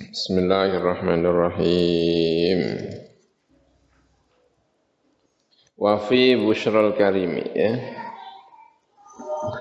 Bismillahirrahmanirrahim. 0.00 2.60
Wa 5.76 6.00
fi 6.08 6.40
busyral 6.40 6.96
karimi 6.96 7.44
ya. 7.52 7.76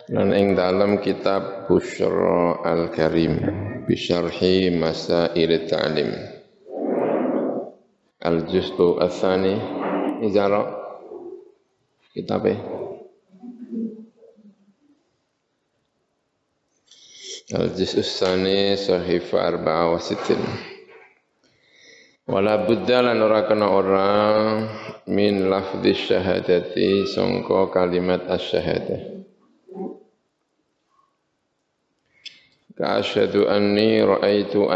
Dan 0.07 0.31
ing 0.31 0.55
dalam 0.55 1.03
kitab 1.03 1.67
Busyra 1.67 2.63
al-Karim 2.63 3.35
bisyarhi 3.83 4.71
masail 4.79 5.51
ta'lim. 5.67 6.07
Al-Juz'u 8.23 8.95
al-Thani 8.95 9.59
Izara 10.23 10.71
kitabnya 12.15 12.63
Al-Juz' 12.63 12.88
Sahifa 18.77 19.41
Arba'a 19.41 19.89
wa 19.89 19.97
Sittin 19.97 20.37
Wala 22.29 22.61
budda 22.61 23.01
lan 23.01 23.17
ora 23.25 23.49
kena 23.49 23.65
ora 23.73 24.09
min 25.09 25.49
lafdhi 25.49 25.97
syahadati 25.97 27.09
sangka 27.09 27.73
kalimat 27.73 28.21
asy-syahadah 28.29 29.01
Ka 32.77 33.01
anni 33.49 33.97
ra'aitu 33.97 34.69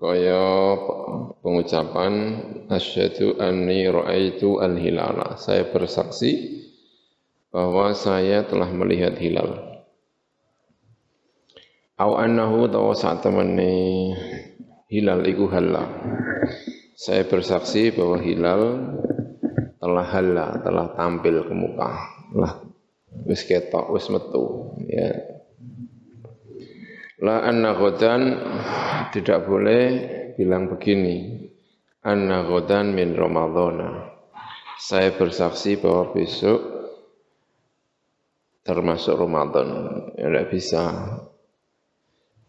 kaya 0.00 0.48
pengucapan 1.44 2.12
asyhadu 2.72 3.38
anni 3.38 3.86
ra'aitu 3.86 4.58
al 4.58 4.74
hilala. 4.74 5.38
Saya 5.38 5.68
bersaksi 5.70 6.64
bahwa 7.54 7.94
saya 7.94 8.42
telah 8.48 8.66
melihat 8.74 9.14
hilal 9.20 9.71
Au 12.00 12.16
annahu 12.16 12.72
tawa 12.72 12.96
saat 12.96 13.20
temani 13.20 14.12
hilal 14.88 15.24
iku 15.28 15.48
halal. 15.52 15.88
Saya 16.96 17.28
bersaksi 17.28 17.92
bahwa 17.92 18.16
hilal 18.20 18.62
telah 19.76 20.06
halal, 20.08 20.50
telah 20.64 20.86
tampil 20.96 21.44
ke 21.44 21.54
muka. 21.56 21.90
Lah 22.32 22.64
wis 23.28 23.44
ketok, 23.44 23.92
wis 23.92 24.08
metu, 24.08 24.72
ya. 24.88 25.12
La 27.22 27.44
anna 27.46 27.76
ghadan 27.76 28.22
tidak 29.14 29.46
boleh 29.46 29.82
bilang 30.34 30.66
begini. 30.72 31.44
Anna 32.02 32.42
ghadan 32.42 32.96
min 32.98 33.14
Ramadhana. 33.14 34.10
Saya 34.82 35.14
bersaksi 35.14 35.78
bahwa 35.78 36.10
besok 36.10 36.58
termasuk 38.66 39.14
Ramadan. 39.14 39.68
Ya 40.18 40.26
tidak 40.26 40.50
bisa. 40.50 40.82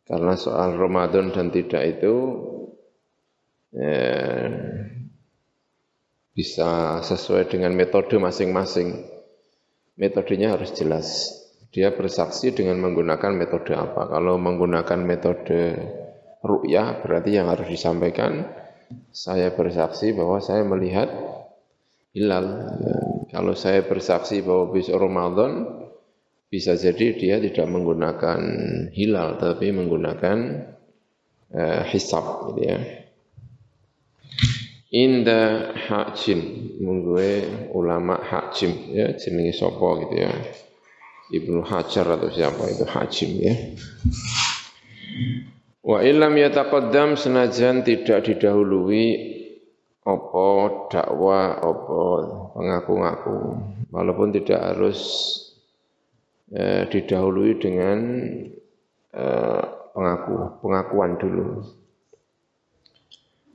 Karena 0.04 0.36
soal 0.36 0.76
Ramadan 0.76 1.32
dan 1.32 1.48
tidak 1.48 1.84
itu 2.00 2.16
ya, 3.72 4.04
bisa 6.34 7.00
sesuai 7.00 7.48
dengan 7.48 7.72
metode 7.72 8.20
masing-masing. 8.20 9.06
Metodenya 9.96 10.58
harus 10.58 10.74
jelas. 10.74 11.32
Dia 11.74 11.94
bersaksi 11.94 12.54
dengan 12.54 12.82
menggunakan 12.82 13.34
metode 13.34 13.74
apa. 13.74 14.10
Kalau 14.10 14.38
menggunakan 14.38 15.00
metode 15.02 15.78
ru'yah 16.44 17.00
berarti 17.02 17.40
yang 17.40 17.48
harus 17.48 17.66
disampaikan 17.72 18.46
saya 19.10 19.56
bersaksi 19.56 20.14
bahwa 20.14 20.38
saya 20.44 20.62
melihat 20.68 21.10
hilal. 22.14 22.46
Kalau 23.34 23.58
saya 23.58 23.82
bersaksi 23.82 24.46
bahwa 24.46 24.70
besok 24.70 25.02
Ramadan, 25.02 25.66
bisa 26.54 26.78
jadi 26.78 27.18
dia 27.18 27.36
tidak 27.42 27.66
menggunakan 27.66 28.40
hilal 28.94 29.42
tapi 29.42 29.74
menggunakan 29.74 30.38
uh, 31.50 31.82
hisab 31.90 32.54
gitu 32.54 32.62
ya. 32.62 32.78
Inda 34.94 35.74
hakjim 35.74 36.70
mungguwe 36.78 37.42
ulama 37.74 38.22
hakjim 38.22 38.94
ya 38.94 39.18
jenenge 39.18 39.58
sapa 39.58 40.06
gitu 40.06 40.16
ya. 40.22 40.30
Ibnu 41.34 41.66
Hajar 41.66 42.06
atau 42.14 42.30
siapa 42.30 42.70
itu 42.70 42.86
hakjim 42.86 43.32
ya. 43.42 43.56
Wa 45.82 46.06
illam 46.06 46.38
yataqaddam 46.38 47.18
senajan 47.18 47.82
tidak 47.82 48.30
didahului 48.30 49.34
apa 50.06 50.46
dakwah 50.94 51.58
apa 51.58 52.02
pengaku-ngaku 52.54 53.38
walaupun 53.90 54.30
tidak 54.30 54.62
harus 54.62 55.02
eh, 56.54 56.86
didahului 56.88 57.58
dengan 57.58 58.00
eh, 59.12 59.64
pengaku, 59.94 60.62
pengakuan 60.62 61.18
dulu. 61.18 61.66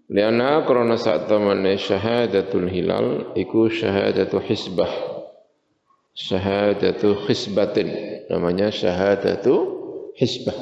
Liana 0.09 0.64
krona 0.64 0.97
saat 0.97 1.28
temane 1.28 1.76
syahadatul 1.76 2.64
hilal 2.66 3.37
iku 3.37 3.69
syahadatu 3.69 4.41
hisbah. 4.41 4.88
Syahadatu 6.16 7.28
hisbatin 7.28 7.92
namanya 8.32 8.72
syahadatu 8.72 9.54
hisbah. 10.16 10.56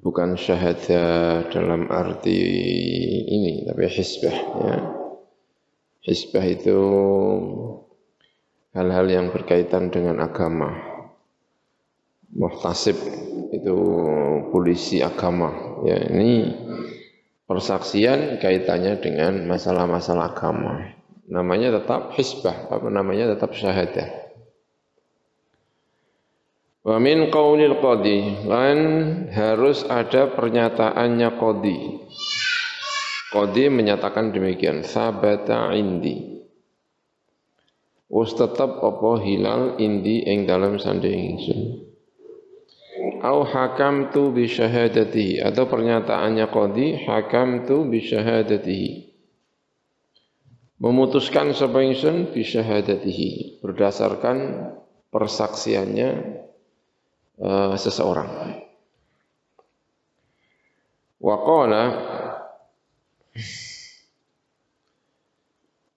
Bukan 0.00 0.38
syahadah 0.38 1.50
dalam 1.50 1.90
arti 1.92 2.40
ini 3.26 3.68
tapi 3.68 3.84
hisbah 3.90 4.36
ya. 4.64 4.76
Hisbah 6.06 6.46
itu 6.46 6.78
hal-hal 8.76 9.08
yang 9.08 9.26
berkaitan 9.32 9.88
dengan 9.88 10.20
agama. 10.20 10.76
Muhtasib 12.36 13.00
itu 13.48 13.76
polisi 14.52 15.00
agama. 15.00 15.80
Ya, 15.88 15.96
ini 16.12 16.52
persaksian 17.48 18.36
kaitannya 18.36 19.00
dengan 19.00 19.48
masalah-masalah 19.48 20.36
agama. 20.36 20.92
Namanya 21.26 21.80
tetap 21.80 22.12
hisbah, 22.14 22.68
apa 22.68 22.86
namanya 22.92 23.32
tetap 23.32 23.56
syahadah. 23.56 24.28
Wa 26.86 27.02
min 27.02 27.32
qaulil 27.34 27.82
qadi 27.82 28.46
lan 28.46 28.78
harus 29.32 29.82
ada 29.88 30.30
pernyataannya 30.30 31.28
qadi. 31.34 31.78
Qadi 33.34 33.64
menyatakan 33.72 34.30
demikian, 34.30 34.86
sabata 34.86 35.74
indi. 35.74 36.45
Wis 38.06 38.38
tetep 38.38 38.70
apa 38.78 39.10
hilal 39.18 39.82
indi 39.82 40.22
ing 40.22 40.46
dalam 40.46 40.78
sande 40.78 41.10
ingsun. 41.10 41.82
Au 43.26 43.42
hakam 43.42 44.14
tu 44.14 44.30
bi 44.30 44.46
syahadatihi 44.46 45.42
atau 45.42 45.66
pernyataannya 45.66 46.46
qadi 46.46 46.86
hakam 47.10 47.66
tu 47.66 47.82
bi 47.90 47.98
syahadatihi. 47.98 49.10
Memutuskan 50.78 51.50
sapa 51.56 51.82
ingsun 51.82 52.30
bi 52.30 52.46
syahadatihi 52.46 53.58
berdasarkan 53.64 54.70
persaksiannya 55.10 56.10
uh, 57.42 57.74
seseorang. 57.74 58.62
Wa 61.18 61.36
qala 61.42 61.82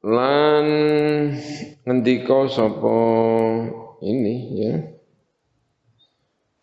lan 0.04 0.66
ngendika 1.84 2.48
sapa 2.48 3.00
ini 4.00 4.36
ya? 4.56 4.74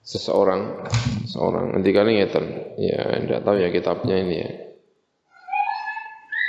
Seseorang 0.06 0.86
seorang 1.26 1.76
ngendikane 1.76 2.16
ngeten. 2.16 2.46
Ya 2.78 3.20
ndak 3.26 3.42
tahu 3.42 3.56
ya 3.58 3.68
kitabnya 3.74 4.16
ini 4.22 4.36
ya. 4.38 4.50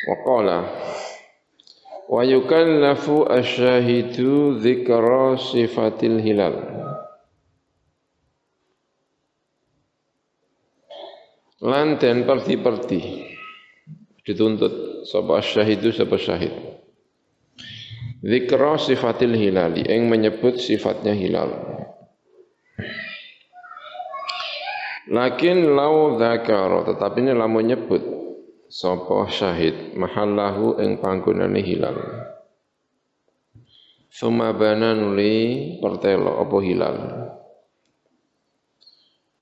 Waqala 0.07 0.59
wa 2.07 2.21
yukallafu 2.23 3.27
asyahidu 3.27 4.61
dzikra 4.61 5.35
sifatil 5.41 6.21
hilal. 6.23 6.55
Lan 11.57 11.97
den 11.97 12.29
perti-perti 12.29 13.33
dituntut 14.21 15.03
sapa 15.09 15.41
asyahidu 15.41 15.89
sapa 15.89 16.15
syahid 16.21 16.76
Zikra 18.17 18.81
sifatil 18.81 19.37
hilali 19.37 19.85
yang 19.85 20.09
menyebut 20.09 20.57
sifatnya 20.57 21.13
hilal. 21.13 21.53
Lakin 25.07 25.77
lau 25.77 26.17
dzakara 26.17 26.83
tetapi 26.83 27.17
ini 27.23 27.31
lamun 27.37 27.69
nyebut 27.69 28.03
sapa 28.67 29.29
syahid 29.29 29.93
mahallahu 29.95 30.81
ing 30.81 30.97
panggonane 30.97 31.61
hilal. 31.61 31.95
Suma 34.09 34.49
bana 34.51 34.97
nuli 34.97 35.77
pertelo 35.77 36.41
apa 36.41 36.57
hilal. 36.65 36.97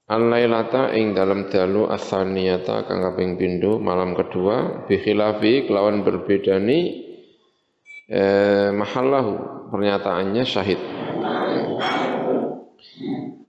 Al-lailata 0.06 0.94
ing 0.94 1.18
dalam 1.18 1.48
dalu 1.50 1.90
asaniyata 1.90 2.86
kang 2.86 3.02
kaping 3.02 3.40
pindho 3.40 3.82
malam 3.82 4.14
kedua 4.14 4.86
bi 4.86 5.02
khilafi 5.02 5.66
kelawan 5.66 6.06
berbedani 6.06 7.05
eh, 8.10 8.70
mahallahu 8.74 9.34
pernyataannya 9.74 10.44
syahid. 10.46 10.82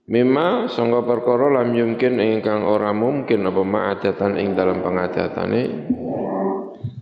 Mima 0.07 0.71
sangka 0.71 1.03
perkara 1.03 1.51
lam 1.59 1.75
yumkin 1.75 2.15
ingkang 2.23 2.63
ora 2.63 2.95
mungkin 2.95 3.43
apa 3.43 3.59
ma'adatan 3.59 4.39
ing 4.39 4.55
dalam 4.55 4.79
pengadatane 4.79 5.91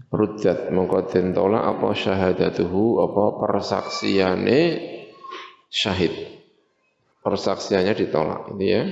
ruddat 0.09 0.73
mongko 0.73 1.11
den 1.13 1.35
tolak 1.37 1.61
apa 1.61 1.93
syahadatuhu 1.93 3.05
apa 3.05 3.23
persaksiane 3.45 4.61
syahid. 5.69 6.13
Persaksiannya 7.21 7.93
ditolak 7.93 8.53
ini 8.57 8.65
ya. 8.65 8.83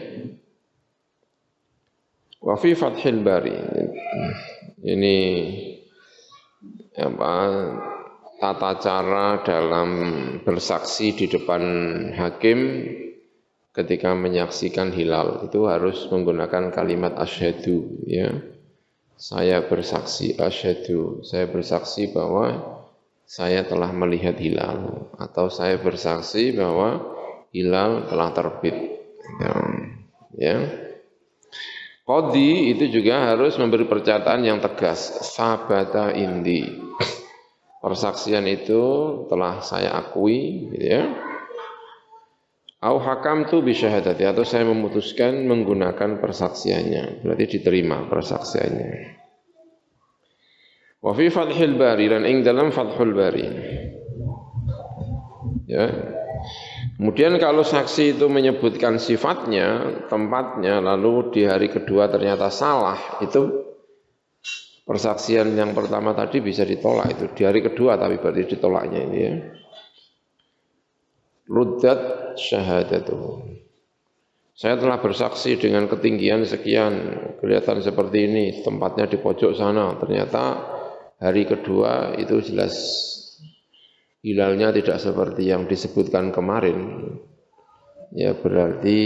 Wa 2.43 2.59
fi 2.59 2.77
fathil 2.77 3.23
bari 3.23 3.55
ini 4.83 5.17
apa 7.01 7.31
tata 8.43 8.75
cara 8.75 9.39
dalam 9.39 9.89
bersaksi 10.43 11.15
di 11.15 11.31
depan 11.31 11.63
hakim 12.11 12.59
ketika 13.71 14.11
menyaksikan 14.11 14.91
hilal 14.91 15.47
itu 15.47 15.63
harus 15.63 16.11
menggunakan 16.11 16.75
kalimat 16.75 17.15
asyhadu 17.15 18.03
ya. 18.03 18.35
Saya 19.15 19.63
bersaksi 19.63 20.35
asyhadu, 20.35 21.23
saya 21.23 21.47
bersaksi 21.47 22.11
bahwa 22.11 22.59
saya 23.23 23.63
telah 23.63 23.95
melihat 23.95 24.35
hilal 24.35 25.07
atau 25.15 25.47
saya 25.47 25.79
bersaksi 25.79 26.51
bahwa 26.51 26.99
hilal 27.55 28.11
telah 28.11 28.29
terbit. 28.35 28.75
Ya. 29.39 29.53
ya. 30.35 30.57
Qadi 32.03 32.75
itu 32.75 32.99
juga 32.99 33.31
harus 33.31 33.55
memberi 33.55 33.87
pernyataan 33.87 34.43
yang 34.43 34.59
tegas, 34.59 35.23
sabata 35.23 36.11
indi. 36.11 36.67
Persaksian 37.83 38.47
itu 38.47 38.81
telah 39.27 39.59
saya 39.59 39.91
akui, 39.91 40.71
gitu 40.71 40.87
ya 40.87 41.03
Au 42.83 42.99
hakam 42.99 43.47
tu 43.47 43.63
bisyahadati 43.63 44.27
atau 44.27 44.43
saya 44.43 44.67
memutuskan 44.67 45.47
menggunakan 45.47 46.19
persaksiannya. 46.19 47.23
Berarti 47.23 47.45
diterima 47.55 48.11
persaksiannya. 48.11 48.91
Wa 50.99 51.15
fi 51.15 51.31
Fathul 51.31 51.79
Bari 51.79 52.11
dan 52.11 52.27
ing 52.27 52.43
dalam 52.43 52.75
Fathul 52.75 53.15
Bari. 53.15 53.47
Ya. 55.71 55.87
Kemudian 56.99 57.39
kalau 57.39 57.63
saksi 57.63 58.19
itu 58.19 58.27
menyebutkan 58.27 58.99
sifatnya, 58.99 60.03
tempatnya, 60.11 60.83
lalu 60.83 61.31
di 61.31 61.47
hari 61.47 61.71
kedua 61.71 62.11
ternyata 62.11 62.51
salah, 62.51 62.99
itu 63.23 63.72
persaksian 64.83 65.55
yang 65.55 65.71
pertama 65.71 66.11
tadi 66.11 66.43
bisa 66.43 66.67
ditolak 66.67 67.15
itu 67.15 67.25
di 67.31 67.41
hari 67.47 67.63
kedua 67.63 67.95
tapi 67.95 68.19
berarti 68.19 68.43
ditolaknya 68.45 68.99
ini 68.99 69.17
ya 69.19 69.33
ruddat 71.47 72.33
syahadatuhu. 72.39 73.61
Saya 74.53 74.77
telah 74.77 75.01
bersaksi 75.01 75.57
dengan 75.57 75.89
ketinggian 75.89 76.45
sekian, 76.45 76.93
kelihatan 77.41 77.81
seperti 77.81 78.29
ini, 78.29 78.45
tempatnya 78.61 79.09
di 79.09 79.17
pojok 79.17 79.57
sana. 79.57 79.97
Ternyata 79.97 80.43
hari 81.17 81.49
kedua 81.49 82.13
itu 82.21 82.37
jelas 82.45 82.75
hilalnya 84.21 84.69
tidak 84.69 85.01
seperti 85.01 85.49
yang 85.49 85.65
disebutkan 85.65 86.29
kemarin. 86.29 87.01
Ya 88.13 88.37
berarti 88.37 88.97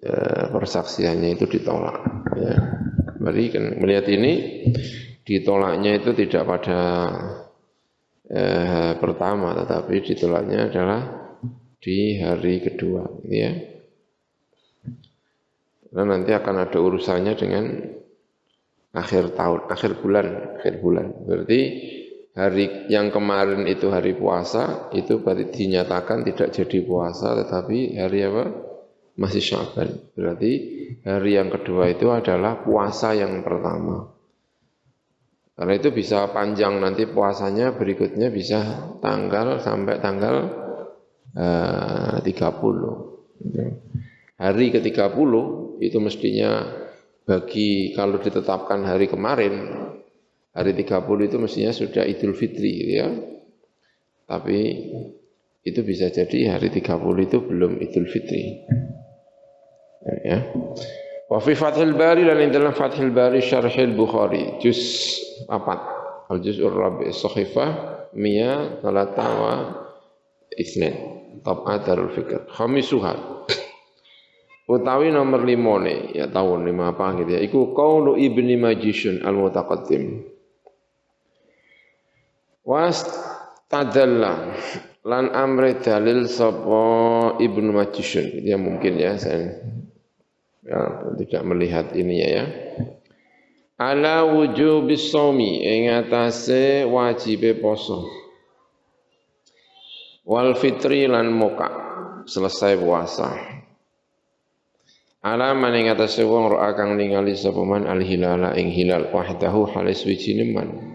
eh, 0.00 0.44
persaksiannya 0.48 1.36
itu 1.36 1.44
ditolak. 1.44 2.00
Ya. 2.40 2.56
Mari 3.24 3.48
kan 3.48 3.80
melihat 3.80 4.04
ini 4.12 4.32
ditolaknya 5.24 5.96
itu 5.96 6.12
tidak 6.12 6.44
pada 6.44 6.80
eh, 8.28 8.92
pertama, 9.00 9.56
tetapi 9.64 10.04
ditolaknya 10.04 10.68
adalah 10.68 11.00
di 11.80 12.20
hari 12.20 12.60
kedua 12.60 13.24
ya. 13.24 13.52
Dan 15.94 16.10
nanti 16.10 16.36
akan 16.36 16.68
ada 16.68 16.78
urusannya 16.82 17.32
dengan 17.38 17.64
akhir 18.92 19.32
tahun, 19.32 19.60
akhir 19.72 19.92
bulan, 20.04 20.26
akhir 20.60 20.74
bulan. 20.84 21.06
Berarti 21.24 21.60
hari 22.34 22.90
yang 22.90 23.08
kemarin 23.08 23.64
itu 23.64 23.88
hari 23.88 24.12
puasa, 24.18 24.90
itu 24.92 25.22
berarti 25.22 25.54
dinyatakan 25.54 26.26
tidak 26.26 26.50
jadi 26.50 26.78
puasa, 26.82 27.38
tetapi 27.40 27.96
hari 27.96 28.20
apa? 28.26 28.73
Masih 29.14 29.42
Syaban. 29.42 30.10
Berarti 30.18 30.52
hari 31.06 31.38
yang 31.38 31.50
kedua 31.52 31.90
itu 31.90 32.10
adalah 32.10 32.62
puasa 32.62 33.14
yang 33.14 33.46
pertama. 33.46 34.10
Karena 35.54 35.78
itu 35.78 35.94
bisa 35.94 36.34
panjang 36.34 36.82
nanti 36.82 37.06
puasanya 37.06 37.78
berikutnya 37.78 38.26
bisa 38.34 38.90
tanggal 38.98 39.62
sampai 39.62 40.02
tanggal 40.02 40.64
Eh, 41.34 42.16
tiga 42.22 42.54
30. 42.54 43.18
Hari 44.38 44.66
ke-30 44.70 45.32
itu 45.82 45.98
mestinya 45.98 46.62
bagi 47.26 47.90
kalau 47.90 48.22
ditetapkan 48.22 48.86
hari 48.86 49.10
kemarin, 49.10 49.54
hari 50.54 50.78
30 50.78 51.26
itu 51.26 51.36
mestinya 51.42 51.74
sudah 51.74 52.06
Idul 52.06 52.38
Fitri 52.38 52.70
gitu 52.78 52.92
ya. 53.02 53.08
Tapi 54.30 54.58
itu 55.66 55.80
bisa 55.82 56.06
jadi 56.06 56.54
hari 56.54 56.70
30 56.70 57.26
itu 57.26 57.42
belum 57.42 57.82
Idul 57.82 58.06
Fitri. 58.06 58.62
Ya. 60.04 60.52
Wa 61.32 61.40
fi 61.40 61.56
Fathil 61.56 61.96
Bari 61.96 62.28
dan 62.28 62.52
dalam 62.52 62.76
Fathil 62.76 63.08
Bari 63.08 63.40
Syarhil 63.40 63.96
Bukhari 63.96 64.60
juz 64.60 64.76
4 65.48 66.28
al 66.28 66.38
juz'ur 66.44 66.72
rabi' 66.72 67.08
sahifah 67.12 67.70
mia 68.12 68.80
talata 68.84 69.24
wa 69.24 69.54
isnin. 70.54 70.92
Tab'at 71.44 71.84
darul 71.88 72.12
fikr. 72.12 72.48
Khamisuha. 72.52 73.44
Utawi 74.64 75.12
nomor 75.12 75.44
limone 75.44 76.16
ya 76.16 76.24
tahun 76.24 76.64
lima 76.64 76.96
apa 76.96 77.20
gitu 77.20 77.36
ya 77.36 77.40
iku 77.44 77.76
qaulu 77.76 78.16
ibni 78.16 78.56
majishun 78.56 79.20
al 79.20 79.36
mutaqaddim 79.36 80.24
was 82.64 83.04
tadalla 83.68 84.56
lan 85.04 85.28
amre 85.36 85.76
dalil 85.84 86.24
sapa 86.24 87.36
ibnu 87.44 87.76
majishun. 87.76 88.40
Ya 88.40 88.56
mungkin 88.56 88.96
ya 88.96 89.20
saya 89.20 89.60
ya, 90.64 90.80
tidak 91.20 91.42
melihat 91.44 91.92
ini 91.92 92.16
ya, 92.24 92.44
ala 93.78 94.24
wujubis 94.24 95.12
shaumi 95.12 95.62
ing 95.62 95.92
atase 95.92 96.88
wajibe 96.88 97.54
poso. 97.60 98.08
Wal 100.24 100.56
fitri 100.56 101.04
lan 101.04 101.36
muka 101.36 101.68
selesai 102.24 102.80
puasa. 102.80 103.28
Ala 105.24 105.52
man 105.52 105.72
ing 105.76 105.92
atase 105.92 106.24
wong 106.24 106.52
ro 106.52 106.60
kang 106.76 106.96
ningali 106.96 107.36
sapa 107.36 107.60
man 107.60 107.84
al 107.84 108.00
hilala 108.00 108.56
ing 108.56 108.72
hilal 108.72 109.08
wahdahu 109.12 109.68
halis 109.72 110.04
wijine 110.04 110.48
man 110.52 110.94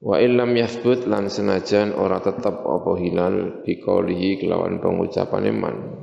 wa 0.00 0.16
illam 0.16 0.56
yathbut 0.56 1.04
lan 1.04 1.28
senajan 1.28 1.92
ora 1.92 2.24
tetep 2.24 2.56
apa 2.64 2.92
hilal 2.96 3.60
biqaulihi 3.68 4.40
kelawan 4.40 4.80
pengucapane 4.80 5.52
man 5.52 5.99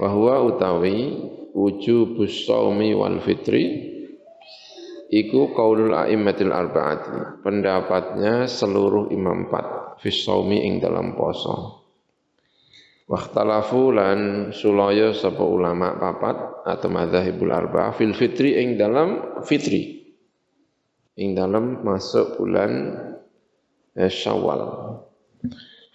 wa 0.00 0.08
huwa 0.08 0.48
utawi 0.48 1.20
wujubus 1.52 2.48
shaumi 2.48 2.96
wal 2.96 3.20
fitri 3.20 3.92
iku 5.12 5.52
qaulul 5.52 5.92
a'immatil 5.92 6.54
arba'ati 6.54 7.44
pendapatnya 7.44 8.48
seluruh 8.48 9.12
imam 9.12 9.44
empat 9.44 10.00
fi 10.00 10.08
ing 10.56 10.80
dalam 10.80 11.12
poso. 11.12 11.84
Wakhtalafu 13.10 13.90
lan 13.90 14.18
sulaya 14.54 15.10
sapa 15.10 15.42
ulama 15.42 15.98
papat 15.98 16.62
atau 16.62 16.88
madzhabul 16.88 17.50
arba'ah 17.50 17.90
fil 17.92 18.14
fitri 18.14 18.54
ing 18.54 18.78
dalam 18.78 19.42
fitri. 19.42 19.98
Ing 21.18 21.34
dalam 21.34 21.82
masuk 21.82 22.38
bulan 22.38 22.70
eh, 23.98 24.08
Syawal. 24.08 24.62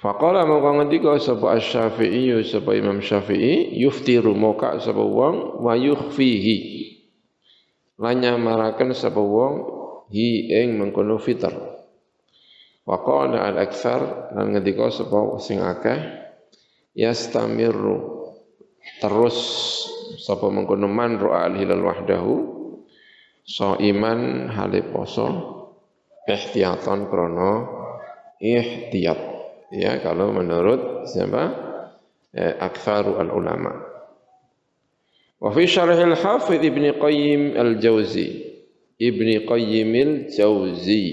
Faqala 0.05 0.45
mongko 0.45 0.69
ngendika 0.77 1.17
sapa 1.17 1.57
Asy-Syafi'i 1.57 2.29
sapa 2.45 2.77
Imam 2.77 3.01
Syafi'i 3.01 3.73
yuftiru 3.81 4.37
moka 4.37 4.77
sapa 4.77 5.01
wong 5.01 5.65
wa 5.65 5.73
yukhfihi. 5.73 6.57
Lan 7.97 8.21
nyamaraken 8.21 8.93
sapa 8.93 9.17
wong 9.17 9.53
hi 10.13 10.53
ing 10.53 10.77
mengkono 10.77 11.17
fitr 11.17 11.49
wa 12.85 13.01
qala 13.01 13.49
al 13.49 13.57
aktsar 13.57 14.29
lan 14.37 14.53
ngendika 14.53 14.93
sapa 14.93 15.41
sing 15.41 15.57
akeh 15.57 15.97
yastamiru 16.93 18.29
terus 19.01 19.37
sapa 20.21 20.53
mengkono 20.53 20.85
man 20.85 21.17
al 21.17 21.57
hilal 21.57 21.81
wahdahu 21.81 22.33
iman 23.81 24.53
hale 24.53 24.85
poso 24.85 25.25
krono 27.09 27.51
ihtiyat 28.37 29.34
ya 29.75 29.99
kalau 29.99 30.31
menurut 30.31 31.05
siapa 31.11 31.43
eh, 32.31 32.55
aktsaru 32.57 33.19
al 33.19 33.29
ulama 33.35 33.95
Wa 35.45 35.53
fi 35.53 35.67
syarhil 35.67 36.15
Hafidh 36.15 36.63
Ibnu 36.63 36.97
Qayyim 36.97 37.53
Al-Jauzi. 37.53 38.27
Ibnu 38.97 39.45
Qayyim 39.45 39.91
Al-Jauzi. 39.93 41.05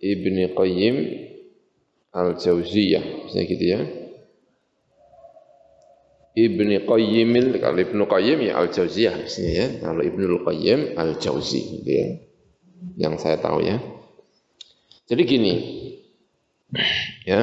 Ibnu 0.00 0.44
Qayyim 0.56 0.96
Al-Jauziyah, 2.14 3.26
bisa 3.26 3.40
gitu 3.42 3.64
ya. 3.68 3.80
Ibnu 6.34 6.88
Qayyim 6.88 7.30
kalau 7.58 7.78
Ibnu 7.82 8.02
Qayyim 8.06 8.38
ya 8.48 8.64
Al-Jauziyah 8.64 9.28
ya. 9.28 9.66
Kalau 9.82 10.00
Ibnu 10.00 10.40
Qayyim 10.46 10.94
Al-Jauzi 10.94 11.60
gitu 11.82 11.90
ya. 11.90 12.08
Yang 12.96 13.28
saya 13.28 13.36
tahu 13.42 13.60
ya. 13.60 13.76
Jadi 15.10 15.22
gini. 15.28 15.54
Ya. 17.24 17.42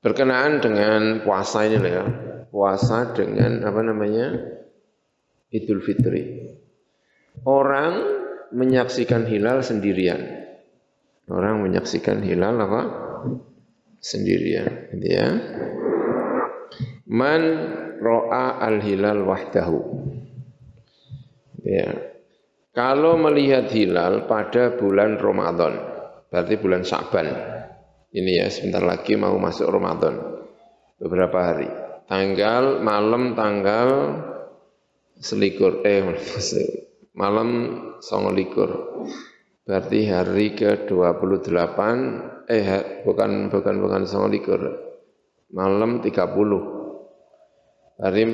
Berkenaan 0.00 0.64
dengan 0.64 1.20
puasa 1.26 1.68
ini 1.68 1.76
ya. 1.76 2.04
Puasa 2.50 3.12
dengan 3.14 3.62
apa 3.62 3.80
namanya? 3.84 4.26
Idul 5.50 5.82
Fitri. 5.82 6.50
Orang 7.46 8.06
menyaksikan 8.50 9.26
hilal 9.26 9.62
sendirian. 9.62 10.18
Orang 11.30 11.62
menyaksikan 11.62 12.26
hilal 12.26 12.58
apa? 12.58 12.82
Sendirian, 14.00 14.90
gitu 14.96 15.06
ya. 15.06 15.28
Man 17.06 17.42
ro'a 18.00 18.58
al-hilal 18.64 19.22
wahdahu. 19.28 19.78
Ya. 21.62 22.10
Kalau 22.70 23.18
melihat 23.18 23.68
hilal 23.70 24.30
pada 24.30 24.74
bulan 24.78 25.18
Ramadan, 25.18 25.74
berarti 26.30 26.54
bulan 26.58 26.82
Sa'ban. 26.86 27.28
Ini 28.10 28.42
ya, 28.42 28.46
sebentar 28.50 28.82
lagi 28.82 29.14
mau 29.14 29.38
masuk 29.38 29.70
Ramadan. 29.70 30.18
Beberapa 30.98 31.38
hari. 31.46 31.70
Tanggal, 32.10 32.82
malam 32.82 33.38
tanggal 33.38 33.88
selikur, 35.22 35.86
eh 35.86 36.02
malam 37.22 37.48
songolikur. 38.02 38.70
Berarti 39.62 40.10
hari 40.10 40.58
ke-28, 40.58 41.78
eh 42.50 42.66
bukan 43.06 43.54
bukan 43.54 43.74
bukan 43.78 44.02
songolikur. 44.10 44.58
Malam 45.54 46.02
30 46.02 46.10
hari 48.00 48.24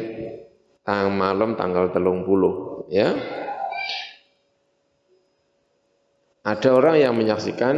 tang 0.87 1.11
malam 1.19 1.59
tanggal 1.59 1.91
telung 1.91 2.23
puluh 2.23 2.87
ya 2.87 3.11
ada 6.47 6.69
orang 6.71 6.97
yang 7.03 7.19
menyaksikan 7.19 7.75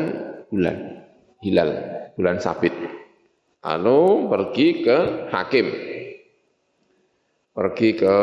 bulan 0.53 0.98
hilal 1.43 1.71
bulan 2.19 2.43
sabit. 2.43 2.75
Lalu 3.63 4.01
pergi 4.31 4.69
ke 4.83 4.99
hakim. 5.35 5.67
Pergi 7.55 7.89
ke 7.99 8.17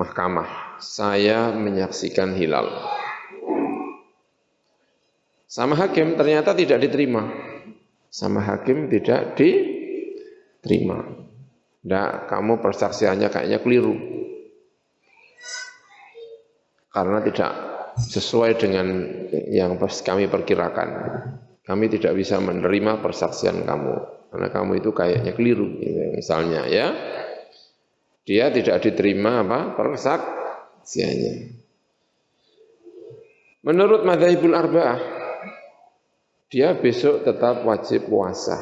mahkamah. 0.00 0.80
Saya 0.80 1.52
menyaksikan 1.52 2.32
hilal. 2.34 2.66
Sama 5.44 5.78
hakim 5.78 6.18
ternyata 6.18 6.56
tidak 6.56 6.82
diterima. 6.82 7.30
Sama 8.10 8.42
hakim 8.42 8.90
tidak 8.90 9.38
diterima. 9.38 11.04
Tidak, 11.84 12.10
kamu 12.32 12.64
persaksiannya 12.64 13.28
kayaknya 13.28 13.60
keliru. 13.60 13.94
Karena 16.88 17.20
tidak 17.20 17.52
sesuai 18.00 18.56
dengan 18.56 18.86
yang 19.52 19.76
kami 19.78 20.26
perkirakan. 20.26 20.88
Kami 21.64 21.88
tidak 21.88 22.12
bisa 22.12 22.36
menerima 22.44 23.00
persaksian 23.00 23.64
kamu. 23.64 23.94
Karena 24.28 24.48
kamu 24.52 24.84
itu 24.84 24.90
kayaknya 24.92 25.32
keliru. 25.32 25.80
Gitu, 25.80 26.12
misalnya 26.12 26.68
ya. 26.68 26.92
Dia 28.24 28.52
tidak 28.52 28.84
diterima 28.84 29.44
apa 29.44 29.72
persaksiannya. 29.76 31.64
Menurut 33.64 34.04
Madhabul 34.04 34.52
Arba'ah, 34.52 35.00
dia 36.52 36.76
besok 36.76 37.24
tetap 37.24 37.64
wajib 37.64 38.12
puasa. 38.12 38.60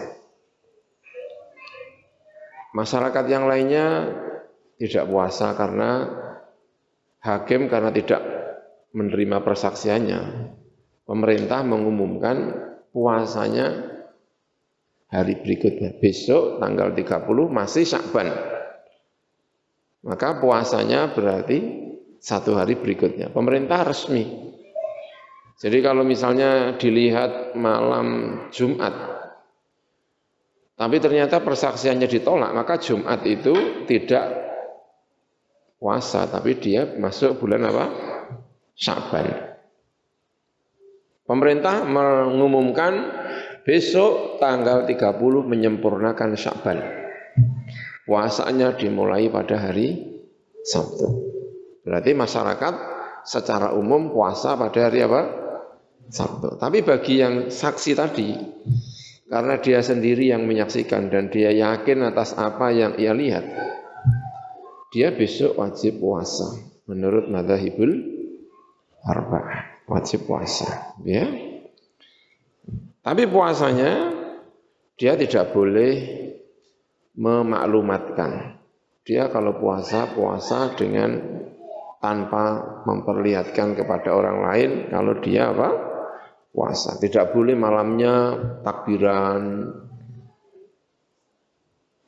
Masyarakat 2.73 3.25
yang 3.27 3.51
lainnya 3.51 4.15
tidak 4.79 5.11
puasa 5.11 5.53
karena 5.59 5.91
hakim 7.19 7.67
karena 7.67 7.91
tidak 7.91 8.23
menerima 8.95 9.43
persaksiannya. 9.43 10.21
Pemerintah 11.03 11.61
mengumumkan 11.67 12.37
puasanya 12.93 13.91
hari 15.09 15.41
berikutnya. 15.41 15.97
Besok 15.99 16.61
tanggal 16.61 16.95
30 16.95 17.27
masih 17.49 17.85
Syakban. 17.89 18.29
Maka 20.03 20.39
puasanya 20.39 21.11
berarti 21.11 21.59
satu 22.23 22.55
hari 22.55 22.79
berikutnya. 22.79 23.33
Pemerintah 23.33 23.83
resmi. 23.83 24.53
Jadi 25.59 25.79
kalau 25.83 26.03
misalnya 26.03 26.75
dilihat 26.75 27.55
malam 27.55 28.07
Jumat 28.51 29.13
tapi 30.83 30.99
ternyata 30.99 31.39
persaksiannya 31.45 32.11
ditolak, 32.11 32.51
maka 32.51 32.81
Jumat 32.81 33.23
itu 33.23 33.85
tidak 33.87 34.25
puasa, 35.79 36.27
tapi 36.27 36.59
dia 36.59 36.99
masuk 36.99 37.39
bulan 37.39 37.71
apa? 37.71 37.87
Syaban. 38.75 39.52
Pemerintah 41.33 41.89
mengumumkan 41.89 43.09
besok 43.65 44.37
tanggal 44.37 44.85
30 44.85 45.17
menyempurnakan 45.49 46.37
Syaban. 46.37 46.77
Puasanya 48.05 48.77
dimulai 48.77 49.33
pada 49.33 49.57
hari 49.57 49.97
Sabtu. 50.61 51.09
Berarti 51.89 52.13
masyarakat 52.13 52.75
secara 53.25 53.73
umum 53.73 54.13
puasa 54.13 54.61
pada 54.61 54.93
hari 54.93 55.09
apa? 55.09 55.25
Sabtu. 56.13 56.61
Tapi 56.61 56.85
bagi 56.85 57.25
yang 57.25 57.49
saksi 57.49 57.97
tadi, 57.97 58.37
karena 59.25 59.57
dia 59.57 59.81
sendiri 59.81 60.29
yang 60.29 60.45
menyaksikan 60.45 61.09
dan 61.09 61.33
dia 61.33 61.49
yakin 61.49 62.13
atas 62.13 62.37
apa 62.37 62.77
yang 62.77 63.01
ia 63.01 63.17
lihat. 63.17 63.49
Dia 64.93 65.17
besok 65.17 65.57
wajib 65.57 65.97
puasa 65.97 66.61
menurut 66.85 67.33
madhabul 67.33 67.97
arba'ah. 69.09 69.72
Wajib 69.91 70.31
puasa, 70.31 70.95
ya. 71.03 71.27
Tapi 73.03 73.23
puasanya 73.27 74.15
dia 74.95 75.19
tidak 75.19 75.51
boleh 75.51 75.93
memaklumatkan. 77.19 78.63
Dia 79.03 79.27
kalau 79.27 79.59
puasa, 79.59 80.07
puasa 80.15 80.79
dengan 80.79 81.19
tanpa 81.99 82.79
memperlihatkan 82.87 83.75
kepada 83.75 84.15
orang 84.15 84.39
lain 84.47 84.71
kalau 84.95 85.19
dia 85.19 85.51
apa? 85.51 85.93
puasa. 86.53 87.01
Tidak 87.01 87.33
boleh 87.33 87.57
malamnya 87.57 88.37
takbiran. 88.61 89.73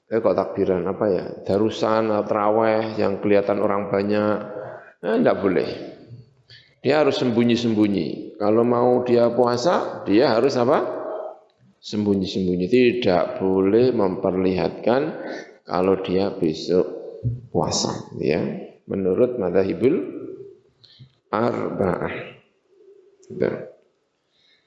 Eh 0.04 0.20
kok 0.20 0.36
takbiran 0.36 0.84
apa 0.84 1.04
ya? 1.08 1.24
Darusan 1.48 2.12
atau 2.12 2.28
terawih 2.28 2.94
yang 3.00 3.24
kelihatan 3.24 3.58
orang 3.64 3.88
banyak. 3.88 4.36
Eh, 5.00 5.16
tidak 5.24 5.40
boleh. 5.40 5.68
Dia 6.84 7.00
harus 7.00 7.16
sembunyi-sembunyi. 7.16 8.36
Kalau 8.36 8.60
mau 8.60 9.00
dia 9.08 9.32
puasa, 9.32 10.04
dia 10.04 10.36
harus 10.36 10.52
apa? 10.60 10.84
Sembunyi-sembunyi. 11.80 12.68
Tidak 12.68 13.40
boleh 13.40 13.88
memperlihatkan 13.96 15.02
kalau 15.64 16.04
dia 16.04 16.28
besok 16.36 16.84
puasa. 17.48 18.12
Ya, 18.20 18.44
menurut 18.84 19.40
madhabul 19.40 19.96
arba'ah. 21.32 22.14
Gitu. 23.32 23.48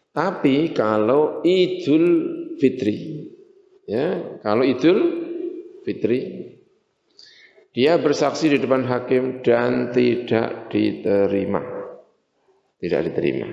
Tapi 0.09 0.73
kalau 0.73 1.45
Idul 1.45 2.05
Fitri, 2.57 3.29
ya, 3.85 4.41
kalau 4.41 4.65
Idul 4.65 4.99
Fitri, 5.85 6.49
dia 7.77 8.01
bersaksi 8.01 8.49
di 8.49 8.57
depan 8.57 8.89
hakim 8.89 9.45
dan 9.45 9.93
tidak 9.93 10.73
diterima. 10.73 11.76
Tidak 12.77 13.01
diterima. 13.09 13.49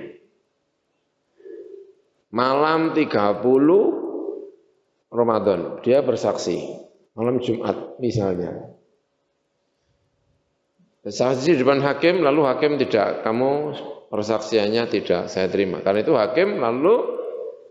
Malam 2.35 2.91
30 2.91 5.07
Ramadan, 5.09 5.79
dia 5.81 6.03
bersaksi. 6.03 6.59
Malam 7.15 7.39
Jumat 7.39 7.95
misalnya. 8.03 8.75
Bersaksi 10.99 11.55
di 11.55 11.63
depan 11.63 11.79
hakim, 11.79 12.19
lalu 12.19 12.43
hakim 12.49 12.75
tidak, 12.75 13.23
kamu 13.23 13.71
persaksiannya 14.11 14.83
tidak 14.91 15.31
saya 15.31 15.47
terima. 15.47 15.79
Karena 15.79 16.03
itu 16.03 16.13
hakim 16.17 16.59
lalu 16.59 16.95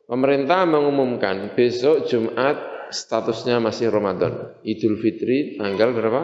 pemerintah 0.08 0.64
mengumumkan 0.64 1.52
besok 1.52 2.08
Jumat 2.08 2.88
statusnya 2.88 3.60
masih 3.60 3.92
Ramadan. 3.92 4.56
Idul 4.64 4.96
Fitri 4.96 5.60
tanggal 5.60 5.92
berapa? 5.92 6.22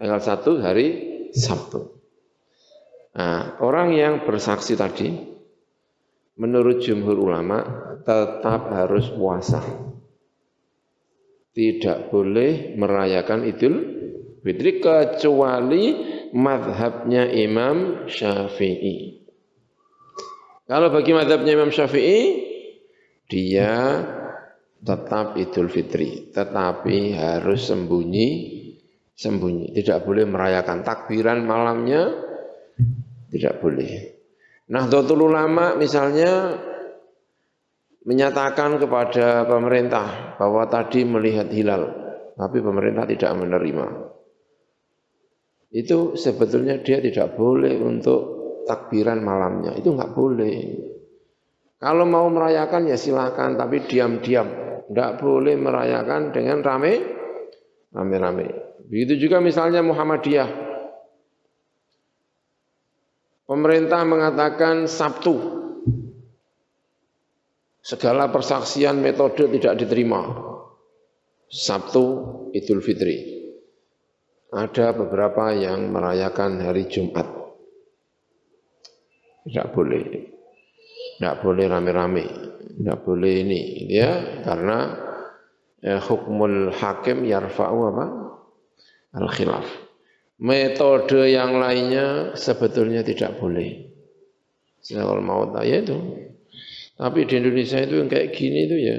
Tanggal 0.00 0.20
1 0.20 0.64
hari 0.64 0.86
Sabtu. 1.36 2.01
Nah, 3.12 3.60
orang 3.60 3.92
yang 3.92 4.14
bersaksi 4.24 4.72
tadi 4.72 5.12
menurut 6.40 6.80
jumhur 6.80 7.28
ulama 7.28 7.60
tetap 8.00 8.72
harus 8.72 9.12
puasa. 9.12 9.60
Tidak 11.52 12.08
boleh 12.08 12.72
merayakan 12.80 13.44
Idul 13.44 13.74
Fitri 14.40 14.80
kecuali 14.80 15.84
madhabnya 16.32 17.28
Imam 17.28 18.08
Syafi'i. 18.08 19.28
Kalau 20.64 20.88
bagi 20.88 21.12
madhabnya 21.12 21.52
Imam 21.52 21.68
Syafi'i, 21.68 22.20
dia 23.28 24.00
tetap 24.80 25.36
Idul 25.36 25.68
Fitri, 25.68 26.32
tetapi 26.32 27.12
harus 27.12 27.68
sembunyi 27.68 28.28
sembunyi. 29.12 29.76
Tidak 29.76 30.02
boleh 30.02 30.24
merayakan 30.24 30.82
takbiran 30.82 31.44
malamnya, 31.44 32.31
tidak 33.32 33.64
boleh. 33.64 33.90
Nah, 34.68 34.86
Nahdlatul 34.86 35.26
Ulama 35.26 35.74
misalnya 35.74 36.54
menyatakan 38.04 38.76
kepada 38.76 39.48
pemerintah 39.48 40.36
bahwa 40.36 40.68
tadi 40.68 41.02
melihat 41.08 41.48
hilal, 41.48 41.82
tapi 42.36 42.58
pemerintah 42.60 43.08
tidak 43.08 43.32
menerima. 43.34 43.86
Itu 45.72 46.20
sebetulnya 46.20 46.84
dia 46.84 47.00
tidak 47.00 47.32
boleh 47.34 47.80
untuk 47.80 48.20
takbiran 48.68 49.24
malamnya, 49.24 49.72
itu 49.80 49.88
enggak 49.90 50.12
boleh. 50.12 50.56
Kalau 51.82 52.06
mau 52.06 52.30
merayakan 52.30 52.86
ya 52.86 52.94
silakan, 53.00 53.58
tapi 53.58 53.82
diam-diam. 53.88 54.46
Enggak 54.92 55.18
boleh 55.18 55.56
merayakan 55.56 56.30
dengan 56.30 56.62
rame, 56.62 56.92
rame-rame. 57.90 58.46
Begitu 58.86 59.26
juga 59.26 59.40
misalnya 59.40 59.80
Muhammadiyah. 59.80 60.71
Pemerintah 63.46 64.02
mengatakan 64.06 64.86
Sabtu. 64.86 65.60
Segala 67.82 68.30
persaksian 68.30 69.02
metode 69.02 69.50
tidak 69.58 69.74
diterima. 69.82 70.22
Sabtu 71.50 72.04
Idul 72.54 72.80
Fitri. 72.80 73.18
Ada 74.52 74.94
beberapa 74.94 75.50
yang 75.50 75.90
merayakan 75.90 76.62
hari 76.62 76.86
Jumat. 76.86 77.26
Tidak 79.42 79.66
boleh. 79.74 80.32
Tidak 81.22 81.38
boleh 81.38 81.70
rame-rame, 81.70 82.24
tidak 82.82 82.98
boleh 83.06 83.46
ini, 83.46 83.86
ya 83.86 84.42
karena 84.42 84.90
eh, 85.78 86.00
hukmul 86.02 86.74
hakim 86.74 87.22
yarfa'u 87.22 87.78
apa? 87.94 88.06
Al 89.22 89.28
khilaf. 89.30 89.66
Metode 90.40 91.28
yang 91.28 91.60
lainnya 91.60 92.38
sebetulnya 92.38 93.04
tidak 93.04 93.36
boleh. 93.36 93.92
Saya 94.82 95.06
kalau 95.06 95.22
mau 95.22 95.46
tanya 95.52 95.76
itu. 95.84 95.98
Tapi 96.98 97.26
di 97.26 97.34
Indonesia 97.38 97.78
itu 97.82 97.94
yang 97.98 98.10
kayak 98.10 98.34
gini 98.34 98.58
itu 98.66 98.76
ya 98.78 98.96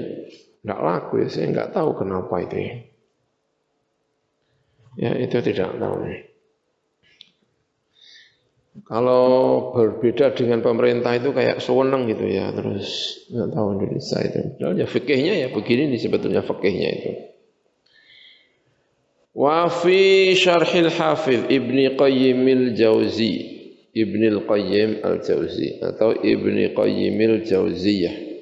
nggak 0.64 0.80
laku 0.80 1.24
ya. 1.24 1.28
Saya 1.28 1.46
nggak 1.52 1.72
tahu 1.76 1.90
kenapa 1.98 2.34
itu 2.44 2.56
ya. 2.56 2.74
Ya 4.94 5.10
itu 5.18 5.36
tidak 5.42 5.74
tahu. 5.76 5.96
Ya. 6.06 6.18
Kalau 8.84 9.24
berbeda 9.70 10.34
dengan 10.34 10.58
pemerintah 10.58 11.14
itu 11.14 11.30
kayak 11.30 11.62
sewenang 11.62 12.10
gitu 12.10 12.26
ya, 12.26 12.50
terus 12.50 13.22
nggak 13.30 13.48
tahu 13.54 13.66
Indonesia 13.78 14.18
itu. 14.18 14.40
Padahal 14.58 14.74
ya 14.82 14.86
fikihnya 14.90 15.32
ya 15.46 15.48
begini 15.54 15.94
nih 15.94 16.00
sebetulnya 16.02 16.42
fikihnya 16.42 16.88
itu. 16.90 17.10
Wa 19.34 19.66
fi 19.66 20.30
syarhil 20.38 20.94
hafiz 20.94 21.50
Ibni 21.50 21.98
Qayyimil 21.98 22.78
Jauzi 22.78 23.52
Ibni 23.90 24.30
Qayyim 24.46 25.02
Al-Jauzi 25.02 25.82
atau 25.82 26.14
Ibni 26.14 26.70
Qayyimil 26.70 27.42
Jauziyah 27.42 28.34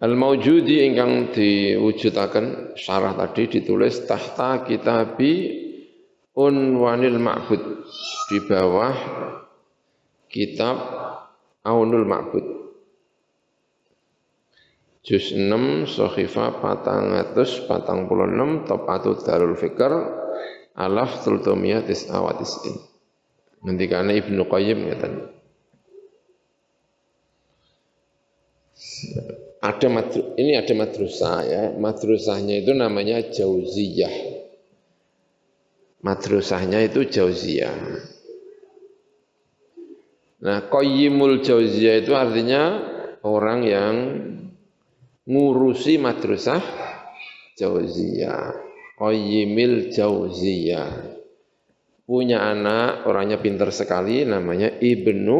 Al-Mawjudi 0.00 0.80
ingkang 0.88 1.28
diwujudaken 1.28 2.72
syarah 2.72 3.12
tadi 3.20 3.52
ditulis 3.52 4.08
tahta 4.08 4.64
kitabi 4.64 5.60
Unwanil 6.32 7.20
Ma'bud. 7.20 7.84
Di 8.32 8.38
bawah 8.48 8.96
kitab 10.32 10.76
Aunul 11.68 12.08
Ma'bud. 12.08 12.59
Juz 15.00 15.32
6 15.32 15.88
Sohifa 15.88 16.60
Patangatus 16.60 17.64
Patang 17.64 18.04
puluh 18.04 18.28
enam 18.28 18.68
Topatu 18.68 19.16
Darul 19.20 19.56
Fikr 19.56 19.92
Alaf 20.76 21.24
Tultumiyah 21.24 21.84
Tis'awatisin 21.84 22.76
Nantikannya 23.64 24.20
Ibnu 24.20 24.42
Qayyim 24.48 24.78
tadi. 24.96 25.22
ada 29.60 29.88
madru, 29.92 30.40
ini 30.40 30.56
ada 30.56 30.72
madrasah 30.72 31.38
ya 31.44 31.62
madrasahnya 31.76 32.64
itu 32.64 32.72
namanya 32.72 33.20
Jauziyah 33.28 34.40
madrasahnya 36.00 36.88
itu 36.88 37.06
Jauziyah. 37.06 37.76
Nah, 40.40 40.58
Qayyimul 40.72 41.44
Jauziyah 41.44 42.00
itu 42.00 42.12
artinya 42.16 42.80
orang 43.20 43.60
yang 43.64 43.94
ngurusi 45.30 46.02
madrasah 46.02 46.58
Jauziyah. 47.54 48.50
Qayyimil 48.98 49.94
Jauziyah. 49.94 51.22
Punya 52.04 52.42
anak, 52.42 53.06
orangnya 53.06 53.38
pintar 53.38 53.70
sekali, 53.70 54.26
namanya 54.26 54.74
Ibnu 54.82 55.38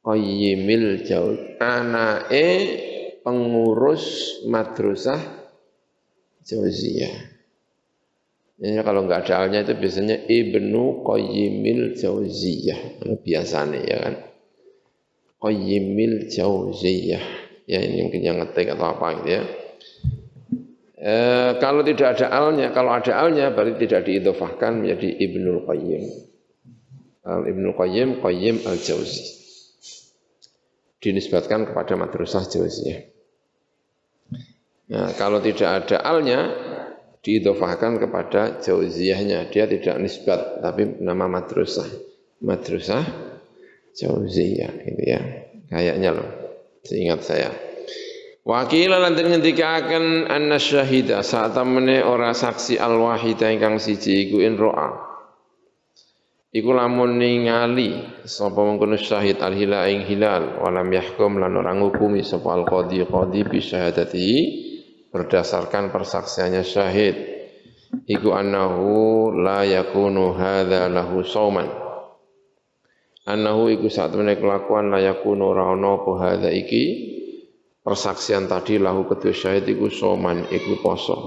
Qayyimil 0.00 1.04
Jauziyah. 1.04 1.60
Anaknya 1.60 2.48
pengurus 3.20 4.38
madrasah 4.48 5.20
Jauziyah. 6.48 7.36
Ya, 8.56 8.80
kalau 8.80 9.04
nggak 9.04 9.28
ada 9.28 9.44
alnya 9.44 9.68
itu 9.68 9.76
biasanya 9.76 10.24
Ibnu 10.24 11.04
Qayyimil 11.04 11.92
Jauziyah. 12.00 13.04
Biasanya 13.20 13.80
ya 13.84 13.96
kan. 14.00 14.14
Qayyimil 15.44 16.32
Jauziyah. 16.32 17.45
Ya 17.66 17.82
ini 17.82 18.06
mungkin 18.06 18.22
yang 18.22 18.38
ngetik 18.38 18.70
atau 18.72 18.86
apa 18.94 19.06
gitu 19.20 19.30
ya. 19.30 19.42
E, 20.96 21.14
kalau 21.58 21.82
tidak 21.82 22.16
ada 22.16 22.26
alnya, 22.30 22.70
kalau 22.70 22.94
ada 22.94 23.12
alnya 23.18 23.50
berarti 23.50 23.84
tidak 23.84 24.06
diidofahkan 24.06 24.86
menjadi 24.86 25.08
Ibnu 25.26 25.66
Qayyim. 25.66 26.04
Al 27.26 27.42
Ibnu 27.50 27.74
Qayyim, 27.74 28.08
Qayyim 28.22 28.56
al 28.70 28.78
Jauzi. 28.78 29.26
Dinisbatkan 31.02 31.66
kepada 31.66 31.98
madrasah 31.98 32.46
Jauziyah. 32.46 33.12
Nah, 34.86 35.10
kalau 35.18 35.42
tidak 35.42 35.82
ada 35.82 35.98
alnya, 36.06 36.54
diidofahkan 37.26 37.98
kepada 37.98 38.62
jauziyahnya. 38.62 39.50
Dia 39.50 39.66
tidak 39.66 39.98
nisbat, 39.98 40.62
tapi 40.62 41.02
nama 41.02 41.26
madrasah. 41.26 41.90
Madrasah 42.38 43.02
jauziyah, 43.98 44.72
gitu 44.86 45.02
ya. 45.02 45.20
Kayaknya 45.66 46.14
loh, 46.14 46.45
seingat 46.86 47.26
saya. 47.26 47.50
Wakila 48.46 49.02
lantin 49.02 49.34
akan 49.42 50.30
anna 50.30 50.62
syahida 50.62 51.26
saat 51.26 51.58
temene 51.58 52.06
ora 52.06 52.30
saksi 52.30 52.78
al 52.78 52.94
wahida 52.94 53.50
ingkang 53.50 53.82
siji 53.82 54.30
iku 54.30 54.38
in 54.38 54.54
ro'a. 54.54 55.02
Iku 56.54 56.70
lamun 56.70 57.18
ningali 57.18 58.22
sapa 58.22 58.62
mengkono 58.62 58.94
syahid 58.94 59.42
al 59.42 59.50
hilal 59.50 59.90
ing 59.90 60.06
hilal 60.06 60.62
walam 60.62 60.88
yahkum 60.94 61.42
lan 61.42 61.58
ora 61.58 61.74
ngukumi 61.74 62.22
sapa 62.22 62.54
al 62.54 62.62
qadi 62.62 63.02
qadi 63.02 63.40
bi 63.44 63.58
syahadati 63.58 64.28
berdasarkan 65.10 65.90
persaksiannya 65.90 66.62
syahid 66.62 67.16
iku 68.06 68.30
annahu 68.30 69.34
la 69.36 69.66
yakunu 69.66 70.38
hadza 70.38 70.86
lahu 70.86 71.26
sauman 71.26 71.85
annahu 73.26 73.68
iku 73.74 73.90
saat 73.90 74.14
temene 74.14 74.38
kelakuan 74.38 74.94
la 74.94 75.02
yakunu 75.02 75.50
ora 75.50 75.74
ana 75.74 75.98
apa 75.98 76.46
iki 76.54 76.84
persaksian 77.82 78.46
tadi 78.46 78.78
lahu 78.78 79.04
kedua 79.10 79.34
syahid 79.34 79.66
iku 79.66 79.90
sauman 79.90 80.46
iku 80.48 80.78
poso. 80.78 81.18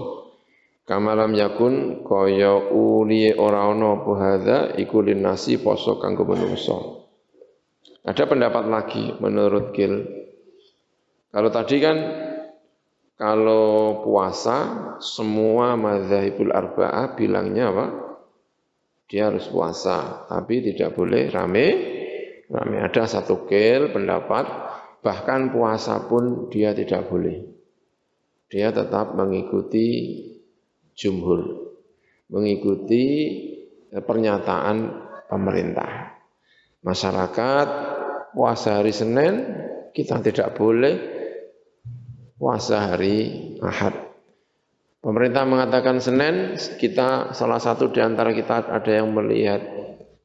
Kamalam 0.88 1.38
yakun 1.38 2.02
kaya 2.02 2.72
uli 2.74 3.30
ora 3.36 3.70
ana 3.70 4.00
apa 4.00 4.12
hadza 4.18 4.58
iku 4.80 5.04
linasi 5.04 5.60
poso 5.60 6.00
kanggo 6.00 6.26
menungso. 6.26 7.06
Ada 8.08 8.26
pendapat 8.26 8.64
lagi 8.66 9.14
menurut 9.20 9.76
Gil. 9.76 10.02
Kalau 11.30 11.54
tadi 11.54 11.78
kan 11.78 11.98
kalau 13.20 14.00
puasa, 14.08 14.58
semua 15.04 15.76
mazhabul 15.76 16.56
arba'ah 16.56 17.20
bilangnya 17.20 17.68
apa? 17.68 18.09
Dia 19.10 19.34
harus 19.34 19.50
puasa, 19.50 20.30
tapi 20.30 20.62
tidak 20.62 20.94
boleh 20.94 21.34
rame. 21.34 21.68
Rame 22.46 22.78
ada 22.78 23.10
satu 23.10 23.50
kil 23.50 23.90
pendapat, 23.90 24.46
bahkan 25.02 25.50
puasa 25.50 26.06
pun 26.06 26.48
dia 26.54 26.78
tidak 26.78 27.10
boleh. 27.10 27.42
Dia 28.50 28.70
tetap 28.70 29.18
mengikuti 29.18 30.18
jumhur, 30.94 31.74
mengikuti 32.30 33.06
eh, 33.90 34.04
pernyataan 34.06 34.78
pemerintah. 35.26 36.18
Masyarakat 36.86 37.68
puasa 38.34 38.82
hari 38.82 38.94
Senin 38.94 39.34
kita 39.94 40.22
tidak 40.22 40.54
boleh 40.58 40.96
puasa 42.38 42.94
hari 42.94 43.58
Ahad. 43.62 44.09
Pemerintah 45.00 45.48
mengatakan 45.48 46.04
Senin, 46.04 46.60
kita 46.76 47.32
salah 47.32 47.56
satu 47.56 47.88
di 47.88 48.04
antara 48.04 48.36
kita 48.36 48.68
ada 48.68 48.92
yang 48.92 49.16
melihat 49.16 49.64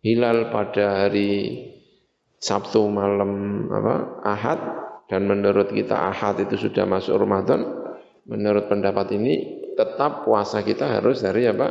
hilal 0.03 0.51
pada 0.51 1.07
hari 1.07 1.63
Sabtu 2.43 2.83
malam 2.91 3.65
apa 3.71 4.19
Ahad 4.27 4.61
dan 5.07 5.31
menurut 5.31 5.71
kita 5.71 5.95
Ahad 5.95 6.43
itu 6.43 6.59
sudah 6.59 6.91
masuk 6.91 7.15
Ramadan. 7.15 7.63
Menurut 8.27 8.67
pendapat 8.67 9.15
ini 9.15 9.63
tetap 9.79 10.27
puasa 10.27 10.67
kita 10.67 10.99
harus 10.99 11.23
dari 11.23 11.47
apa? 11.47 11.71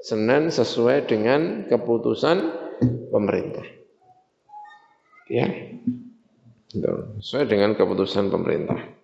Senin 0.00 0.54
sesuai 0.54 1.10
dengan 1.10 1.66
keputusan 1.66 2.36
pemerintah. 3.10 3.66
Ya. 5.26 5.50
Sesuai 7.18 7.50
dengan 7.50 7.74
keputusan 7.74 8.30
pemerintah. 8.30 8.99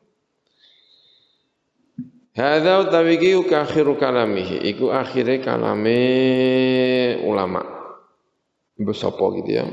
Hadza 2.37 2.85
utawi 2.85 3.17
iki 3.17 3.33
akhiru 3.49 3.97
kalamihi, 3.97 4.61
iku 4.69 4.93
akhire 4.93 5.41
kalame 5.41 5.97
ulama. 7.25 7.65
Ibu 8.77 8.93
sapa 8.93 9.25
gitu 9.41 9.57
ya. 9.57 9.65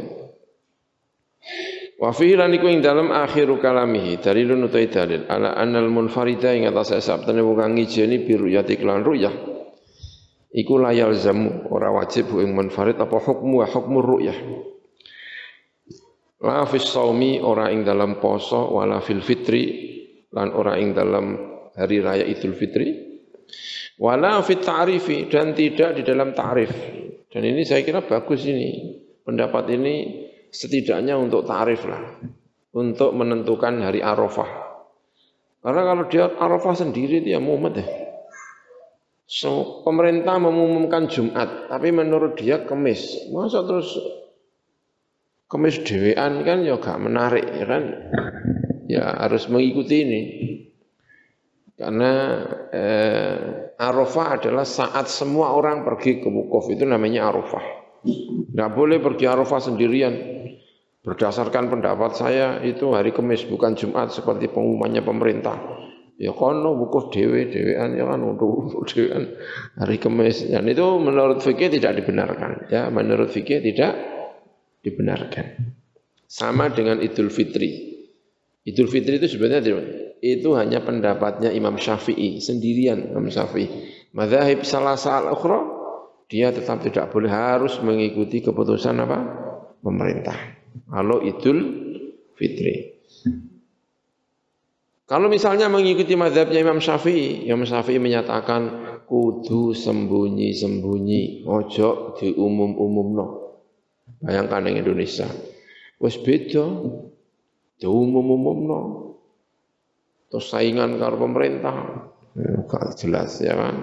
Wa 1.99 2.15
fihi 2.15 2.39
lan 2.39 2.55
iku 2.55 2.71
ing 2.71 2.79
dalem 2.79 3.11
akhiru 3.11 3.59
kalamihi 3.59 4.23
dalilun 4.23 4.71
utai 4.71 4.87
dalil 4.87 5.27
ala 5.27 5.59
annal 5.59 5.91
munfarida 5.91 6.55
ing 6.55 6.63
atas 6.71 6.95
sabtane 7.03 7.43
wong 7.43 7.59
kang 7.59 7.75
ngijeni 7.75 8.23
biru 8.23 8.47
yati 8.47 8.79
kelan 8.79 9.03
ruyah. 9.03 9.35
Iku 10.55 10.79
layal 10.79 11.19
zamu 11.19 11.67
ora 11.67 11.91
wajib 11.91 12.31
ing 12.39 12.55
munfarid 12.55 12.95
apa 12.95 13.17
hukmu 13.19 13.59
wa 13.59 13.67
hukmu 13.67 13.99
ruyah. 13.99 14.39
La 16.47 16.63
saumi 16.63 17.43
ora 17.43 17.75
ing 17.75 17.83
dalam 17.83 18.23
poso 18.23 18.71
wala 18.71 19.03
fil 19.03 19.19
fitri 19.19 19.63
lan 20.31 20.55
ora 20.55 20.79
ing 20.79 20.95
dalam 20.95 21.52
hari 21.77 22.01
raya 22.01 22.25
Idul 22.25 22.53
Fitri 22.57 23.13
wala 23.97 24.41
fit 24.41 24.61
ta'rifi 24.61 25.29
dan 25.29 25.53
tidak 25.53 25.99
di 25.99 26.01
dalam 26.05 26.33
ta'rif. 26.33 26.71
Dan 27.29 27.41
ini 27.49 27.65
saya 27.65 27.81
kira 27.81 28.05
bagus 28.05 28.45
ini. 28.45 29.01
Pendapat 29.23 29.71
ini 29.73 30.27
setidaknya 30.53 31.17
untuk 31.17 31.45
ta'rif 31.45 31.81
lah. 31.87 32.21
Untuk 32.73 33.13
menentukan 33.13 33.85
hari 33.85 34.01
Arafah. 34.01 34.49
Karena 35.61 35.81
kalau 35.85 36.03
dia 36.09 36.25
Arafah 36.29 36.75
sendiri 36.77 37.21
dia 37.21 37.37
mumet 37.37 37.81
ya. 37.81 37.87
So, 39.23 39.81
pemerintah 39.87 40.35
mengumumkan 40.37 41.07
Jumat, 41.07 41.71
tapi 41.71 41.89
menurut 41.89 42.35
dia 42.37 42.67
kemis. 42.67 43.31
Masa 43.31 43.63
terus 43.65 43.95
kemis 45.47 45.79
dewean 45.81 46.43
kan 46.43 46.61
ya 46.61 46.77
gak 46.77 46.99
menarik 47.01 47.45
ya 47.55 47.65
kan. 47.65 47.83
Ya 48.91 49.05
harus 49.25 49.47
mengikuti 49.47 49.95
ini. 50.03 50.21
Karena 51.73 52.45
eh, 52.69 53.73
Arafah 53.81 54.37
adalah 54.37 54.61
saat 54.61 55.09
semua 55.09 55.57
orang 55.57 55.81
pergi 55.81 56.21
ke 56.21 56.29
wukuf 56.29 56.69
itu 56.69 56.85
namanya 56.85 57.33
Arafah. 57.33 57.65
Tidak 58.05 58.69
boleh 58.77 59.01
pergi 59.01 59.25
Arafah 59.25 59.59
sendirian. 59.73 60.13
Berdasarkan 61.03 61.67
pendapat 61.67 62.15
saya 62.15 62.63
itu 62.63 62.95
hari 62.95 63.11
Kamis 63.11 63.43
bukan 63.43 63.75
Jumat 63.75 64.15
seperti 64.15 64.47
pengumumannya 64.47 65.03
pemerintah. 65.03 65.59
Ya 66.15 66.31
kono 66.31 66.77
wukuf 66.77 67.11
dewe 67.11 67.49
dewean 67.49 67.97
ya 67.97 68.05
kan 68.05 68.21
untuk 68.23 68.71
dewean 68.87 69.33
hari 69.75 69.97
Kamis 69.99 70.47
dan 70.47 70.63
itu 70.69 70.85
menurut 71.01 71.43
fikih 71.43 71.73
tidak 71.73 71.99
dibenarkan 71.99 72.69
ya 72.71 72.87
menurut 72.87 73.33
fikih 73.33 73.59
tidak 73.65 73.97
dibenarkan. 74.85 75.75
Sama 76.29 76.69
dengan 76.71 77.03
Idul 77.03 77.33
Fitri. 77.33 77.99
Idul 78.63 78.87
Fitri 78.87 79.19
itu 79.19 79.27
sebenarnya 79.27 79.73
itu 80.23 80.55
hanya 80.55 80.79
pendapatnya 80.79 81.51
Imam 81.51 81.75
Syafi'i 81.75 82.39
sendirian 82.39 83.11
Imam 83.11 83.27
Syafi'i. 83.27 83.67
Madzhab 84.15 84.63
salah 84.63 84.95
al 84.95 85.35
ukhra 85.35 85.59
dia 86.31 86.55
tetap 86.55 86.79
tidak 86.79 87.11
boleh 87.11 87.27
harus 87.27 87.75
mengikuti 87.83 88.39
keputusan 88.39 89.03
apa? 89.03 89.19
pemerintah. 89.83 90.33
Kalau 90.87 91.19
Idul 91.19 91.59
Fitri. 92.39 92.95
Kalau 95.03 95.27
misalnya 95.27 95.67
mengikuti 95.67 96.15
madhabnya 96.15 96.63
Imam 96.63 96.79
Syafi'i, 96.79 97.43
Imam 97.43 97.67
Syafi'i 97.67 97.99
menyatakan 97.99 98.61
kudu 99.03 99.75
sembunyi-sembunyi, 99.75 101.43
ojo 101.43 102.15
diumum-umumno. 102.15 103.25
Bayangkan 104.23 104.71
yang 104.71 104.87
Indonesia. 104.87 105.27
Wes 105.99 106.15
beda. 106.23 106.63
Diumum-umumno 107.83 109.12
terus 110.33 110.49
saingan 110.49 110.97
karo 110.97 111.21
pemerintah. 111.21 112.09
Ya, 112.33 112.65
gak 112.65 112.97
jelas 112.97 113.37
ya 113.37 113.53
kan? 113.53 113.75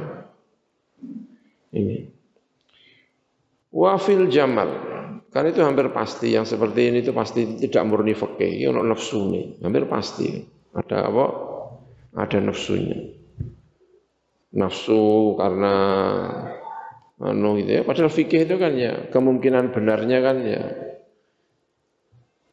Ini. 1.71 2.11
Wafil 3.71 4.27
jamal. 4.27 4.67
Kan 5.31 5.47
itu 5.47 5.63
hampir 5.63 5.87
pasti 5.95 6.35
yang 6.35 6.43
seperti 6.43 6.91
ini 6.91 7.07
itu 7.07 7.15
pasti 7.15 7.55
tidak 7.55 7.87
murni 7.87 8.19
fakih. 8.19 8.67
Ya 8.67 8.75
nafsu 8.75 9.31
nih 9.31 9.63
hampir 9.63 9.87
pasti. 9.87 10.43
Ada 10.75 11.07
apa? 11.07 11.27
Ada 12.19 12.43
nafsunya. 12.43 12.99
Nafsu 14.51 15.39
karena 15.39 15.75
anu 17.23 17.63
gitu 17.63 17.71
ya. 17.79 17.83
Padahal 17.87 18.11
fikih 18.11 18.43
itu 18.43 18.59
kan 18.59 18.75
ya 18.75 19.07
kemungkinan 19.15 19.71
benarnya 19.71 20.19
kan 20.19 20.37
ya 20.43 20.65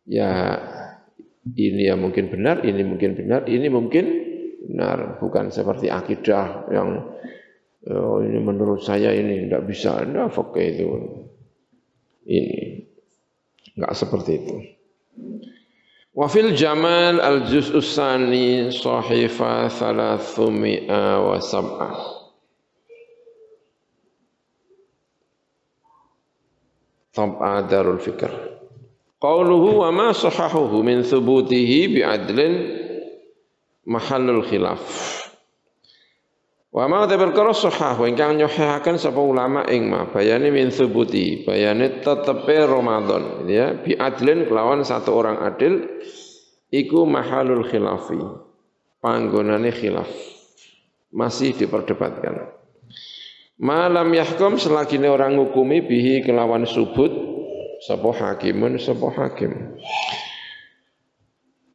ya 0.05 0.31
ini 1.55 1.87
yang 1.87 2.03
mungkin 2.03 2.27
benar, 2.27 2.65
ini 2.65 2.81
mungkin 2.83 3.15
benar, 3.15 3.47
ini 3.47 3.67
mungkin 3.69 4.05
benar, 4.67 5.21
bukan 5.21 5.53
seperti 5.53 5.87
akidah 5.87 6.67
yang 6.73 7.07
oh, 7.87 8.19
ini 8.19 8.39
menurut 8.41 8.83
saya 8.83 9.15
ini 9.15 9.47
tidak 9.47 9.63
bisa, 9.69 10.03
tidak 10.03 10.33
fakih 10.33 10.67
itu. 10.75 10.85
Ini 12.27 12.57
enggak 13.79 13.93
seperti 13.95 14.31
itu. 14.35 14.55
Wafil 16.17 16.57
Jamal 16.57 17.21
al 17.21 17.45
juz 17.45 17.69
usani 17.69 18.73
sahifa 18.73 19.69
thalathumia 19.69 21.21
wa 21.21 21.37
sab'ah. 21.37 22.17
Tab'a 27.13 27.65
Darul 27.69 28.01
Fikr. 28.01 28.56
Qauluhu 29.17 29.81
wa 29.81 29.89
ma 29.89 30.09
sahahuhu 30.13 30.85
min 30.85 31.01
thubutihi 31.01 31.89
bi'adlin 31.89 32.53
mahallul 33.89 34.45
khilaf. 34.45 34.83
Wa 36.77 36.85
ma 36.85 37.09
ta 37.09 37.17
perkara 37.17 37.57
sahah 37.57 37.97
ingkang 38.05 38.37
nyohahaken 38.37 39.01
sapa 39.01 39.17
ulama 39.17 39.65
ing 39.65 39.89
ma 39.89 40.05
bayane 40.13 40.53
min 40.53 40.69
thubuti 40.69 41.41
bayane 41.41 42.05
tetepe 42.05 42.69
Ramadan 42.69 43.49
ya 43.49 43.73
bi'adlin 43.81 44.45
kelawan 44.45 44.85
satu 44.85 45.09
orang 45.15 45.41
adil 45.41 45.89
iku 46.69 47.09
mahalul 47.09 47.65
khilafi 47.65 48.21
panggonane 49.01 49.73
khilaf 49.73 50.11
masih 51.09 51.57
diperdebatkan 51.57 52.51
malam 53.57 54.13
yahkum 54.13 54.61
selagi 54.61 55.01
orang 55.01 55.33
ngukumi 55.39 55.81
bihi 55.81 56.21
kelawan 56.21 56.67
subut 56.69 57.36
sapa 57.83 58.09
hakimun 58.13 58.81
sapa 58.81 59.07
hakim. 59.13 59.77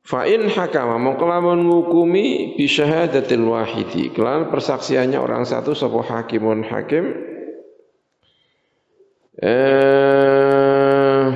Fa 0.02 0.26
in 0.28 0.50
hakama 0.50 0.98
mongko 0.98 1.24
lamun 1.24 1.64
ngukumi 1.64 2.58
bi 2.58 2.66
syahadatil 2.66 3.46
wahidi. 3.48 4.10
Kelan 4.12 4.50
persaksiannya 4.50 5.16
orang 5.16 5.46
satu 5.46 5.72
sapa 5.72 6.02
hakimun 6.02 6.66
hakim. 6.66 7.04
Eh 9.40 11.26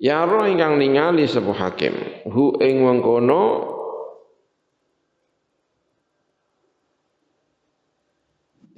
ya 0.00 0.24
roh 0.26 0.48
ingkang 0.48 0.80
ningali 0.80 1.28
sapa 1.28 1.52
hakim. 1.54 2.24
Hu 2.26 2.58
ing 2.58 2.82
mengkono 2.82 3.42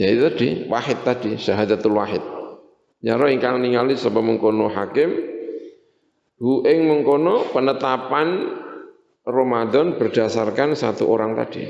ya 0.03 0.11
itu 0.11 0.21
tadi 0.27 0.49
wahid 0.67 0.99
tadi 1.07 1.39
syahadatul 1.39 1.95
wahid 1.95 2.32
Nyaro 3.03 3.27
ingkang 3.27 3.59
ningali 3.59 3.99
sapa 3.99 4.23
mengkono 4.23 4.71
hakim 4.71 5.11
hu 6.39 6.63
ing 6.63 6.87
mengkono 6.87 7.51
penetapan 7.51 8.59
Ramadan 9.27 9.99
berdasarkan 9.99 10.75
satu 10.79 11.11
orang 11.11 11.35
tadi. 11.39 11.67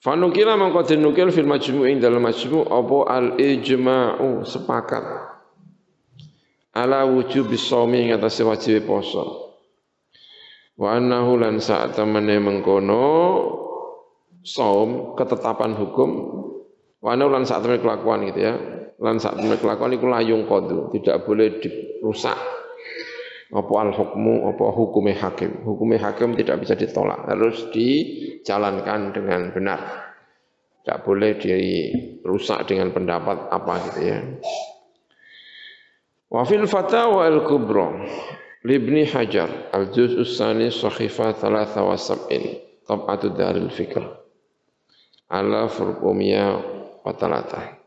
Fanukila 0.00 0.56
mangko 0.60 0.84
dinukil 0.84 1.32
fil 1.32 1.48
majmu' 1.48 1.88
ing 1.88 1.96
dalam 2.00 2.20
majmu' 2.20 2.68
apa 2.68 2.98
al 3.08 3.26
ijma'u 3.40 4.44
sepakat 4.44 5.04
ala 6.76 7.08
wujub 7.08 7.48
shaumi 7.56 8.08
ing 8.08 8.10
atas 8.12 8.40
wajib 8.44 8.84
poso. 8.84 9.56
Wa 10.76 11.00
annahu 11.00 11.40
lan 11.40 11.60
saat 11.60 11.96
temene 11.96 12.36
mengkono 12.40 13.04
saum 14.44 15.16
ketetapan 15.16 15.72
hukum 15.72 16.10
wa 17.00 17.08
annahu 17.08 17.32
lan 17.32 17.48
saat 17.48 17.64
temene 17.64 17.80
kelakuan 17.80 18.28
gitu 18.28 18.40
ya 18.44 18.54
lan 19.00 19.18
sak 19.18 19.38
temene 19.38 19.58
kelakuan 19.58 19.94
iku 19.94 20.06
layung 20.06 20.46
qadu, 20.46 20.92
tidak 20.94 21.26
boleh 21.26 21.58
dirusak. 21.58 22.38
Apa 23.54 23.72
al 23.86 23.94
hukmu, 23.94 24.50
apa 24.50 24.66
hukumnya 24.74 25.14
hakim. 25.14 25.62
Hukumnya 25.62 26.10
hakim 26.10 26.34
tidak 26.34 26.66
bisa 26.66 26.74
ditolak, 26.74 27.22
harus 27.30 27.70
dijalankan 27.70 29.14
dengan 29.14 29.54
benar. 29.54 29.80
Tidak 30.82 30.98
boleh 31.06 31.38
dirusak 31.38 32.66
dengan 32.66 32.90
pendapat 32.90 33.48
apa 33.48 33.72
gitu 33.88 34.00
ya. 34.04 34.18
Wa 36.34 36.42
fil 36.42 36.66
fatawa 36.66 37.30
al 37.30 37.46
kubra 37.46 37.94
Libni 38.64 39.06
Hajar 39.06 39.70
al 39.70 39.92
juz 39.94 40.16
usani 40.18 40.72
sahifa 40.72 41.36
thalatha 41.36 41.84
wa 41.84 41.94
sab'in 41.94 42.58
tab'atu 42.88 43.36
daril 43.36 43.68
fikr 43.68 44.02
ala 45.28 45.68
furqumia 45.68 46.58
watalata 47.04 47.83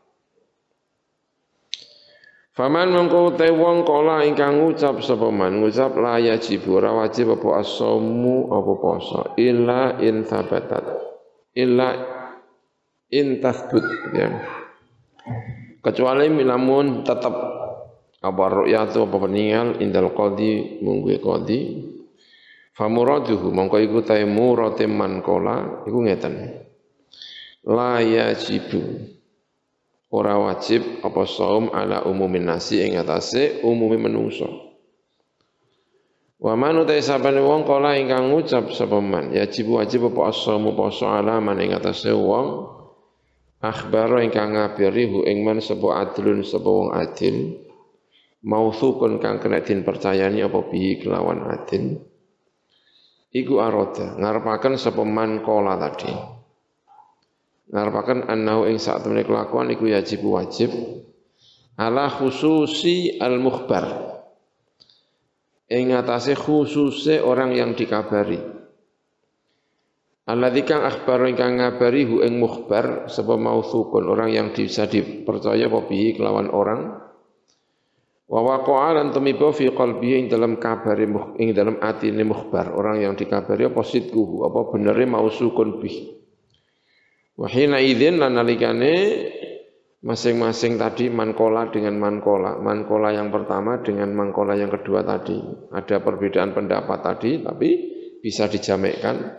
Faman 2.58 2.90
mengko 2.90 3.38
te 3.38 3.54
wong 3.54 3.86
ingkang 4.26 4.58
ngucap 4.58 4.98
sapa 4.98 5.30
man? 5.30 5.62
Ngucap 5.62 5.94
la 5.94 6.18
yajib 6.18 6.66
ora 6.66 6.90
wajib 6.90 7.38
apa 7.38 7.62
asomu 7.62 8.50
apa 8.50 8.72
poso. 8.82 9.22
Illa 9.38 9.94
in 10.02 10.26
thabatat. 10.26 10.82
Illa 11.54 11.94
in 13.14 13.38
tathbut 13.38 13.86
ya. 14.10 14.42
Kecuali 15.78 16.26
milamun 16.34 17.06
tetap 17.06 17.30
apa 18.18 18.44
ru'yatu 18.50 19.06
apa 19.06 19.16
peninggal 19.22 19.78
indal 19.78 20.10
qadi 20.10 20.82
munggu 20.82 21.14
qadi. 21.22 21.60
Famuraduhu 22.74 23.54
mongko 23.54 23.78
iku 23.78 24.02
ta 24.02 24.18
man 24.90 25.22
kala 25.22 25.86
iku 25.86 25.98
ngeten. 26.02 26.34
La 27.70 28.02
yajibu 28.02 29.14
ora 30.08 30.40
wajib 30.40 31.04
apa 31.04 31.22
saum 31.28 31.68
ala 31.68 32.04
umumin 32.08 32.48
nasi 32.48 32.80
ing 32.80 32.96
atase 32.96 33.60
umumi 33.60 34.00
menungso. 34.00 34.68
Wa 36.38 36.54
man 36.54 36.80
utai 36.86 37.02
sabane 37.02 37.42
wong 37.42 37.66
kala 37.66 37.98
ingkang 37.98 38.30
ngucap 38.30 38.70
sapa 38.70 39.02
man 39.02 39.34
yajib 39.34 39.74
wajib 39.74 40.06
apa 40.14 40.30
asamu 40.30 40.72
poso 40.72 41.10
ala 41.10 41.42
man 41.42 41.58
ing 41.58 41.74
atase 41.74 42.14
wong. 42.14 42.78
Akhbar 43.58 44.22
ingkang 44.22 44.54
ngabari 44.54 45.10
hu 45.10 45.26
ing 45.26 45.42
man 45.42 45.58
sapa 45.58 45.98
adlun 45.98 46.46
sapa 46.46 46.70
wong 46.70 46.94
adil. 46.94 47.58
Mausukun 48.38 49.18
kang 49.18 49.42
kena 49.42 49.66
din 49.66 49.82
percayani 49.82 50.46
apa 50.46 50.62
bi 50.70 51.02
kelawan 51.02 51.42
adil. 51.42 51.98
Iku 53.34 53.58
aroda 53.58 54.14
ngarepaken 54.14 54.78
sapa 54.78 55.02
man 55.02 55.42
kala 55.42 55.74
tadi 55.74 56.37
ngarepaken 57.68 58.28
annahu 58.28 58.64
ing 58.68 58.80
sak 58.80 59.04
temene 59.04 59.28
kelakuan 59.28 59.68
iku 59.68 59.88
wajib 59.88 60.20
wajib 60.24 60.70
ala 61.76 62.08
khususi 62.08 63.20
al 63.20 63.36
mukhbar 63.38 64.08
ing 65.68 65.92
atase 65.92 66.32
khususe 66.32 67.20
orang 67.20 67.52
yang 67.52 67.76
dikabari. 67.76 68.40
Alladzi 70.28 70.60
kang 70.64 70.84
akhbar 70.84 71.24
ingkang 71.24 71.56
ngabari 71.56 72.04
hu 72.04 72.20
ing 72.20 72.36
mukhbar 72.36 73.08
sapa 73.08 73.40
mausukun 73.40 74.04
orang 74.04 74.28
yang 74.28 74.52
bisa 74.52 74.84
dipercaya 74.84 75.72
apa 75.72 75.88
bihi 75.88 76.20
kelawan 76.20 76.52
orang. 76.52 77.00
Wa 78.28 78.44
waqa'a 78.44 79.00
lan 79.00 79.08
tumiba 79.08 79.48
fi 79.56 79.72
qalbihi 79.72 80.20
ing 80.20 80.26
dalam 80.28 80.60
kabari 80.60 81.08
ing 81.40 81.56
dalam 81.56 81.80
atine 81.80 82.28
mukhbar 82.28 82.76
orang 82.76 83.00
yang 83.00 83.16
dikabari 83.16 83.72
apa 83.72 83.80
sidquhu 83.80 84.44
apa 84.44 84.68
benere 84.68 85.08
mausukun 85.08 85.80
bihi 85.80 86.17
Wahina 87.38 87.78
idin 87.78 88.18
lan 88.18 88.34
nalikane 88.34 88.94
masing-masing 90.02 90.74
tadi 90.74 91.06
mankola 91.06 91.70
dengan 91.70 91.94
mankola. 91.94 92.58
Mankola 92.58 93.14
yang 93.14 93.30
pertama 93.30 93.78
dengan 93.78 94.10
mankola 94.10 94.58
yang 94.58 94.74
kedua 94.74 95.06
tadi. 95.06 95.38
Ada 95.70 96.02
perbedaan 96.02 96.50
pendapat 96.50 96.98
tadi 96.98 97.38
tapi 97.38 97.68
bisa 98.18 98.50
dijamekkan. 98.50 99.38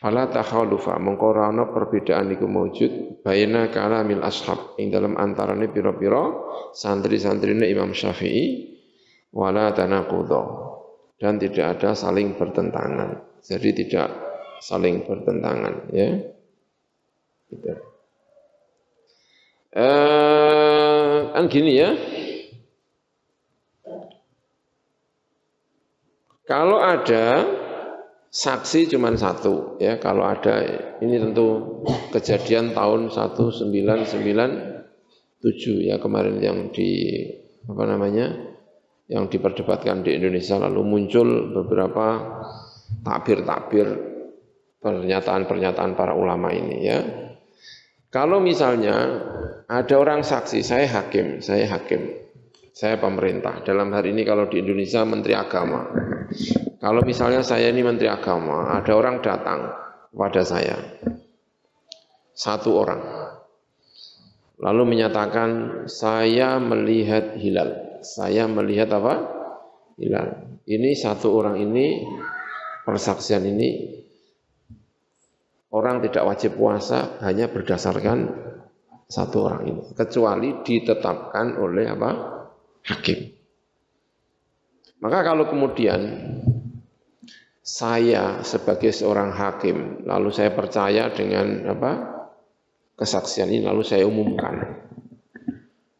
Fala 0.00 0.32
takhalufa 0.32 0.96
mengkorano 0.96 1.76
perbedaan 1.76 2.32
iku 2.32 2.48
maujud 2.48 3.20
baina 3.20 3.68
kalamil 3.68 4.24
ashab 4.24 4.80
ing 4.80 4.88
dalam 4.88 5.12
antarane 5.20 5.68
pira-pira 5.68 6.24
santri-santrine 6.72 7.68
Imam 7.68 7.92
Syafi'i 7.92 8.80
wala 9.36 9.76
tanaqudha 9.76 10.42
dan 11.20 11.36
tidak 11.36 11.76
ada 11.76 11.92
saling 11.92 12.32
bertentangan. 12.32 13.44
Jadi 13.44 13.76
tidak 13.76 14.08
saling 14.64 15.04
bertentangan 15.04 15.92
ya. 15.92 16.39
Gitu. 17.50 17.90
Eh, 19.70 21.16
kan 21.30 21.46
gini 21.46 21.78
ya. 21.78 21.94
Kalau 26.50 26.82
ada 26.82 27.46
saksi 28.30 28.90
cuma 28.90 29.14
satu, 29.14 29.78
ya 29.78 30.02
kalau 30.02 30.26
ada 30.26 30.66
ini 30.98 31.22
tentu 31.22 31.78
kejadian 32.10 32.74
tahun 32.74 33.14
1997 33.14 35.86
ya 35.86 36.02
kemarin 36.02 36.42
yang 36.42 36.74
di 36.74 37.22
apa 37.70 37.86
namanya 37.86 38.34
yang 39.06 39.30
diperdebatkan 39.30 40.02
di 40.02 40.18
Indonesia 40.18 40.58
lalu 40.58 40.82
muncul 40.82 41.54
beberapa 41.54 42.18
takbir-takbir 43.06 43.86
pernyataan-pernyataan 44.82 45.94
para 45.94 46.18
ulama 46.18 46.50
ini 46.50 46.76
ya 46.82 47.29
kalau 48.10 48.42
misalnya 48.42 49.22
ada 49.70 49.94
orang 49.94 50.26
saksi, 50.26 50.66
saya 50.66 50.90
hakim, 50.90 51.38
saya 51.38 51.70
hakim, 51.70 52.10
saya 52.74 52.98
pemerintah. 52.98 53.62
Dalam 53.62 53.94
hari 53.94 54.10
ini 54.10 54.26
kalau 54.26 54.50
di 54.50 54.58
Indonesia 54.58 55.06
Menteri 55.06 55.38
Agama. 55.38 55.86
Kalau 56.80 57.06
misalnya 57.06 57.46
saya 57.46 57.70
ini 57.70 57.86
Menteri 57.86 58.10
Agama, 58.10 58.74
ada 58.74 58.92
orang 58.98 59.22
datang 59.22 59.70
pada 60.10 60.42
saya, 60.42 60.74
satu 62.34 62.70
orang, 62.72 63.02
lalu 64.58 64.96
menyatakan 64.96 65.84
saya 65.86 66.58
melihat 66.58 67.36
hilal. 67.38 68.00
Saya 68.00 68.48
melihat 68.48 68.90
apa? 68.96 69.14
Hilal. 70.00 70.58
Ini 70.64 70.96
satu 70.96 71.36
orang 71.36 71.60
ini 71.60 72.00
persaksian 72.88 73.44
ini 73.44 73.99
orang 75.70 76.02
tidak 76.02 76.26
wajib 76.26 76.58
puasa 76.58 77.18
hanya 77.22 77.46
berdasarkan 77.50 78.50
satu 79.10 79.50
orang 79.50 79.62
ini 79.66 79.82
kecuali 79.94 80.62
ditetapkan 80.62 81.58
oleh 81.58 81.86
apa? 81.90 82.10
Hakim. 82.86 83.18
Maka 85.02 85.18
kalau 85.26 85.50
kemudian 85.50 86.00
saya 87.60 88.42
sebagai 88.46 88.94
seorang 88.94 89.34
hakim 89.34 90.06
lalu 90.06 90.30
saya 90.30 90.54
percaya 90.54 91.10
dengan 91.10 91.66
apa? 91.70 91.92
Kesaksian 92.94 93.48
ini 93.48 93.64
lalu 93.64 93.80
saya 93.80 94.04
umumkan. 94.04 94.86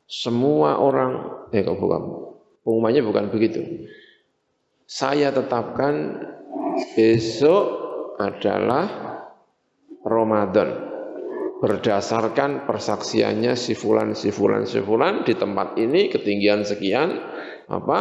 Semua 0.04 0.76
orang 0.76 1.46
eh 1.54 1.64
kok 1.64 1.78
bukan? 1.80 2.02
Pengumumannya 2.60 3.02
bukan 3.02 3.24
begitu. 3.32 3.88
Saya 4.84 5.32
tetapkan 5.32 6.20
besok 6.92 7.64
adalah 8.20 9.09
Ramadan 10.04 10.90
berdasarkan 11.60 12.64
persaksiannya 12.64 13.52
si 13.52 13.76
fulan 13.76 14.16
si 14.16 14.32
fulan 14.32 14.64
si 14.64 14.80
fulan 14.80 15.28
di 15.28 15.36
tempat 15.36 15.76
ini 15.76 16.08
ketinggian 16.08 16.64
sekian 16.64 17.20
apa 17.68 17.98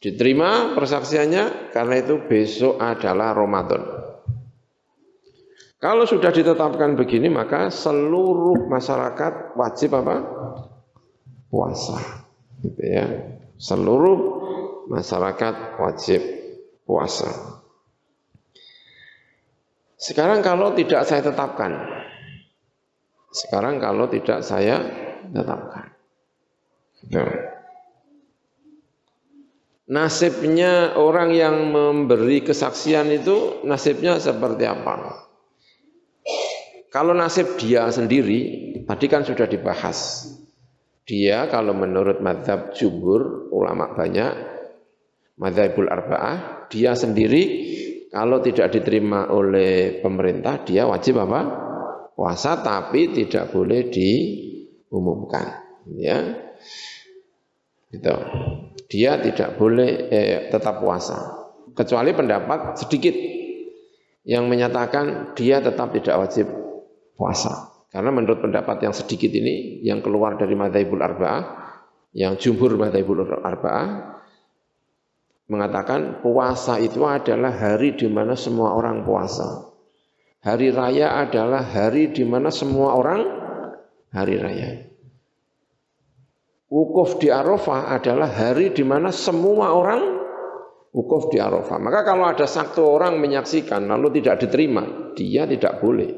diterima 0.00 0.72
persaksiannya 0.74 1.70
karena 1.70 1.94
itu 2.00 2.24
besok 2.26 2.80
adalah 2.82 3.36
Ramadan. 3.36 3.82
Kalau 5.76 6.08
sudah 6.08 6.32
ditetapkan 6.32 6.96
begini 6.96 7.28
maka 7.28 7.68
seluruh 7.68 8.66
masyarakat 8.66 9.54
wajib 9.54 9.92
apa? 9.94 10.16
puasa. 11.46 11.96
Gitu 12.64 12.82
ya. 12.82 13.06
Seluruh 13.56 14.18
masyarakat 14.90 15.78
wajib 15.78 16.20
puasa. 16.84 17.55
Sekarang 19.96 20.44
kalau 20.44 20.76
tidak 20.76 21.08
saya 21.08 21.24
tetapkan, 21.24 21.72
sekarang 23.32 23.80
kalau 23.80 24.04
tidak 24.12 24.44
saya 24.44 24.84
tetapkan. 25.32 25.88
Nasibnya 29.86 30.98
orang 30.98 31.32
yang 31.32 31.72
memberi 31.72 32.44
kesaksian 32.44 33.08
itu 33.08 33.64
nasibnya 33.64 34.20
seperti 34.20 34.68
apa? 34.68 35.24
Kalau 36.92 37.16
nasib 37.16 37.56
dia 37.56 37.88
sendiri, 37.88 38.72
tadi 38.84 39.06
kan 39.08 39.24
sudah 39.24 39.48
dibahas. 39.48 40.28
Dia 41.06 41.46
kalau 41.46 41.70
menurut 41.70 42.18
madhab 42.18 42.74
jumhur, 42.74 43.48
ulama 43.54 43.94
banyak, 43.94 44.32
madhabul 45.38 45.86
arba'ah, 45.86 46.66
dia 46.66 46.98
sendiri 46.98 47.42
kalau 48.16 48.40
tidak 48.40 48.72
diterima 48.72 49.28
oleh 49.28 50.00
pemerintah, 50.00 50.64
dia 50.64 50.88
wajib 50.88 51.20
apa? 51.20 51.40
Puasa 52.16 52.64
tapi 52.64 53.12
tidak 53.12 53.52
boleh 53.52 53.92
diumumkan. 53.92 55.44
Ya, 56.00 56.16
gitu. 57.92 58.16
Dia 58.88 59.20
tidak 59.20 59.60
boleh 59.60 60.08
eh, 60.08 60.48
tetap 60.48 60.80
puasa, 60.80 61.44
kecuali 61.76 62.16
pendapat 62.16 62.80
sedikit 62.80 63.12
yang 64.24 64.48
menyatakan 64.48 65.36
dia 65.36 65.60
tetap 65.60 65.92
tidak 65.92 66.16
wajib 66.16 66.48
puasa. 67.20 67.84
Karena 67.92 68.08
menurut 68.16 68.40
pendapat 68.40 68.80
yang 68.80 68.96
sedikit 68.96 69.28
ini, 69.28 69.84
yang 69.84 70.00
keluar 70.00 70.40
dari 70.40 70.56
madhabul 70.56 71.04
arba'ah, 71.04 71.44
yang 72.16 72.40
jumhur 72.40 72.80
madhabul 72.80 73.28
arba'ah, 73.28 74.15
mengatakan 75.46 76.22
puasa 76.22 76.78
itu 76.82 77.06
adalah 77.06 77.54
hari 77.54 77.94
di 77.94 78.10
mana 78.10 78.34
semua 78.34 78.74
orang 78.74 79.06
puasa. 79.06 79.70
Hari 80.42 80.70
raya 80.70 81.26
adalah 81.26 81.62
hari 81.62 82.14
di 82.14 82.22
mana 82.22 82.54
semua 82.54 82.94
orang 82.94 83.20
hari 84.14 84.38
raya. 84.38 84.70
Wukuf 86.66 87.22
di 87.22 87.30
Arafah 87.30 87.94
adalah 87.94 88.26
hari 88.26 88.74
di 88.74 88.82
mana 88.82 89.14
semua 89.14 89.70
orang 89.74 90.02
wukuf 90.90 91.30
di 91.30 91.38
Arafah. 91.38 91.78
Maka 91.78 92.02
kalau 92.02 92.26
ada 92.26 92.46
satu 92.46 92.82
orang 92.86 93.22
menyaksikan 93.22 93.86
lalu 93.86 94.18
tidak 94.18 94.46
diterima, 94.46 95.14
dia 95.14 95.46
tidak 95.46 95.78
boleh. 95.78 96.10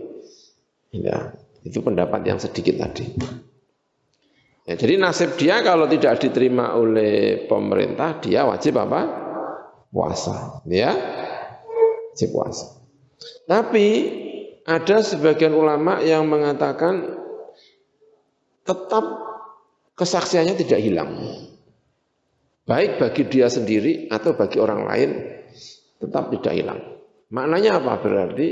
Ya, 0.88 1.36
itu 1.64 1.84
pendapat 1.84 2.24
yang 2.24 2.40
sedikit 2.40 2.80
tadi. 2.80 3.12
Ya, 4.68 4.76
jadi 4.76 5.00
nasib 5.00 5.40
dia 5.40 5.64
kalau 5.64 5.88
tidak 5.88 6.20
diterima 6.20 6.76
oleh 6.76 7.48
pemerintah, 7.48 8.20
dia 8.20 8.44
wajib 8.44 8.76
apa? 8.76 9.00
Puasa. 9.88 10.61
Ya, 10.68 10.92
wajib 12.12 12.37
puasa. 12.37 12.76
Tapi 13.48 13.87
ada 14.68 15.00
sebagian 15.00 15.57
ulama 15.57 16.04
yang 16.04 16.28
mengatakan 16.28 17.16
tetap 18.68 19.04
kesaksiannya 19.96 20.61
tidak 20.61 20.85
hilang. 20.85 21.16
Baik 22.68 23.00
bagi 23.00 23.24
dia 23.24 23.48
sendiri 23.48 24.12
atau 24.12 24.37
bagi 24.37 24.61
orang 24.61 24.85
lain 24.85 25.11
tetap 25.96 26.28
tidak 26.28 26.52
hilang. 26.52 26.81
Maknanya 27.33 27.81
apa? 27.81 28.04
Berarti 28.04 28.48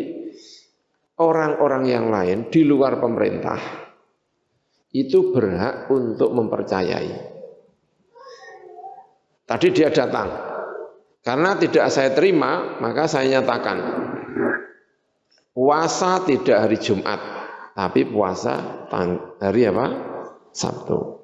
orang-orang 1.20 1.85
yang 1.85 2.09
lain 2.09 2.48
di 2.48 2.64
luar 2.64 2.96
pemerintah 2.96 3.86
itu 4.96 5.37
berhak 5.37 5.92
untuk 5.92 6.32
mempercayai. 6.32 7.37
Tadi 9.44 9.68
dia 9.70 9.92
datang, 9.92 10.32
karena 11.20 11.54
tidak 11.61 11.87
saya 11.92 12.16
terima, 12.16 12.80
maka 12.80 13.04
saya 13.04 13.38
nyatakan 13.38 13.78
puasa 15.52 16.24
tidak 16.24 16.59
hari 16.64 16.78
Jumat, 16.80 17.20
tapi 17.76 18.09
puasa 18.09 18.88
hari 19.38 19.62
apa? 19.68 19.87
Sabtu. 20.56 21.20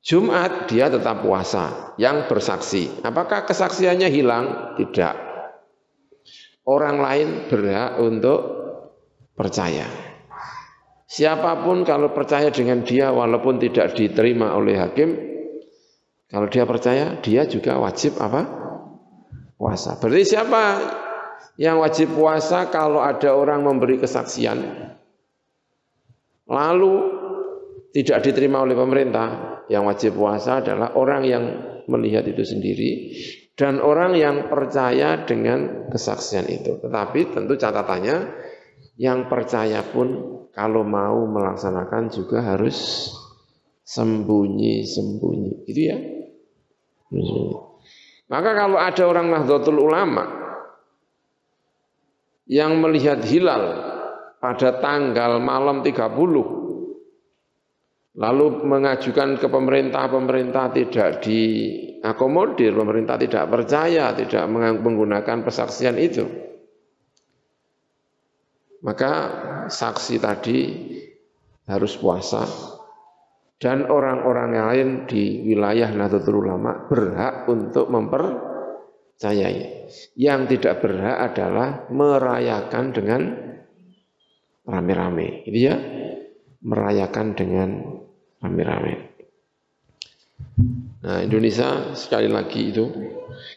Jumat 0.00 0.68
dia 0.68 0.88
tetap 0.88 1.24
puasa 1.24 1.96
yang 2.00 2.24
bersaksi. 2.24 2.88
Apakah 3.04 3.44
kesaksiannya 3.44 4.08
hilang? 4.08 4.76
Tidak. 4.80 5.14
Orang 6.64 7.04
lain 7.04 7.48
berhak 7.52 8.00
untuk 8.00 8.40
percaya. 9.36 10.09
Siapa 11.10 11.66
pun 11.66 11.82
kalau 11.82 12.14
percaya 12.14 12.54
dengan 12.54 12.86
dia 12.86 13.10
walaupun 13.10 13.58
tidak 13.58 13.98
diterima 13.98 14.54
oleh 14.54 14.78
hakim, 14.78 15.10
kalau 16.30 16.46
dia 16.46 16.62
percaya, 16.62 17.18
dia 17.18 17.50
juga 17.50 17.82
wajib 17.82 18.14
apa? 18.22 18.46
Puasa. 19.58 19.98
Berarti 19.98 20.22
siapa 20.22 20.62
yang 21.58 21.82
wajib 21.82 22.14
puasa 22.14 22.70
kalau 22.70 23.02
ada 23.02 23.34
orang 23.34 23.66
memberi 23.66 23.98
kesaksian? 23.98 24.62
Lalu 26.46 26.94
tidak 27.90 28.22
diterima 28.22 28.62
oleh 28.62 28.78
pemerintah, 28.78 29.60
yang 29.66 29.90
wajib 29.90 30.14
puasa 30.14 30.62
adalah 30.62 30.94
orang 30.94 31.22
yang 31.26 31.44
melihat 31.90 32.22
itu 32.30 32.46
sendiri 32.46 32.90
dan 33.58 33.82
orang 33.82 34.14
yang 34.14 34.46
percaya 34.46 35.26
dengan 35.26 35.90
kesaksian 35.90 36.46
itu. 36.46 36.78
Tetapi 36.78 37.34
tentu 37.34 37.58
catatannya 37.58 38.16
yang 38.98 39.26
percaya 39.26 39.82
pun 39.82 40.39
kalau 40.60 40.84
mau 40.84 41.24
melaksanakan 41.24 42.12
juga 42.12 42.44
harus 42.44 43.08
sembunyi-sembunyi. 43.88 45.64
Gitu 45.64 45.80
ya. 45.88 45.96
Maka 48.28 48.50
kalau 48.52 48.76
ada 48.76 49.02
orang 49.08 49.32
Nahdlatul 49.32 49.80
Ulama 49.80 50.28
yang 52.44 52.76
melihat 52.76 53.24
hilal 53.24 53.88
pada 54.36 54.84
tanggal 54.84 55.40
malam 55.40 55.80
30 55.80 56.60
Lalu 58.20 58.66
mengajukan 58.66 59.38
ke 59.38 59.46
pemerintah, 59.46 60.10
pemerintah 60.10 60.68
tidak 60.74 61.22
diakomodir, 61.22 62.74
pemerintah 62.74 63.14
tidak 63.16 63.46
percaya, 63.48 64.10
tidak 64.12 64.44
menggunakan 64.50 65.46
persaksian 65.46 65.94
itu. 65.94 66.26
Maka 68.82 69.12
saksi 69.70 70.18
tadi 70.18 70.58
harus 71.70 71.94
puasa 71.96 72.44
dan 73.60 73.86
orang-orang 73.92 74.48
yang 74.56 74.66
lain 74.72 74.88
di 75.04 75.44
wilayah 75.44 75.92
Nahdlatul 75.92 76.40
Ulama 76.40 76.88
berhak 76.88 77.44
untuk 77.44 77.92
mempercayai. 77.92 79.84
Yang 80.16 80.40
tidak 80.56 80.80
berhak 80.80 81.16
adalah 81.28 81.84
merayakan 81.92 82.84
dengan 82.96 83.20
rame-rame. 84.64 85.44
Itu 85.44 85.58
ya, 85.60 85.76
merayakan 86.64 87.36
dengan 87.36 87.68
rame-rame. 88.40 89.12
Nah 91.04 91.20
Indonesia 91.20 91.92
sekali 91.92 92.32
lagi 92.32 92.72
itu 92.72 92.84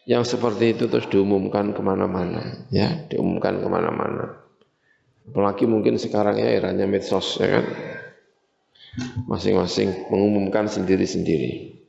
yang 0.04 0.28
seperti 0.28 0.76
itu 0.76 0.92
terus 0.92 1.08
diumumkan 1.08 1.72
ke 1.72 1.80
mana-mana, 1.80 2.68
ya 2.72 3.08
diumumkan 3.08 3.64
ke 3.64 3.68
mana-mana. 3.72 4.43
Apalagi 5.30 5.64
mungkin 5.70 5.96
sekarang 5.96 6.36
ya 6.42 6.52
eranya 6.52 6.84
medsos 6.84 7.40
ya 7.40 7.60
kan, 7.60 7.66
masing-masing 9.30 10.12
mengumumkan 10.12 10.68
sendiri-sendiri. 10.68 11.80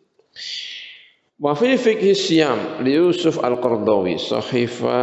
Wa 1.34 1.58
fi 1.58 1.74
fikhi 1.74 2.14
siyam 2.14 2.80
li 2.86 2.94
Yusuf 2.94 3.42
Al-Qardawi 3.42 4.22
sahifa 4.22 5.02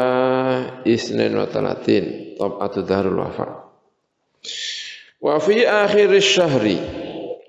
isnin 0.88 1.36
wa 1.36 1.46
talatin 1.52 2.36
tab'atu 2.40 2.88
darul 2.88 3.20
wafa. 3.20 3.68
Wa 5.22 5.38
akhir 5.38 6.10
syahri 6.24 6.80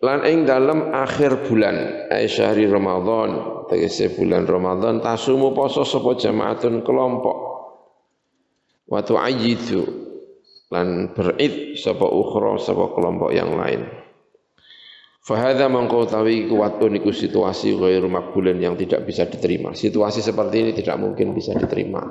lan 0.03 0.27
ing 0.27 0.45
dalam 0.45 0.91
akhir 0.91 1.47
bulan 1.47 2.11
ai 2.11 2.27
syahri 2.27 2.67
Ramadan 2.67 3.65
tegese 3.71 4.13
bulan 4.19 4.45
Ramadan 4.51 4.99
tasumu 4.99 5.55
poso 5.55 5.87
sapa 5.87 6.19
jamaatun 6.19 6.83
kelompok 6.83 7.39
wa 8.91 9.01
tu'ayyidu 9.01 10.02
lan 10.73 11.13
berid 11.13 11.77
sapa 11.77 12.09
ukhra 12.09 12.57
sapa 12.57 12.97
kelompok 12.97 13.31
yang 13.37 13.53
lain 13.53 14.03
Fahadha 15.23 15.71
mangkau 15.71 16.03
tawi 16.03 16.51
kuwat 16.51 16.83
niku 16.83 17.15
situasi 17.15 17.79
ghairu 17.79 18.11
makbulan 18.11 18.59
yang 18.59 18.75
tidak 18.75 19.07
bisa 19.07 19.23
diterima. 19.23 19.71
Situasi 19.71 20.19
seperti 20.19 20.67
ini 20.67 20.71
tidak 20.75 20.99
mungkin 20.99 21.31
bisa 21.31 21.55
diterima. 21.55 22.03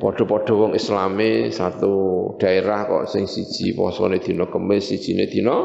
Podo-podo 0.00 0.64
wong 0.64 0.72
Islami 0.72 1.52
satu 1.52 1.92
daerah 2.40 2.88
kok 2.88 3.04
sing 3.04 3.28
siji 3.28 3.76
posone 3.76 4.16
dina 4.16 4.48
Kamis, 4.48 4.96
sijine 4.96 5.28
dina 5.28 5.60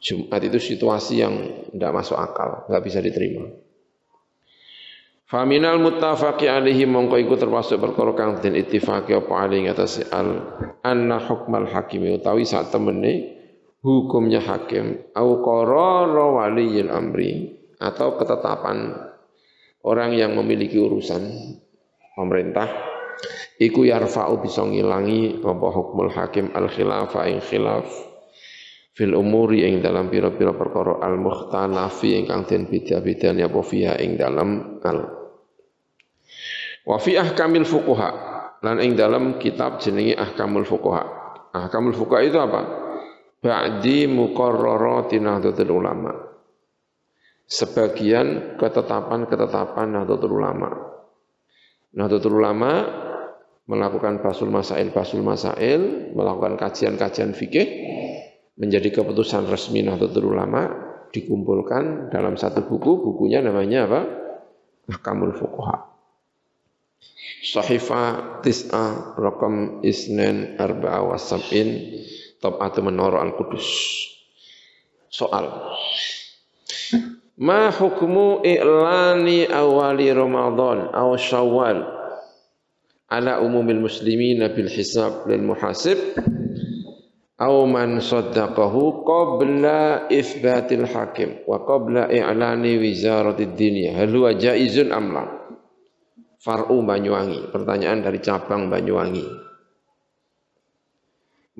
Jumat 0.00 0.44
itu 0.44 0.60
situasi 0.60 1.24
yang 1.24 1.34
tidak 1.72 1.92
masuk 1.92 2.20
akal, 2.20 2.68
nggak 2.68 2.84
bisa 2.84 3.00
diterima. 3.00 3.48
Faminal 5.30 5.78
muttafaqi 5.78 6.50
alaihi 6.50 6.90
mongko 6.90 7.14
iku 7.22 7.38
termasuk 7.38 7.78
perkara 7.78 8.18
kang 8.18 8.42
den 8.42 8.58
ittifaqi 8.58 9.14
apa 9.14 9.46
ali 9.46 9.62
atas 9.70 10.02
al 10.10 10.58
anna 10.82 11.22
hukmal 11.22 11.70
hakim 11.70 12.02
utawi 12.18 12.42
sak 12.42 12.74
temene 12.74 13.38
hukumnya 13.78 14.42
hakim 14.42 14.98
au 15.14 15.38
qarara 15.38 16.26
waliyil 16.34 16.90
amri 16.90 17.62
atau 17.78 18.18
ketetapan 18.18 18.90
orang 19.86 20.18
yang 20.18 20.34
memiliki 20.34 20.82
urusan 20.82 21.30
pemerintah 22.18 22.66
iku 23.62 23.86
yarfa'u 23.86 24.42
bisa 24.42 24.66
ngilangi 24.66 25.46
apa 25.46 25.68
hukmul 25.70 26.10
hakim 26.10 26.50
al 26.58 26.66
khilafa 26.66 27.30
ing 27.30 27.38
khilaf 27.38 27.86
fil 28.98 29.14
umuri 29.14 29.62
ing 29.62 29.78
dalam 29.78 30.10
pira-pira 30.10 30.58
perkara 30.58 30.98
al 30.98 31.22
mukhtalafi 31.22 32.18
ingkang 32.18 32.50
den 32.50 32.66
beda-bedane 32.66 33.46
apa 33.46 33.60
fiha 33.62 33.94
ing 34.02 34.18
dalam 34.18 34.82
al 34.82 35.19
wa 36.90 36.98
fi 36.98 37.14
ahkamil 37.14 37.62
fuqaha 37.62 38.10
lan 38.66 38.82
ing 38.82 38.98
dalam 38.98 39.38
kitab 39.38 39.78
jenenge 39.78 40.18
ahkamul 40.18 40.66
fuqaha 40.66 41.06
ahkamul 41.54 41.94
fuqaha 41.94 42.26
itu 42.26 42.38
apa 42.42 42.60
ba'di 43.38 44.10
muqarrarati 44.10 45.22
nahdlatul 45.22 45.70
ulama 45.70 46.30
sebagian 47.50 48.56
ketetapan-ketetapan 48.56 49.90
Nahdlatul 49.90 50.38
Ulama. 50.38 50.70
Nahdlatul 51.98 52.38
Ulama 52.38 52.72
melakukan 53.66 54.22
basul 54.22 54.54
masail 54.54 54.94
basul 54.94 55.26
masail, 55.26 56.14
melakukan 56.14 56.54
kajian-kajian 56.54 57.34
fikih 57.34 57.66
menjadi 58.54 59.02
keputusan 59.02 59.50
resmi 59.50 59.82
Nahdlatul 59.82 60.30
Ulama 60.30 60.70
dikumpulkan 61.10 62.14
dalam 62.14 62.38
satu 62.38 62.70
buku, 62.70 63.02
bukunya 63.02 63.42
namanya 63.42 63.90
apa? 63.90 64.00
Ahkamul 64.94 65.34
Fuqaha. 65.34 65.89
Sahifa 67.40 68.40
Tis'a 68.44 69.16
Rakam 69.16 69.80
Isnen 69.80 70.60
Arba'a 70.60 71.00
wa 71.00 71.16
Sab'in. 71.16 71.96
Tab'atu 72.40 72.84
Menoro 72.84 73.16
Al-Qudus. 73.20 73.64
Soal. 75.08 75.48
Ma 77.40 77.72
hukmu 77.72 78.44
i'lani 78.44 79.48
awali 79.48 80.12
Ramadan 80.12 80.92
aw 80.92 81.16
Syawal? 81.16 81.80
Ala 83.08 83.40
umumil 83.40 83.80
muslimin 83.80 84.44
bil 84.52 84.68
hisab 84.68 85.24
lil 85.24 85.40
muhasib. 85.40 85.96
Au 87.40 87.64
man 87.64 88.04
saddaqahu 88.04 89.08
qabla 89.08 90.12
itsbatil 90.12 90.84
hakim 90.84 91.40
wa 91.48 91.64
qabla 91.64 92.12
i'lani 92.12 92.76
wizaratid 92.76 93.56
dunya 93.56 93.96
hal 93.96 94.12
huwa 94.12 94.36
jaizun 94.36 94.92
am 94.92 95.16
la 95.16 95.39
far'u 96.40 96.80
Banyuwangi 96.80 97.52
pertanyaan 97.52 98.00
dari 98.00 98.18
cabang 98.24 98.72
Banyuwangi 98.72 99.52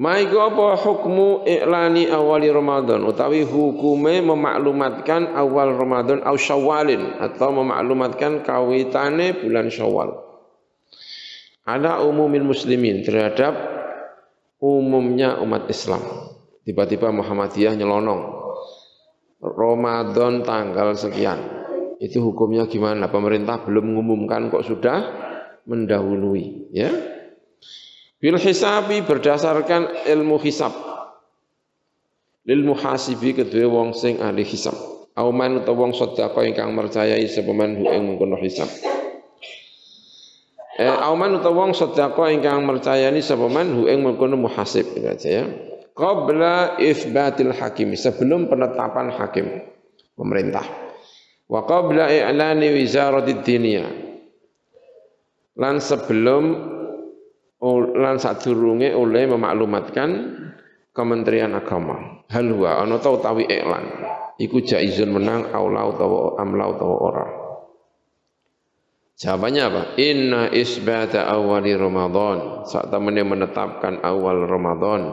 Maiku 0.01 0.41
apa 0.41 0.81
hukmu 0.81 1.45
i'lani 1.45 2.09
awali 2.09 2.49
Ramadan 2.49 3.05
utawi 3.05 3.45
hukume 3.45 4.25
memaklumatkan 4.25 5.37
awal 5.37 5.77
Ramadan 5.77 6.25
au 6.25 6.41
Syawalin 6.41 7.21
atau 7.21 7.53
memaklumatkan 7.53 8.41
kawitane 8.41 9.45
bulan 9.45 9.69
Syawal 9.69 10.31
ala 11.69 12.01
umumil 12.03 12.49
muslimin 12.49 13.05
terhadap 13.05 13.55
umumnya 14.61 15.39
umat 15.41 15.71
Islam. 15.71 16.03
Tiba-tiba 16.67 17.15
Muhammadiyah 17.15 17.75
nyelonong. 17.79 18.41
Ramadan 19.41 20.45
tanggal 20.45 20.93
sekian. 20.93 21.60
Itu 22.01 22.25
hukumnya 22.25 22.65
gimana? 22.65 23.13
Pemerintah 23.13 23.61
belum 23.61 23.93
mengumumkan 23.93 24.49
kok 24.49 24.65
sudah 24.65 24.99
mendahului, 25.69 26.73
ya. 26.73 26.89
Bil 28.17 28.41
hisabi 28.41 29.05
berdasarkan 29.05 30.09
ilmu 30.09 30.41
hisab. 30.41 30.73
Lil 32.49 32.65
muhasibi 32.65 33.37
kedua 33.37 33.69
wong 33.69 33.93
sing 33.93 34.17
ahli 34.25 34.49
hisab. 34.49 34.75
Auman 35.13 35.61
utawa 35.61 35.85
wong 35.85 35.93
sedekah 35.93 36.49
ingkang 36.49 36.73
mercayai 36.73 37.29
sepeman 37.29 37.77
hu 37.77 37.85
ing 37.93 38.09
mengkono 38.09 38.41
hisab 38.41 38.73
eh, 40.81 40.89
auman 40.89 41.37
utawa 41.37 41.69
wong 41.69 41.73
sedekah 41.77 42.33
ingkang 42.33 42.65
mercayani 42.65 43.21
sapa 43.21 43.45
man 43.53 43.69
hu 43.77 43.85
ing 43.85 44.01
mengkono 44.01 44.41
muhasib 44.41 44.89
baca 44.97 45.29
ya 45.29 45.45
qabla 45.93 46.81
itsbatil 46.81 47.53
hakim 47.53 47.93
sebelum 47.93 48.49
penetapan 48.49 49.13
hakim 49.13 49.47
pemerintah 50.17 50.65
wa 51.51 51.67
qabla 51.67 52.07
i'lani 52.07 52.71
wizaratid 52.79 53.43
diniyah 53.43 53.91
lan 55.59 55.83
sebelum 55.83 56.45
lan 57.99 58.17
sadurunge 58.17 58.95
oleh 58.95 59.29
memaklumatkan 59.29 60.11
Kementerian 60.91 61.53
Agama 61.53 62.25
hal 62.31 62.51
huwa 62.55 62.81
ana 62.81 62.97
ta 63.03 63.13
utawi 63.13 63.45
iklan 63.51 63.85
iku 64.41 64.63
jaizun 64.63 65.13
menang 65.13 65.51
aula 65.53 65.91
utawa 65.91 66.39
amla 66.39 66.65
utawa 66.71 66.97
ora 67.03 67.27
Jawabannya 69.21 69.63
apa? 69.69 69.83
Inna 70.01 70.49
isbata 70.49 71.29
awali 71.29 71.77
Ramadan. 71.77 72.65
Saat 72.65 72.89
temannya 72.89 73.29
menetapkan 73.29 74.01
awal 74.01 74.49
Ramadan. 74.49 75.13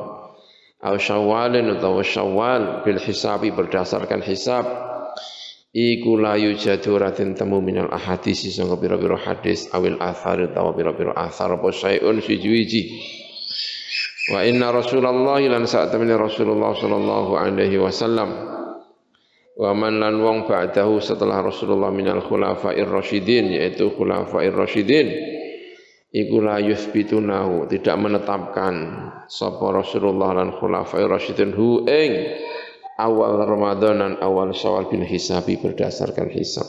Aw 0.79 0.95
syawalin 0.95 1.75
atau 1.75 1.99
syawal 1.99 2.87
bil 2.87 3.03
hisabi 3.03 3.51
berdasarkan 3.51 4.23
hisab. 4.23 4.63
Iku 5.77 6.17
la 6.17 6.33
yujadu 6.33 6.97
ratin 6.97 7.37
temu 7.37 7.61
minal 7.61 7.93
ahadisi 7.93 8.49
sangka 8.49 8.81
biro-biro 8.81 9.13
hadis 9.13 9.69
awil 9.77 10.01
athar 10.01 10.41
atau 10.41 10.73
biro-biro 10.73 11.13
athar 11.13 11.53
apa 11.53 11.69
syai'un 11.69 12.17
siji 12.17 12.97
Wa 14.33 14.41
inna 14.41 14.73
Rasulullah 14.73 15.37
lan 15.37 15.69
saat 15.69 15.93
Rasulullah 15.93 16.73
sallallahu 16.73 17.37
alaihi 17.37 17.77
wasallam. 17.77 18.57
Wa 19.53 19.77
man 19.77 20.01
lan 20.01 20.17
wong 20.17 20.49
ba'dahu 20.49 20.97
setelah 20.97 21.45
Rasulullah 21.45 21.93
minal 21.93 22.25
khulafa'ir 22.25 22.89
rasyidin 22.89 23.61
yaitu 23.61 23.93
khulafa'ir 23.93 24.57
rasyidin. 24.57 25.13
Iku 26.09 26.41
la 26.41 26.57
yuthbitunahu 26.57 27.69
tidak 27.69 28.01
menetapkan 28.01 28.75
sapa 29.29 29.77
Rasulullah 29.77 30.41
lan 30.41 30.57
khulafa'ir 30.57 31.05
rasyidin 31.05 31.53
hu 31.53 31.85
ing 31.85 32.11
awal 32.97 33.37
Ramadan 33.45 34.01
dan 34.01 34.13
awal 34.19 34.51
Syawal 34.51 34.89
bin 34.89 35.05
hisabi 35.05 35.61
berdasarkan 35.61 36.33
hisab. 36.33 36.65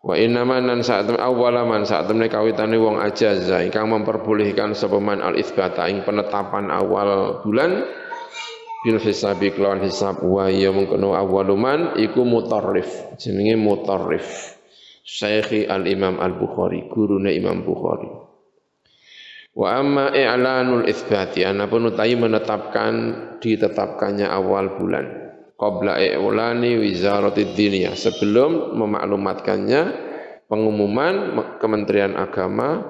Wa 0.00 0.16
inna 0.18 0.42
man 0.42 0.66
saat 0.82 1.06
awal 1.08 1.54
man 1.64 1.86
saat 1.86 2.10
temne 2.10 2.26
kawitane 2.26 2.76
wong 2.76 2.98
ajaza 2.98 3.62
ingkang 3.62 3.88
memperbolehkan 3.88 4.74
sapa 4.74 4.98
man 4.98 5.22
al 5.22 5.38
itsbata 5.38 5.86
ing 5.86 6.02
penetapan 6.02 6.72
awal 6.72 7.40
bulan 7.46 7.86
bil 8.82 8.98
hisabi 8.98 9.54
kelawan 9.54 9.80
hisab. 9.86 10.20
Wa 10.26 10.50
ya 10.50 10.74
mengkono 10.74 11.14
awaluman 11.14 11.96
iku 11.96 12.26
mutarrif 12.26 13.16
jenenge 13.16 13.56
mutarrif. 13.56 14.58
Syekhi 15.00 15.66
Al-Imam 15.66 16.22
Al-Bukhari 16.22 16.86
gurune 16.86 17.34
Imam 17.34 17.66
Bukhari 17.66 18.19
Wa 19.60 19.76
amma 19.76 20.08
i'lanul 20.16 20.88
itsbati 20.88 21.44
anapun 21.44 21.92
utai 21.92 22.16
menetapkan 22.16 22.92
ditetapkannya 23.44 24.24
awal 24.24 24.80
bulan. 24.80 25.36
Qabla 25.60 26.00
i'lani 26.00 26.80
wizaratid 26.80 27.52
diniyah 27.52 27.92
sebelum 27.92 28.72
memaklumatkannya 28.80 29.82
pengumuman 30.48 31.36
Kementerian 31.60 32.16
Agama 32.16 32.80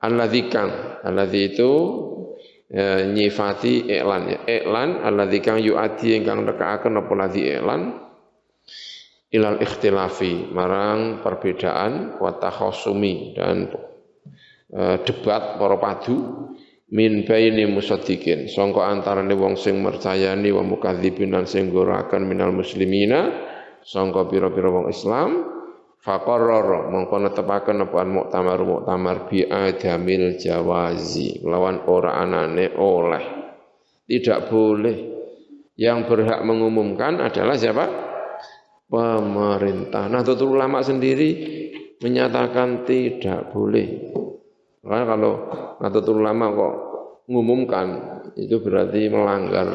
alladzi 0.00 0.48
kang 0.48 0.72
alladzi 1.04 1.52
itu 1.52 1.72
ya, 2.72 3.04
nyifati 3.04 3.92
iklan 3.92 4.22
ya 4.32 4.38
iklan 4.48 5.04
alladzi 5.04 5.38
kang 5.44 5.60
yuati 5.60 6.16
ingkang 6.16 6.48
nekaaken 6.48 7.04
apa 7.04 7.12
ladzi 7.12 7.42
iklan 7.52 7.82
ilal 9.28 9.60
ikhtilafi 9.60 10.48
marang 10.56 11.20
perbedaan 11.20 12.16
wa 12.16 12.32
dan 12.40 13.56
e, 13.68 13.97
debat 15.04 15.56
para 15.56 15.76
padu 15.80 16.16
min 16.92 17.24
baini 17.24 17.64
musaddiqin 17.68 18.48
sangka 18.52 18.84
antarane 18.84 19.32
wong 19.32 19.56
sing 19.56 19.80
mercayani 19.80 20.52
wa 20.52 20.64
mukadzibin 20.64 21.32
lan 21.32 21.48
sing 21.48 21.72
goraken 21.72 22.28
minal 22.28 22.52
muslimina 22.52 23.32
sangka 23.80 24.28
pira-pira 24.28 24.68
wong 24.68 24.92
Islam 24.92 25.58
Faqarrar 25.98 26.94
mongko 26.94 27.26
netepaken 27.26 27.90
apa 27.90 28.06
muktamar 28.06 28.60
muktamar 28.62 29.26
bi 29.26 29.42
adamil 29.42 30.38
jawazi 30.38 31.42
lawan 31.42 31.82
ora 31.90 32.22
anane 32.22 32.70
oleh. 32.78 33.24
Tidak 34.06 34.48
boleh. 34.48 34.96
Yang 35.78 35.98
berhak 36.10 36.40
mengumumkan 36.46 37.22
adalah 37.22 37.54
siapa? 37.58 37.86
Pemerintah. 38.88 40.08
Nah, 40.08 40.24
ulama 40.24 40.80
sendiri 40.80 41.30
menyatakan 42.00 42.88
tidak 42.88 43.52
boleh. 43.52 44.10
Karena 44.82 45.04
kalau 45.04 45.32
Nahdlatul 45.82 46.22
Ulama 46.22 46.46
kok 46.54 46.74
mengumumkan 47.28 47.86
itu 48.38 48.62
berarti 48.62 49.10
melanggar 49.10 49.68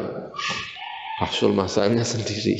haksul 1.19 1.53
masalahnya 1.53 2.07
sendiri. 2.11 2.57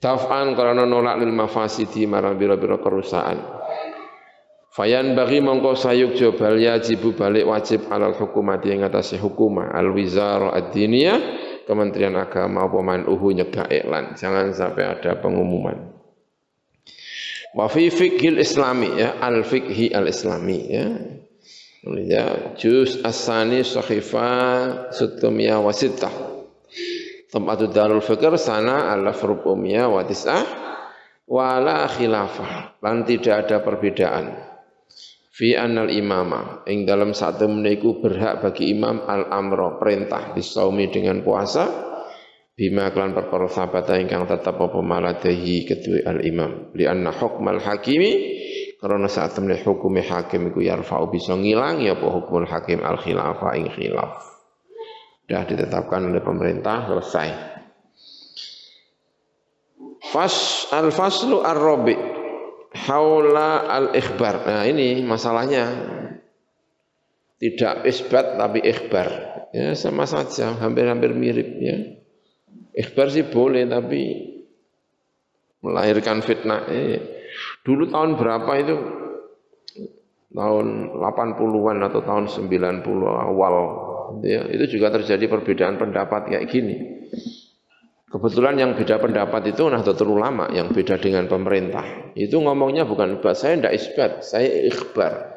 Taf'an 0.00 0.56
karena 0.56 0.88
nolak 0.88 1.20
lil 1.20 1.32
mafasidi 1.32 2.08
marang 2.08 2.40
biro-biro 2.40 2.80
kerusakan. 2.80 3.60
Fayan 4.70 5.18
bagi 5.18 5.42
mongko 5.42 5.74
sayuk 5.74 6.14
jobal 6.14 6.54
yajibu 6.54 7.18
balik 7.18 7.42
wajib 7.42 7.90
alal 7.90 8.14
hukumati 8.14 8.70
yang 8.70 8.86
atas 8.86 9.18
hukumah 9.18 9.74
al 9.74 9.90
wizara 9.90 10.54
ad-diniyah 10.54 11.18
Kementerian 11.66 12.14
Agama 12.14 12.70
apa 12.70 12.78
uhu 13.10 13.34
nyegah 13.34 13.66
iklan 13.66 14.14
jangan 14.14 14.54
sampai 14.54 14.86
ada 14.86 15.18
pengumuman 15.18 15.89
wa 17.54 17.66
fi 17.66 17.90
fiqhil 17.90 18.38
islami 18.38 18.98
ya. 18.98 19.18
Al 19.18 19.42
fiqhi 19.42 19.90
al 19.94 20.06
islami 20.06 20.60
ya. 20.70 20.86
Ya. 21.80 22.54
Juz 22.60 23.00
asani 23.00 23.64
sahifa 23.64 24.28
sutumiyah 24.92 25.64
wasitah 25.64 26.12
Tempat 27.30 27.70
darul 27.70 28.02
fikr 28.02 28.34
sana 28.36 28.90
ala 28.90 29.14
furub 29.14 29.46
umiyah 29.46 29.86
wa 29.86 30.02
tis'ah 30.02 30.44
wala 31.30 31.86
khilafah. 31.86 32.82
Lan 32.82 33.06
tidak 33.06 33.46
ada 33.46 33.62
perbedaan. 33.62 34.34
Fi 35.30 35.54
annal 35.54 35.94
imama. 35.94 36.66
Ing 36.66 36.84
dalam 36.84 37.14
satu 37.14 37.46
meniku 37.46 38.02
berhak 38.02 38.42
bagi 38.42 38.74
imam 38.74 39.06
al 39.06 39.30
amro 39.30 39.78
perintah 39.78 40.34
disaumi 40.34 40.90
dengan 40.90 41.22
puasa 41.22 41.89
bima 42.60 42.92
klan 42.92 43.16
perkara 43.16 43.48
sabata 43.48 43.96
ingkang 43.96 44.28
tetap 44.28 44.60
apa 44.60 44.84
maladahi 44.84 45.64
kedua 45.64 46.04
al 46.04 46.20
imam 46.20 46.76
li 46.76 46.84
anna 46.84 47.08
hukmal 47.08 47.56
hakimi 47.56 48.36
karena 48.76 49.08
saat 49.08 49.32
temne 49.32 49.56
hukumi 49.56 50.04
hakim 50.04 50.52
iku 50.52 50.60
yarfa'u 50.60 51.08
bisa 51.08 51.32
ngilang 51.40 51.80
ya 51.80 51.96
apa 51.96 52.04
hukumul 52.04 52.44
hakim 52.44 52.84
al 52.84 53.00
khilafah 53.00 53.56
ing 53.56 53.72
khilaf 53.72 54.40
sudah 55.30 55.46
ditetapkan 55.46 56.10
oleh 56.10 56.18
pemerintah 56.26 56.90
selesai. 56.90 57.28
Fas 60.10 60.66
al 60.74 60.90
faslu 60.90 61.38
ar 61.38 61.54
robi 61.54 61.94
haula 62.90 63.62
al 63.70 63.94
ikhbar. 63.94 64.42
Nah 64.42 64.66
ini 64.66 65.06
masalahnya 65.06 65.70
tidak 67.38 67.86
isbat 67.86 68.34
tapi 68.34 68.58
ikhbar. 68.58 69.08
Ya 69.54 69.78
sama 69.78 70.02
saja, 70.02 70.50
hampir-hampir 70.58 71.14
mirip 71.14 71.62
ya. 71.62 71.99
Ikhbar 72.70 73.10
sih 73.10 73.26
boleh 73.26 73.66
tapi 73.66 74.02
melahirkan 75.60 76.22
fitnah. 76.22 76.66
Eh, 76.70 77.00
dulu 77.66 77.90
tahun 77.90 78.16
berapa 78.16 78.52
itu 78.62 78.76
tahun 80.30 80.66
80-an 80.94 81.78
atau 81.90 82.00
tahun 82.06 82.24
90 82.30 82.86
awal 83.02 83.54
ya, 84.22 84.46
itu 84.46 84.78
juga 84.78 84.94
terjadi 84.94 85.26
perbedaan 85.26 85.78
pendapat 85.78 86.30
kayak 86.30 86.46
gini. 86.46 86.76
Kebetulan 88.10 88.58
yang 88.58 88.74
beda 88.74 88.98
pendapat 88.98 89.54
itu 89.54 89.70
Nahdlatul 89.70 90.18
Ulama 90.18 90.50
yang 90.50 90.74
beda 90.74 90.98
dengan 90.98 91.30
pemerintah. 91.30 92.10
Itu 92.18 92.42
ngomongnya 92.42 92.82
bukan 92.82 93.22
saya 93.38 93.54
tidak 93.54 93.74
isbat, 93.78 94.12
saya 94.26 94.66
ikhbar. 94.66 95.30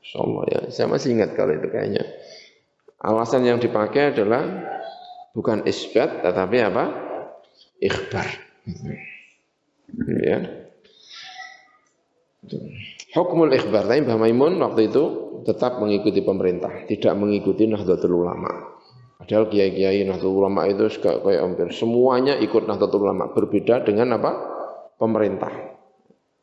Insyaallah 0.00 0.44
ya, 0.48 0.60
saya 0.72 0.88
masih 0.88 1.20
ingat 1.20 1.36
kalau 1.36 1.52
itu 1.52 1.68
kayaknya. 1.68 2.08
Alasan 3.04 3.44
yang 3.44 3.60
dipakai 3.60 4.16
adalah 4.16 4.48
bukan 5.38 5.62
isbat 5.70 6.26
tetapi 6.26 6.56
apa? 6.66 6.84
Ikhbar. 7.78 8.26
Ya. 10.18 10.38
Hukmul 13.14 13.54
ikhbar, 13.54 13.86
tapi 13.86 14.02
Mbah 14.02 14.18
Maimun 14.18 14.58
waktu 14.58 14.90
itu 14.90 15.04
tetap 15.46 15.78
mengikuti 15.78 16.26
pemerintah, 16.26 16.84
tidak 16.90 17.14
mengikuti 17.14 17.70
Nahdlatul 17.70 18.18
Ulama. 18.18 18.74
Padahal 19.22 19.46
kiai-kiai 19.46 20.02
Nahdlatul 20.02 20.42
Ulama 20.42 20.66
itu 20.66 20.90
kayak 20.98 21.40
hampir 21.40 21.70
semuanya 21.70 22.34
ikut 22.36 22.66
Nahdlatul 22.66 23.06
Ulama, 23.06 23.30
berbeda 23.30 23.86
dengan 23.86 24.18
apa? 24.18 24.32
Pemerintah. 24.98 25.78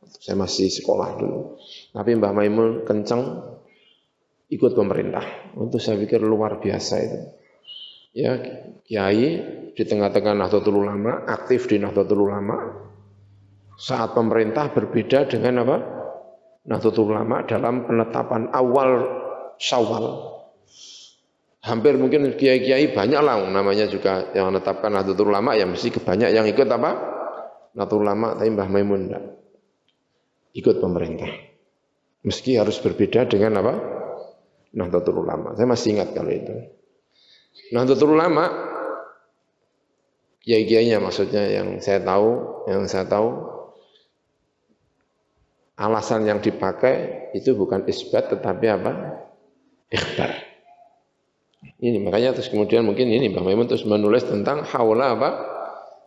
Saya 0.08 0.40
masih 0.40 0.72
sekolah 0.72 1.20
dulu. 1.20 1.60
Tapi 1.92 2.16
Mbah 2.16 2.32
Maimun 2.32 2.88
kenceng 2.88 3.44
ikut 4.48 4.72
pemerintah. 4.74 5.54
Untuk 5.60 5.84
saya 5.84 6.00
pikir 6.00 6.24
luar 6.24 6.64
biasa 6.64 6.96
itu. 7.04 7.20
Ya, 8.16 8.40
kiai 8.88 9.28
di 9.76 9.84
tengah-tengah 9.84 10.40
Nahdlatul 10.40 10.80
Ulama, 10.80 11.28
aktif 11.28 11.68
di 11.68 11.84
Nahdlatul 11.84 12.24
Ulama. 12.24 12.56
Saat 13.76 14.16
pemerintah 14.16 14.72
berbeda 14.72 15.28
dengan 15.28 15.68
apa? 15.68 15.78
Nahdlatul 16.64 17.12
Ulama 17.12 17.44
dalam 17.44 17.84
penetapan 17.84 18.56
awal 18.56 18.92
Syawal 19.60 20.36
hampir 21.66 21.98
mungkin 21.98 22.38
kiai-kiai 22.38 22.94
banyak 22.94 23.22
lah 23.26 23.42
namanya 23.50 23.90
juga 23.90 24.30
yang 24.38 24.54
menetapkan 24.54 24.94
Nahdlatul 24.94 25.34
Ulama 25.34 25.58
ya 25.58 25.66
mesti 25.66 25.90
kebanyak 25.90 26.30
yang 26.30 26.46
ikut 26.46 26.70
apa? 26.70 26.92
Nahdlatul 27.74 28.06
Ulama 28.06 28.38
tapi 28.38 28.50
Mbah 28.54 28.70
Maimun 28.70 29.02
enggak. 29.10 29.24
Ikut 30.56 30.80
pemerintah. 30.80 31.28
Meski 32.24 32.56
harus 32.56 32.80
berbeda 32.80 33.28
dengan 33.28 33.60
apa? 33.60 33.74
Nahdlatul 34.78 35.20
Ulama. 35.20 35.58
Saya 35.58 35.68
masih 35.68 36.00
ingat 36.00 36.14
kalau 36.14 36.32
itu. 36.32 36.54
Nahdlatul 37.74 38.14
Ulama 38.14 38.46
kiai-kiainya 40.46 41.02
maksudnya 41.02 41.42
yang 41.50 41.82
saya 41.82 42.00
tahu, 42.06 42.30
yang 42.70 42.86
saya 42.86 43.10
tahu 43.10 43.28
alasan 45.76 46.24
yang 46.30 46.40
dipakai 46.40 47.28
itu 47.36 47.58
bukan 47.58 47.84
isbat 47.90 48.32
tetapi 48.32 48.66
apa? 48.70 48.92
Ikhbar. 49.92 50.32
Ini 51.82 51.98
makanya 52.00 52.38
terus 52.38 52.48
kemudian 52.54 52.86
mungkin 52.86 53.10
ini 53.10 53.34
Bang 53.34 53.44
Maimun 53.44 53.68
terus 53.68 53.84
menulis 53.84 54.24
tentang 54.24 54.64
haula 54.64 55.18
apa? 55.18 55.30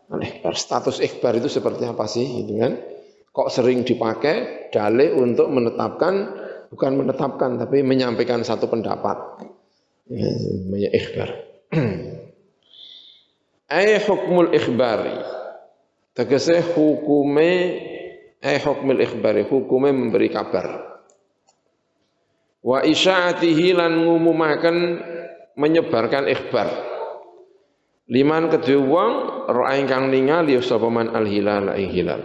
Al-ikhbar. 0.08 0.54
Status 0.56 1.02
ikhbar 1.02 1.36
itu 1.36 1.50
seperti 1.50 1.84
apa 1.84 2.06
sih 2.08 2.24
gitu 2.44 2.56
kan? 2.56 2.78
Kok 3.34 3.48
sering 3.52 3.84
dipakai 3.84 4.70
dalih 4.72 5.18
untuk 5.18 5.50
menetapkan 5.52 6.14
bukan 6.72 6.92
menetapkan 6.96 7.60
tapi 7.60 7.84
menyampaikan 7.84 8.40
satu 8.40 8.70
pendapat. 8.70 9.44
Ya, 10.08 10.32
namanya 10.32 10.90
ikhbar. 10.96 11.30
Ay 13.68 14.00
hukmul 14.00 14.56
ikhbari. 14.56 15.20
Tegese 16.16 16.64
hukume 16.74 17.50
ay 18.40 18.56
hukmul 18.64 18.98
ikhbari, 19.04 19.44
hukume 19.44 19.92
memberi 19.92 20.32
kabar. 20.32 20.98
Wa 22.64 22.82
isya'atihi 22.82 23.76
lan 23.76 24.02
ngumumaken 24.02 24.76
menyebarkan 25.60 26.26
ikhbar. 26.26 26.68
Liman 28.08 28.48
kedua 28.48 28.80
wong 28.88 29.12
roa 29.52 29.76
ingkang 29.76 30.08
ningali 30.08 30.56
sapa 30.64 30.88
man 30.88 31.12
al 31.12 31.28
hilal 31.28 31.76
ing 31.76 31.92
hilal. 31.92 32.22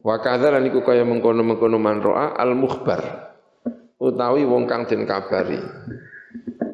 Wa 0.00 0.16
kadzal 0.24 0.56
niku 0.64 0.80
kaya 0.80 1.04
mengkono-mengkono 1.04 1.76
man 1.76 2.00
roa 2.00 2.32
al 2.32 2.56
mukhbar. 2.56 3.02
Utawi 4.00 4.48
wong 4.48 4.64
kang 4.64 4.88
den 4.88 5.04
kabari. 5.04 5.60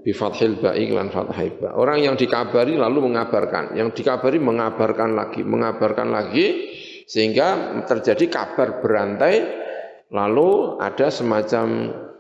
Bi 0.03 0.11
fathil 0.11 0.59
ba'i 0.59 0.90
lan 0.90 1.09
fathai 1.14 1.62
ba. 1.62 1.78
Orang 1.78 2.03
yang 2.03 2.18
dikabari 2.18 2.74
lalu 2.74 3.07
mengabarkan, 3.07 3.78
yang 3.78 3.94
dikabari 3.94 4.42
mengabarkan 4.42 5.14
lagi, 5.14 5.46
mengabarkan 5.46 6.11
lagi 6.11 6.74
sehingga 7.07 7.78
terjadi 7.86 8.26
kabar 8.30 8.82
berantai 8.82 9.62
Lalu 10.12 10.76
ada 10.76 11.09
semacam 11.09 11.66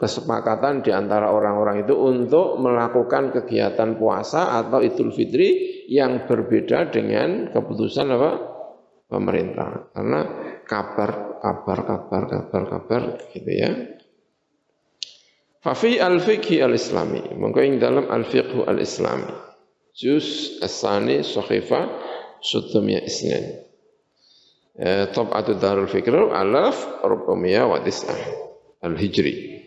kesepakatan 0.00 0.80
di 0.80 0.88
antara 0.96 1.28
orang-orang 1.28 1.84
itu 1.84 1.92
untuk 1.92 2.56
melakukan 2.56 3.28
kegiatan 3.36 4.00
puasa 4.00 4.64
atau 4.64 4.80
Idul 4.80 5.12
Fitri 5.12 5.84
yang 5.92 6.24
berbeda 6.24 6.88
dengan 6.88 7.52
keputusan 7.52 8.08
apa? 8.08 8.30
pemerintah. 9.12 9.92
Karena 9.92 10.20
kabar, 10.64 11.36
kabar, 11.44 11.78
kabar, 11.84 12.22
kabar, 12.32 12.62
kabar 12.64 13.02
gitu 13.36 13.52
ya. 13.52 13.70
Fafi 15.62 16.02
al-fiqhi 16.02 16.58
al-islami. 16.58 17.38
Maka 17.38 17.62
yang 17.62 17.78
dalam 17.78 18.10
al-fiqhu 18.10 18.66
al-islami. 18.66 19.30
Juz 19.94 20.58
as-sani 20.58 21.22
sahifa 21.22 21.86
sutumya 22.42 22.98
isnin. 23.06 23.62
Eh, 24.74 25.06
Tab'atu 25.14 25.54
Darul 25.62 25.86
Fikr 25.86 26.34
alaf 26.34 27.04
rubamiyah 27.06 27.70
wa 27.70 27.78
tis'ah 27.78 28.18
al-hijri. 28.82 29.62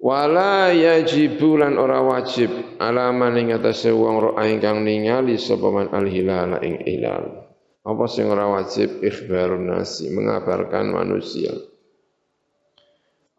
Wala 0.00 0.72
yajibu 0.72 1.60
lan 1.60 1.76
ora 1.76 2.00
wajib 2.00 2.80
ala 2.80 3.12
man 3.12 3.36
ing 3.36 3.52
atase 3.52 3.92
wong 3.92 4.16
ro'a 4.32 4.48
ingkang 4.48 4.80
ningali 4.80 5.36
sapa 5.36 5.68
man 5.68 5.92
al-hilal 5.92 6.56
ing 6.64 6.80
hilal. 6.82 7.52
Apa 7.84 8.08
sing 8.08 8.26
ora 8.26 8.48
wajib 8.48 9.04
ikhbarun 9.04 9.68
nasi 9.68 10.08
mengabarkan 10.08 10.90
manusia. 10.90 11.52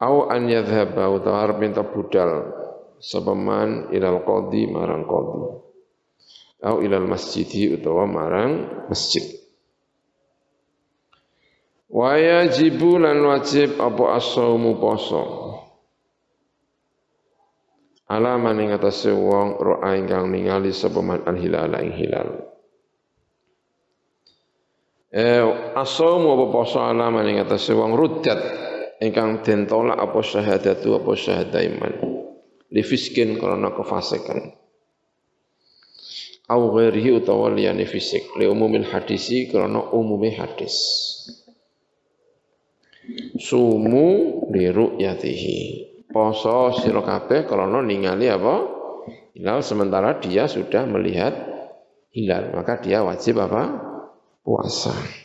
Au 0.02 0.26
an 0.34 0.50
yadhhaba 0.50 1.14
utawa 1.14 1.46
arep 1.46 1.62
minta 1.62 1.86
budal 1.86 2.50
sapa 2.98 3.38
man 3.38 3.94
ilal 3.94 4.26
qadi 4.26 4.66
marang 4.66 5.06
qadi. 5.06 5.42
Au 6.66 6.82
ilal 6.82 7.06
masjidi 7.06 7.70
utawa 7.78 8.10
marang 8.10 8.52
masjid. 8.90 9.22
Wajibu 11.92 12.98
lan 12.98 13.22
wajib 13.22 13.78
apa 13.78 14.18
as-saumu 14.18 14.80
poso. 14.82 15.24
Alaman 18.10 18.58
ing 18.58 18.70
atase 18.74 19.14
wong 19.14 19.60
ro'a 19.60 20.00
ingkang 20.02 20.34
ningali 20.34 20.74
sapa 20.74 20.98
man 21.04 21.22
al-hilal 21.30 21.78
ing 21.78 21.94
hilal. 21.94 22.30
Eh 25.14 25.46
as-saumu 25.78 26.32
apa 26.32 26.46
poso 26.50 26.82
alaman 26.82 27.28
ing 27.28 27.38
atase 27.44 27.76
wong 27.76 27.94
ruddat 27.94 28.71
ingkang 29.02 29.42
den 29.42 29.66
tolak 29.66 29.98
apa 29.98 30.20
syahadatu 30.22 31.02
apa 31.02 31.12
syahadaiman. 31.18 31.94
Li 32.72 32.84
fiskin 32.86 33.36
karena 33.42 33.74
kefasikan. 33.74 34.56
Au 36.48 36.72
ghairihi 36.72 37.20
utawa 37.20 37.52
liyane 37.52 37.84
fisik. 37.90 38.32
Li 38.38 38.46
umumil 38.48 38.88
hadisi 38.88 39.50
karena 39.50 39.82
umumi 39.92 40.32
hadis. 40.38 40.78
Sumu 43.42 44.08
liru 44.54 44.96
yatihi 45.02 45.90
poso 46.14 46.78
sira 46.78 47.02
kabeh 47.02 47.50
krana 47.50 47.82
ningali 47.82 48.30
apa? 48.30 48.80
Hilal 49.36 49.66
sementara 49.66 50.22
dia 50.22 50.46
sudah 50.46 50.86
melihat 50.86 51.34
hilal. 52.14 52.54
Maka 52.54 52.80
dia 52.84 53.02
wajib 53.02 53.42
apa? 53.42 53.90
Puasa 54.46 55.21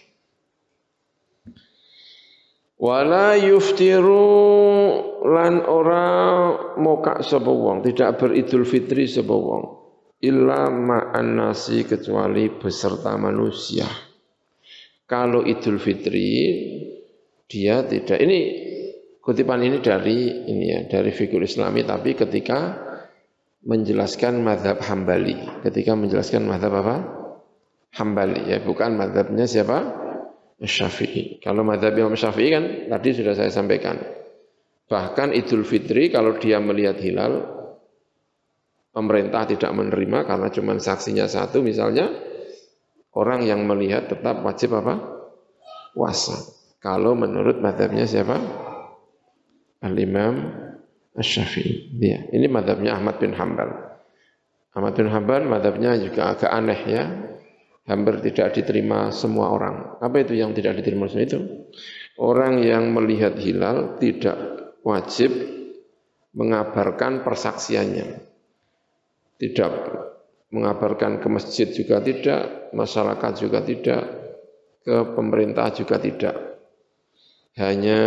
wala 2.77 3.37
yuftiru 3.41 4.25
lan 5.25 5.65
ora 5.65 6.05
moka 6.77 7.25
sapa 7.25 7.53
tidak 7.83 8.21
beridul 8.21 8.69
fitri 8.69 9.09
sapa 9.09 9.33
wong 9.33 9.65
illa 10.25 10.73
ma'an 10.73 11.37
nasi 11.37 11.85
kecuali 11.85 12.49
beserta 12.49 13.15
manusia. 13.21 13.85
Kalau 15.07 15.45
idul 15.47 15.79
fitri 15.79 16.31
dia 17.47 17.87
tidak 17.87 18.19
ini 18.19 18.39
kutipan 19.23 19.63
ini 19.63 19.79
dari 19.79 20.51
ini 20.51 20.65
ya 20.67 20.81
dari 20.91 21.15
fikul 21.15 21.47
Islami 21.47 21.87
tapi 21.87 22.19
ketika 22.19 22.87
menjelaskan 23.67 24.43
madhab 24.43 24.83
Hambali. 24.83 25.63
Ketika 25.63 25.95
menjelaskan 25.95 26.43
madhab 26.47 26.75
apa? 26.83 26.97
Hambali 27.95 28.51
ya 28.51 28.61
bukan 28.61 28.99
madhabnya 28.99 29.47
siapa 29.47 30.06
Syafi'i 30.61 31.43
kalau 31.45 31.63
madhab 31.67 31.93
Imam 31.97 32.17
Syafi'i 32.17 32.49
kan 32.53 32.65
tadi 32.89 33.09
sudah 33.13 33.35
saya 33.37 33.53
sampaikan 33.53 34.01
bahkan 34.87 35.35
Idul 35.37 35.67
Fitri 35.67 36.09
kalau 36.09 36.39
dia 36.41 36.63
melihat 36.63 36.97
hilal 37.03 37.45
pemerintah 38.95 39.45
tidak 39.45 39.73
menerima 39.77 40.25
karena 40.25 40.49
cuma 40.49 40.73
saksinya 40.81 41.29
satu 41.29 41.61
misalnya 41.61 42.09
orang 43.13 43.45
yang 43.45 43.65
melihat 43.69 44.09
tetap 44.09 44.41
wajib 44.41 44.79
apa 44.81 44.95
puasa 45.93 46.57
kalau 46.87 47.19
menurut 47.19 47.59
madhabnya 47.59 48.07
siapa? 48.07 48.39
Al-Imam 49.83 50.55
Asy-Syafi'i. 51.19 51.99
Ya, 51.99 52.31
ini 52.31 52.47
madhabnya 52.47 52.95
Ahmad 52.95 53.19
bin 53.19 53.35
Hambal. 53.35 53.75
Ahmad 54.71 54.95
bin 54.95 55.11
Hambal 55.11 55.51
madhabnya 55.51 55.99
juga 55.99 56.31
agak 56.31 56.47
aneh 56.47 56.81
ya. 56.87 57.05
Hampir 57.87 58.19
tidak 58.19 58.59
diterima 58.59 59.15
semua 59.15 59.55
orang. 59.55 60.03
Apa 60.03 60.27
itu 60.27 60.35
yang 60.35 60.51
tidak 60.51 60.83
diterima 60.83 61.07
semua 61.07 61.23
itu? 61.23 61.41
Orang 62.19 62.59
yang 62.67 62.91
melihat 62.91 63.39
hilal 63.39 63.95
tidak 64.03 64.35
wajib 64.83 65.31
mengabarkan 66.35 67.23
persaksiannya. 67.23 68.27
Tidak 69.39 69.73
mengabarkan 70.51 71.23
ke 71.23 71.29
masjid 71.31 71.69
juga 71.71 72.03
tidak, 72.03 72.75
masyarakat 72.75 73.33
juga 73.39 73.63
tidak, 73.63 74.03
ke 74.83 74.97
pemerintah 75.15 75.71
juga 75.71 76.03
tidak. 76.03 76.35
Hanya 77.55 78.01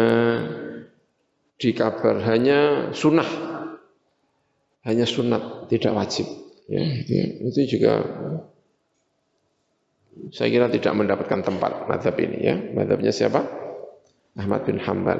dikabar, 1.59 2.23
hanya 2.23 2.91
sunnah, 2.95 3.29
hanya 4.87 5.05
sunat, 5.05 5.67
tidak 5.67 5.93
wajib. 5.93 6.25
Ya, 6.69 6.85
itu 7.43 7.77
juga 7.77 8.05
saya 10.29 10.49
kira 10.51 10.67
tidak 10.69 10.93
mendapatkan 10.93 11.39
tempat 11.41 11.87
madhab 11.89 12.15
ini 12.19 12.39
ya. 12.43 12.55
Madhabnya 12.75 13.09
siapa? 13.09 13.41
Ahmad 14.37 14.61
bin 14.67 14.77
Hambal. 14.79 15.19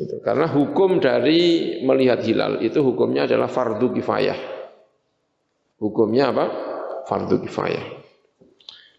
Itu. 0.00 0.16
Karena 0.24 0.48
hukum 0.48 0.96
dari 0.96 1.76
melihat 1.84 2.24
hilal 2.24 2.64
itu 2.64 2.80
hukumnya 2.80 3.28
adalah 3.28 3.52
fardu 3.52 3.92
kifayah. 3.92 4.38
Hukumnya 5.76 6.32
apa? 6.32 6.46
Fardu 7.04 7.36
kifayah. 7.44 7.84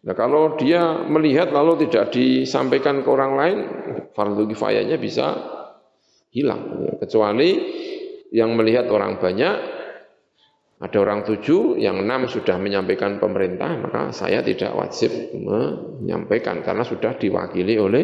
Nah 0.02 0.14
kalau 0.18 0.58
dia 0.58 1.06
melihat 1.06 1.54
lalu 1.54 1.86
tidak 1.86 2.14
disampaikan 2.14 3.06
ke 3.06 3.10
orang 3.10 3.34
lain, 3.38 3.58
fardu 4.14 4.50
kifayahnya 4.50 4.98
bisa 4.98 5.38
hilang. 6.34 6.90
Kecuali 6.98 7.50
yang 8.34 8.54
melihat 8.58 8.90
orang 8.90 9.22
banyak, 9.22 9.81
ada 10.82 10.98
orang 10.98 11.22
tujuh, 11.30 11.78
yang 11.78 12.02
enam 12.02 12.26
sudah 12.26 12.58
menyampaikan 12.58 13.22
pemerintah, 13.22 13.70
maka 13.78 14.10
saya 14.10 14.42
tidak 14.42 14.74
wajib 14.74 15.14
menyampaikan 15.38 16.66
karena 16.66 16.82
sudah 16.82 17.22
diwakili 17.22 17.78
oleh 17.78 18.04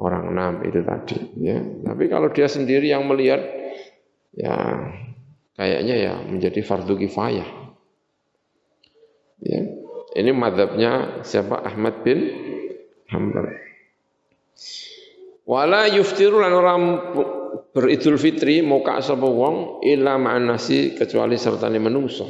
orang 0.00 0.32
enam 0.32 0.52
itu 0.64 0.80
tadi. 0.80 1.20
Ya. 1.36 1.60
Tapi 1.60 2.08
kalau 2.08 2.32
dia 2.32 2.48
sendiri 2.48 2.88
yang 2.88 3.04
melihat, 3.04 3.44
ya 4.32 4.56
kayaknya 5.60 5.94
ya 6.00 6.14
menjadi 6.24 6.64
fardu 6.64 6.96
kifayah. 6.96 7.48
Ya. 9.44 9.60
Ini 10.16 10.32
madhabnya 10.32 11.20
siapa? 11.28 11.60
Ahmad 11.60 12.00
bin 12.00 12.24
Hanbal. 13.12 13.52
Wala 15.44 15.92
yuftiru 15.92 16.40
lan 16.40 16.56
orang 16.56 16.80
beridul 17.72 18.16
fitri 18.20 18.64
muka 18.64 19.00
sapa 19.04 19.24
wong 19.24 19.84
illa 19.84 20.16
ma'an 20.16 20.48
nasi 20.48 20.96
kecuali 20.96 21.36
sertane 21.36 21.76
menungso. 21.76 22.24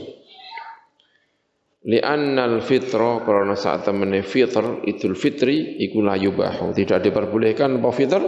Li'annal 1.87 2.67
fitra 2.67 3.23
karena 3.23 3.55
saat 3.55 3.87
temene 3.87 4.27
fitr 4.27 4.83
idul 4.91 5.15
fitri 5.15 5.79
iku 5.87 6.03
la 6.03 6.19
yubahu 6.19 6.75
tidak 6.75 6.99
diperbolehkan 7.07 7.79
apa 7.79 7.91
fitr 7.95 8.23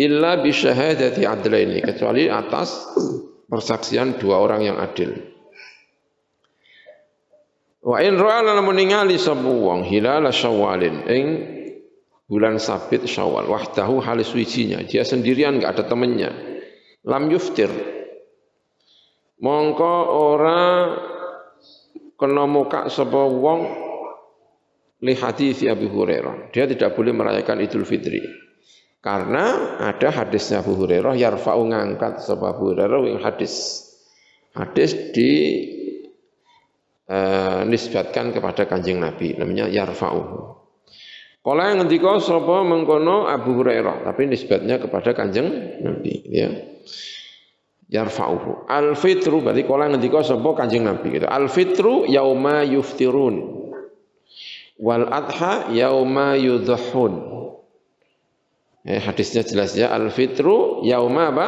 illa 0.00 0.40
bi 0.40 0.48
syahadati 0.48 1.28
adlaini 1.28 1.84
kecuali 1.84 2.32
atas 2.32 2.88
persaksian 3.44 4.16
dua 4.16 4.40
orang 4.40 4.64
yang 4.64 4.80
adil. 4.80 5.12
Wa 7.84 8.00
in 8.00 8.16
ra'a 8.16 8.40
lamun 8.48 8.80
ningali 8.80 9.20
sapa 9.20 9.44
wong 9.44 9.84
hilal 9.84 10.24
syawalin 10.32 11.04
ing 11.04 11.26
bulan 12.30 12.62
sabit 12.62 13.10
syawal. 13.10 13.50
Wahdahu 13.50 13.98
halis 13.98 14.30
wijinya 14.30 14.78
dia 14.86 15.02
sendirian 15.02 15.58
enggak 15.58 15.74
ada 15.74 15.84
temannya 15.90 16.30
lam 17.02 17.26
yuftir. 17.26 17.68
Mongko 19.42 19.94
ora 20.14 20.62
kena 22.14 22.44
muka 22.46 22.86
sapa 22.86 23.26
wong 23.26 23.60
li 25.02 25.14
hadis 25.18 25.66
Abu 25.66 25.90
Hurairah. 25.90 26.54
Dia 26.54 26.70
tidak 26.70 26.94
boleh 26.94 27.10
merayakan 27.10 27.64
Idul 27.64 27.88
Fitri. 27.88 28.20
Karena 29.00 29.80
ada 29.80 30.12
hadisnya 30.12 30.60
Abu 30.60 30.76
Hurairah 30.76 31.16
yarfa'u 31.16 31.64
ngangkat 31.72 32.20
sapa 32.20 32.52
Abu 32.52 32.76
Hurairah 32.76 33.00
yang 33.08 33.24
hadis. 33.24 33.80
Hadis 34.52 34.92
di 35.16 35.32
uh, 37.08 37.64
nisbatkan 37.64 38.36
kepada 38.36 38.68
kanjeng 38.68 39.00
Nabi 39.00 39.40
namanya 39.40 39.72
yarfa'uhu. 39.72 40.59
Kala 41.40 41.72
yang 41.72 41.84
ngendika 41.84 42.20
sapa 42.20 42.60
mengkono 42.68 43.24
Abu 43.24 43.56
Hurairah 43.56 44.04
tapi 44.04 44.28
nisbatnya 44.28 44.76
kepada 44.76 45.16
kanjeng 45.16 45.48
Nabi 45.80 46.20
ya. 46.28 46.52
Yarfa'uhu. 47.90 48.68
Al 48.68 48.92
fitru 48.94 49.40
berarti 49.40 49.64
kala 49.64 49.88
ngendika 49.88 50.20
sapa 50.20 50.52
kanjeng 50.52 50.84
Nabi 50.84 51.16
gitu. 51.16 51.26
Al 51.26 51.48
fitru 51.48 52.04
yauma 52.04 52.60
yuftirun. 52.62 53.56
Wal 54.84 55.08
adha 55.08 55.72
yauma 55.72 56.36
yudhahun. 56.36 57.12
Eh, 58.84 59.00
hadisnya 59.00 59.44
jelas 59.44 59.72
ya 59.76 59.90
al 59.96 60.12
fitru 60.12 60.84
yauma 60.84 61.32
apa? 61.32 61.46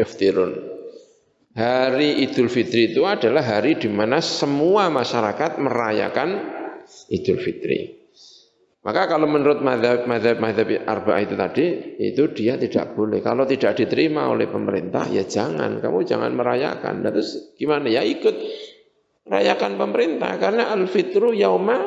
Yuftirun. 0.00 0.80
Hari 1.58 2.22
Idul 2.22 2.46
Fitri 2.46 2.94
itu 2.94 3.02
adalah 3.02 3.42
hari 3.42 3.74
di 3.74 3.90
mana 3.90 4.22
semua 4.22 4.86
masyarakat 4.94 5.58
merayakan 5.58 6.38
Idul 7.10 7.42
Fitri. 7.42 7.97
Maka 8.88 9.04
kalau 9.04 9.28
menurut 9.28 9.60
madhab, 9.60 10.08
madhab 10.08 10.64
arba 10.88 11.20
itu 11.20 11.36
tadi, 11.36 11.64
itu 12.00 12.24
dia 12.32 12.56
tidak 12.56 12.96
boleh. 12.96 13.20
Kalau 13.20 13.44
tidak 13.44 13.76
diterima 13.76 14.32
oleh 14.32 14.48
pemerintah, 14.48 15.04
ya 15.12 15.28
jangan. 15.28 15.76
Kamu 15.84 16.08
jangan 16.08 16.32
merayakan. 16.32 17.04
Nah, 17.04 17.12
terus 17.12 17.52
gimana? 17.60 17.92
Ya 17.92 18.00
ikut 18.00 18.32
rayakan 19.28 19.76
pemerintah. 19.76 20.40
Karena 20.40 20.72
al-fitru 20.72 21.36
yauma 21.36 21.84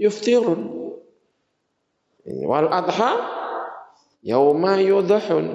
yuftirun. 0.00 0.72
Wal 2.48 2.72
adha 2.72 3.12
yauma 4.24 4.80
yudhahun. 4.80 5.46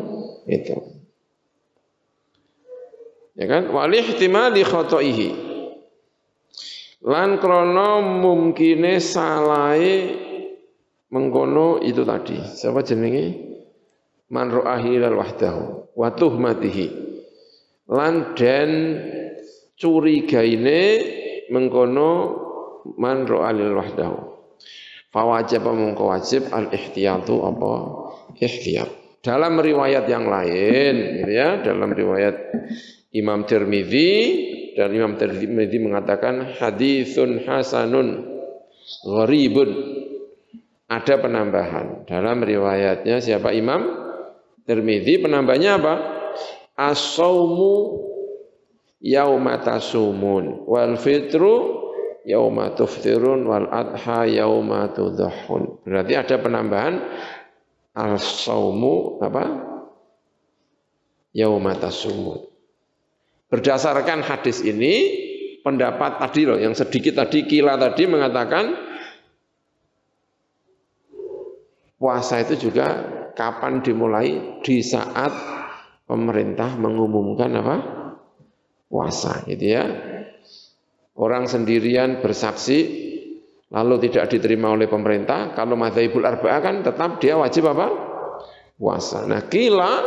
Itu. 0.46 0.78
Ya 3.34 3.50
kan? 3.50 3.74
Wal 3.74 3.98
ihtimali 3.98 4.62
khotoihi. 4.62 5.30
Lan 7.02 7.42
krono 7.42 8.22
mungkine 8.22 9.02
salai 9.02 10.25
mengkono 11.16 11.80
itu 11.80 12.04
tadi. 12.04 12.36
Siapa 12.44 12.84
jenenge? 12.84 13.56
Man 14.28 14.52
ro'ahi 14.52 15.00
lal 15.00 15.16
wahdahu 15.16 15.96
wa 15.96 16.12
tuhmatihi. 16.12 16.88
Lan 17.88 18.36
den 18.36 18.72
curigaine 19.80 20.82
mengkono 21.48 22.12
man 23.00 23.24
ro'ahi 23.24 23.64
lal 23.64 23.78
wahdahu. 23.80 24.18
Fawajib 25.16 25.64
mengko 25.64 26.12
wajib 26.12 26.52
al 26.52 26.68
ihtiyatu 26.76 27.40
apa? 27.40 27.74
Ihtiyat. 28.36 29.24
Dalam 29.24 29.58
riwayat 29.58 30.06
yang 30.12 30.28
lain, 30.30 31.24
gitu 31.24 31.32
ya, 31.34 31.64
dalam 31.64 31.96
riwayat 31.96 32.36
Imam 33.16 33.48
Tirmidzi 33.48 34.12
dan 34.76 34.92
Imam 34.92 35.18
Tirmidzi 35.18 35.80
mengatakan 35.82 36.54
haditsun 36.60 37.48
hasanun 37.48 38.22
gharibun. 39.08 39.95
Ada 40.86 41.18
penambahan 41.18 42.06
dalam 42.06 42.46
riwayatnya 42.46 43.18
siapa 43.18 43.50
Imam 43.58 44.06
Tirmidzi 44.66 45.22
penambahnya 45.22 45.78
apa? 45.82 45.94
As-saumu 46.76 48.02
yauma 49.02 49.62
wal 50.66 50.98
fitru 50.98 51.86
yauma 52.26 52.74
tuftirun 52.74 53.46
wal 53.46 53.70
adha 53.70 54.26
yauma 54.26 54.90
tudhahun. 54.94 55.86
Berarti 55.86 56.14
ada 56.18 56.36
penambahan 56.42 56.94
as-saumu 57.94 59.22
apa? 59.22 59.44
Yauma 61.36 61.76
tasumun. 61.78 62.48
Berdasarkan 63.52 64.26
hadis 64.26 64.64
ini, 64.66 64.94
pendapat 65.62 66.18
tadi 66.18 66.48
loh, 66.48 66.58
yang 66.58 66.74
sedikit 66.74 67.20
tadi, 67.20 67.44
kila 67.46 67.76
tadi 67.76 68.08
mengatakan 68.08 68.85
puasa 72.06 72.46
itu 72.46 72.70
juga 72.70 72.86
kapan 73.34 73.82
dimulai? 73.82 74.62
Di 74.62 74.86
saat 74.86 75.34
pemerintah 76.06 76.78
mengumumkan 76.78 77.50
apa? 77.58 77.78
Puasa, 78.86 79.42
gitu 79.50 79.66
ya. 79.66 79.90
Orang 81.18 81.50
sendirian 81.50 82.22
bersaksi, 82.22 82.86
lalu 83.74 84.06
tidak 84.06 84.30
diterima 84.30 84.78
oleh 84.78 84.86
pemerintah, 84.86 85.58
kalau 85.58 85.74
madhaibul 85.74 86.22
arba'ah 86.22 86.62
kan 86.62 86.86
tetap 86.86 87.18
dia 87.18 87.42
wajib 87.42 87.74
apa? 87.74 87.88
Puasa. 88.78 89.26
Nah, 89.26 89.50
kila 89.50 90.06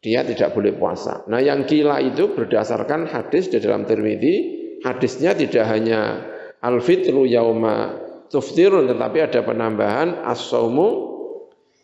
dia 0.00 0.24
tidak 0.24 0.56
boleh 0.56 0.72
puasa. 0.78 1.28
Nah 1.28 1.44
yang 1.44 1.68
gila 1.68 2.00
itu 2.00 2.32
berdasarkan 2.32 3.04
hadis 3.04 3.52
di 3.52 3.60
dalam 3.60 3.84
Tirmidzi, 3.84 4.34
hadisnya 4.80 5.36
tidak 5.36 5.68
hanya 5.68 6.24
al-fitru 6.64 7.28
yauma 7.28 8.00
tuftirun, 8.30 8.86
tetapi 8.86 9.18
ada 9.26 9.42
penambahan 9.42 10.22
as-saumu 10.24 11.10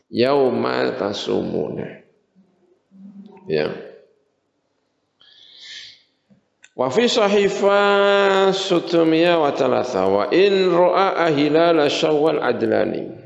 yauma 0.09 0.95
tasumuna. 0.95 2.07
Ya. 3.51 3.71
Wa 6.77 6.93
fi 6.93 7.09
sahifa 7.09 7.81
sutumiyah 8.53 9.41
wa 9.41 9.51
talatha 9.55 10.05
wa 10.07 10.29
in 10.29 10.71
ra'a 10.71 11.33
hilal 11.33 11.81
syawal 11.89 12.43
adlani. 12.43 13.17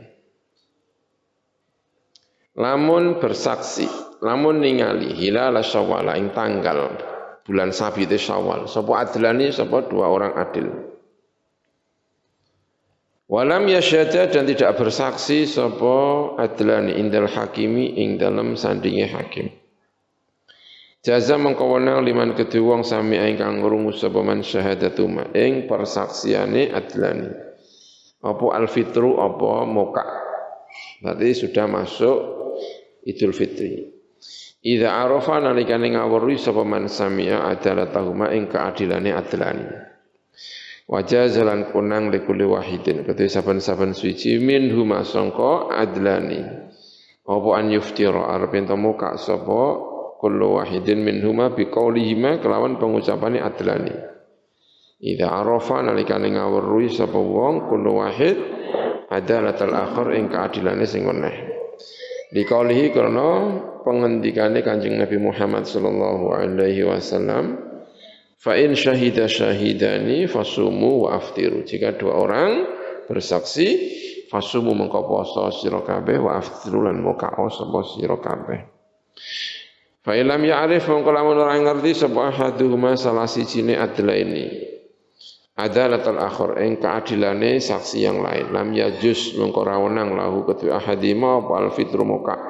Lamun 2.55 3.19
bersaksi, 3.19 3.89
lamun 4.23 4.61
ningali 4.63 5.17
hilal 5.17 5.59
syawal 5.67 6.15
ing 6.15 6.31
tanggal 6.31 6.95
bulan 7.43 7.75
sabit 7.75 8.13
syawal. 8.21 8.71
Sapa 8.71 9.03
adlani 9.03 9.51
sapa 9.51 9.83
dua 9.89 10.07
orang 10.07 10.37
adil. 10.39 10.90
Walam 13.31 13.71
yasyada 13.71 14.27
dan 14.27 14.43
tidak 14.43 14.75
bersaksi 14.75 15.47
sapa 15.47 16.35
adlani 16.35 16.99
indal 16.99 17.31
hakimi 17.31 17.95
ing 17.95 18.19
dalam 18.19 18.59
sandinge 18.59 19.07
hakim. 19.07 19.55
Jaza 21.07 21.39
mengkawana 21.39 22.03
liman 22.03 22.35
kedua 22.35 22.75
wong 22.75 22.83
sami 22.83 23.23
ingkang 23.23 23.63
ngrungu 23.63 23.95
sapa 23.95 24.19
man 24.27 24.43
syahadatuma 24.43 25.31
ing 25.39 25.71
persaksiane 25.71 26.75
adlani. 26.75 27.31
Apa 28.19 28.47
alfitru 28.51 29.23
apa 29.23 29.63
moka. 29.63 30.05
Berarti 30.99 31.31
sudah 31.47 31.71
masuk 31.71 32.19
Idul 33.07 33.31
Fitri. 33.31 33.95
Idza 34.61 34.91
arafa 34.91 35.39
nalikane 35.39 35.95
ngawruhi 35.95 36.35
sapa 36.35 36.67
man 36.67 36.91
sami'a 36.91 37.47
adalatahuma 37.47 38.35
ing 38.35 38.51
keadilane 38.51 39.15
adlani. 39.15 39.90
Wajah 40.91 41.31
jalan 41.31 41.71
kunang 41.71 42.11
likuli 42.11 42.43
wahidin. 42.43 43.07
Ketua 43.07 43.31
saban-saban 43.31 43.95
suci. 43.95 44.43
Min 44.43 44.75
huma 44.75 45.07
songko 45.07 45.71
adlani. 45.71 46.43
Apa 47.23 47.51
an 47.63 47.71
yuftira? 47.71 48.27
Arep 48.35 48.59
ento 48.59 48.75
muka 48.75 49.15
sapa 49.15 49.79
kullu 50.19 50.59
wahidin. 50.59 51.07
Min 51.07 51.23
huma 51.23 51.55
biqaulihima 51.55 52.43
kelawan 52.43 52.83
pengucapannya 52.83 53.39
adlani. 53.39 53.95
Idza 54.99 55.31
arafa 55.31 55.79
nalikane 55.79 56.35
ngawruhi 56.35 56.91
sapa 56.91 57.17
wong 57.17 57.71
kullu 57.71 58.03
wahid 58.03 58.37
adalatal 59.09 59.73
akhir 59.73 60.07
ing 60.13 60.29
keadilane 60.29 60.85
sing 60.85 61.09
weneh 61.09 61.51
Dikaulihi 62.31 62.95
karena 62.95 63.59
pengendikane 63.83 64.63
Kanjeng 64.63 65.03
Nabi 65.03 65.19
Muhammad 65.19 65.67
sallallahu 65.67 66.31
alaihi 66.31 66.87
wasallam 66.87 67.59
Fa 68.41 68.57
in 68.57 68.73
syahida 68.73 69.29
syahidani 69.29 70.25
fasumu 70.25 71.05
wa 71.05 71.21
aftiru. 71.21 71.61
Jika 71.61 72.01
dua 72.01 72.25
orang 72.25 72.65
bersaksi, 73.05 73.69
fasumu 74.33 74.73
mengko 74.73 75.05
poso 75.05 75.53
sira 75.53 75.85
kabeh 75.85 76.17
wa 76.17 76.41
aftiru 76.41 76.89
lan 76.89 77.05
mokao 77.05 77.53
sapa 77.53 77.85
sira 77.85 78.17
kabeh. 78.17 78.65
Fa 80.01 80.17
ilam 80.17 80.41
ya'rif 80.41 80.89
mengko 80.89 81.13
lamun 81.13 81.37
ora 81.37 81.53
ngerti 81.53 81.93
sapa 81.93 82.33
ahaduhuma 82.33 82.97
salah 82.97 83.29
sijine 83.29 83.77
adla 83.77 84.17
ini. 84.17 84.49
Adalatul 85.61 86.17
akhir 86.17 86.65
ing 86.65 86.81
keadilane 86.81 87.61
saksi 87.61 88.09
yang 88.09 88.25
lain. 88.25 88.57
Lam 88.57 88.73
yajus 88.73 89.37
mengko 89.37 89.69
ra 89.69 89.77
lahu 89.77 90.49
kedua 90.49 90.81
ahadima 90.81 91.45
apa 91.45 91.53
al 91.61 91.69
fitru 91.77 92.09
moka. 92.09 92.41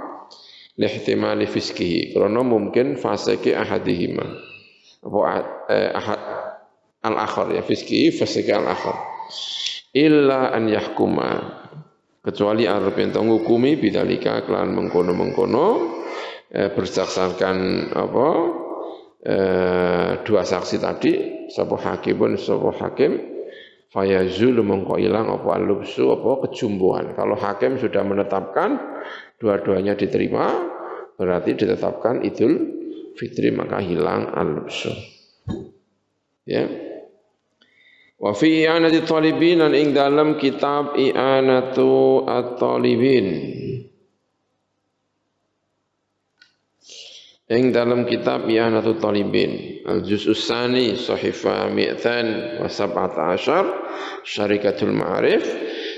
Lihtimali 0.79 1.51
fiskihi. 1.51 2.15
Karena 2.15 2.47
mungkin 2.47 2.95
faseke 2.95 3.59
ahadihima 3.59 4.50
apa 5.01 5.19
eh, 5.73 5.91
ahad 5.97 6.21
al 7.01 7.17
akhir 7.17 7.57
ya 7.57 7.63
fiski 7.65 8.13
fasiki 8.13 8.53
al 8.53 8.69
akhir 8.69 8.97
illa 9.97 10.55
an 10.55 10.71
yahkuma. 10.71 11.59
Kecuali 12.21 12.69
arep 12.69 13.01
ento 13.01 13.25
ngukumi 13.25 13.81
bidzalika 13.81 14.45
kelan 14.45 14.77
mengkono-mengkono 14.77 15.67
eh, 16.53 16.69
berdasarkan 16.69 17.57
apa 17.97 18.29
eh, 19.25 20.11
dua 20.21 20.43
saksi 20.45 20.77
tadi 20.77 21.13
sapa 21.49 21.81
hakimun 21.81 22.37
sapa 22.37 22.77
hakim 22.77 23.25
fayazul 23.89 24.61
mengko 24.61 25.01
ilang 25.01 25.33
apa 25.33 25.49
alubsu 25.57 26.13
apa 26.13 26.45
kejumbuhan. 26.45 27.17
Kalau 27.17 27.41
hakim 27.41 27.81
sudah 27.81 28.05
menetapkan 28.05 28.77
dua-duanya 29.41 29.97
diterima 29.97 30.53
berarti 31.17 31.57
ditetapkan 31.57 32.21
idul 32.21 32.80
fitri 33.17 33.51
maka 33.55 33.81
hilang 33.83 34.31
al-lubsu. 34.31 34.93
Ya. 36.45 36.67
Wa 38.21 38.37
fi 38.37 38.69
i'anati 38.69 39.01
talibin 39.09 39.65
dan 39.65 39.73
ing 39.73 39.97
dalam 39.97 40.37
kitab 40.37 40.99
i'anatu 40.99 42.25
at-talibin. 42.29 43.27
Ing 47.51 47.75
dalam 47.75 48.07
kitab 48.07 48.47
i'anatu 48.47 49.01
talibin 49.03 49.83
al-juz 49.89 50.29
usani 50.31 50.95
sahifa 50.95 51.67
mi'tan 51.73 52.61
wa 52.63 52.71
sab'ata 52.71 53.35
asyar 53.35 53.65
syarikatul 54.23 54.95
ma'arif 54.95 55.43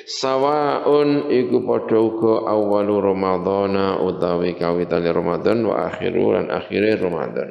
sawaun 0.06 1.30
iku 1.30 1.62
padha 1.66 1.98
uga 1.98 2.46
awalu 2.50 2.98
ramadhana 3.02 4.02
utawi 4.02 4.54
kawitane 4.54 5.10
Ramadan 5.10 5.64
wa 5.66 5.88
akhiru 5.88 6.34
lan 6.34 6.50
akhire 6.50 6.98
Ramadan. 6.98 7.48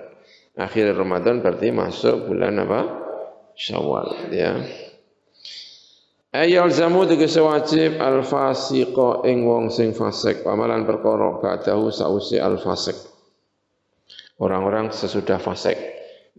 Akhir 0.60 0.92
Ramadan 0.92 1.40
berarti 1.40 1.72
masuk 1.72 2.28
bulan 2.28 2.60
apa? 2.60 2.82
Syawal 3.56 4.32
ya. 4.36 4.60
Ayal 6.32 6.72
zamu 6.72 7.04
tegese 7.04 7.44
wajib 7.44 8.00
al 8.00 8.24
fasiqa 8.24 9.28
ing 9.28 9.44
wong 9.44 9.68
sing 9.68 9.92
fasik 9.92 10.48
amalan 10.48 10.88
perkara 10.88 11.40
ba'dahu 11.44 11.92
sausi 11.92 12.40
al 12.40 12.56
fasik. 12.56 12.96
Orang-orang 14.40 14.96
sesudah 14.96 15.44
fasik. 15.44 15.76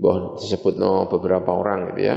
Mbah 0.00 0.40
disebutno 0.40 1.12
beberapa 1.12 1.52
orang 1.52 1.92
gitu 1.92 2.00
ya. 2.08 2.16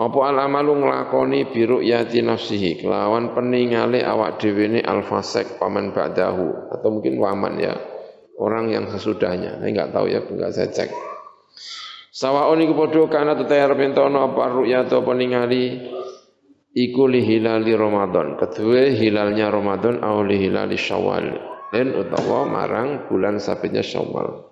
Apa 0.00 0.32
alamalu 0.32 0.72
nglakoni 0.80 1.52
biru 1.52 1.84
yati 1.84 2.24
nafsihi? 2.24 2.80
Kelawan 2.80 3.36
peningale 3.36 4.00
awak 4.00 4.40
dhewe 4.40 4.64
ne 4.72 4.80
alfasek 4.80 5.60
paman 5.60 5.92
ba'dahu. 5.92 6.72
Atau 6.72 6.88
mungkin 6.96 7.20
waman 7.20 7.60
ya 7.60 7.76
orang 8.40 8.72
yang 8.72 8.88
sesudahnya. 8.88 9.60
Saya 9.60 9.68
enggak 9.68 9.90
tahu 9.92 10.06
ya 10.08 10.24
enggak 10.24 10.52
saya 10.56 10.68
cek. 10.72 10.90
Sawaun 12.12 12.60
iku 12.64 12.72
padha 12.76 13.04
kana 13.08 13.32
tetayar 13.36 13.72
pentono 13.76 14.32
apa 14.32 14.52
ru'ya 14.52 14.88
atau 14.88 15.04
peningali 15.04 15.80
iku 16.72 17.04
li 17.08 17.20
hilali 17.20 17.72
Ramadan. 17.76 18.40
Kedua 18.40 18.88
hilalnya 18.88 19.52
Ramadan 19.52 20.00
au 20.00 20.24
li 20.24 20.40
hilali 20.40 20.76
Syawal. 20.80 21.52
Dan 21.72 21.96
utawa 21.96 22.48
marang 22.48 23.08
bulan 23.08 23.40
sabitnya 23.40 23.84
Syawal. 23.84 24.44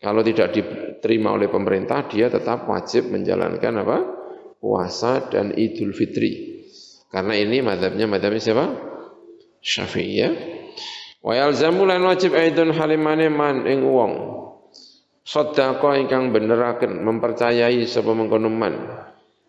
Kalau 0.00 0.20
tidak 0.20 0.52
diterima 0.52 1.32
oleh 1.32 1.48
pemerintah 1.48 2.08
dia 2.08 2.28
tetap 2.28 2.64
wajib 2.68 3.12
menjalankan 3.12 3.72
apa 3.80 4.21
puasa 4.62 5.26
dan 5.26 5.50
Idul 5.58 5.90
Fitri. 5.90 6.62
Karena 7.10 7.34
ini 7.34 7.58
madhabnya 7.58 8.06
madhabnya 8.06 8.38
siapa? 8.38 8.66
Syafi'i 9.58 10.14
ya. 10.14 10.30
Wa 11.18 11.34
yalzamu 11.34 11.82
lan 11.82 12.06
wajib 12.06 12.38
aidun 12.38 12.70
halimane 12.70 13.26
man 13.26 13.66
ing 13.66 13.82
wong. 13.82 14.38
Sedekah 15.22 15.98
ingkang 15.98 16.30
beneraken 16.30 17.02
mempercayai 17.02 17.82
sapa 17.90 18.14
mengkono 18.14 18.48
man. 18.48 18.74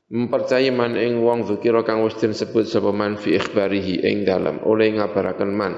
Mempercayai 0.09 0.73
man 0.73 0.97
ing 0.97 1.21
wong 1.21 1.45
zikira 1.49 1.85
kang 1.85 2.03
wis 2.03 2.17
disebut 2.17 2.67
sapa 2.67 2.89
man 2.93 3.15
fi 3.17 3.37
ikhbarihi 3.37 4.05
ing 4.05 4.25
dalam 4.25 4.61
oleh 4.65 4.97
ngabaraken 4.97 5.51
man. 5.53 5.73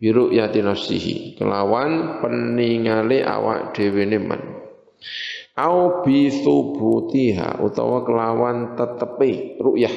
Biru 0.00 0.32
yati 0.32 0.64
nafsihi 0.64 1.36
kelawan 1.38 2.22
peningale 2.24 3.22
awak 3.22 3.76
dhewe 3.76 4.06
man 4.18 4.62
au 5.58 6.00
bi 6.00 6.32
thubutiha 6.32 7.60
utawa 7.60 8.04
kelawan 8.08 8.72
tetepi 8.72 9.60
ru'yah 9.60 9.92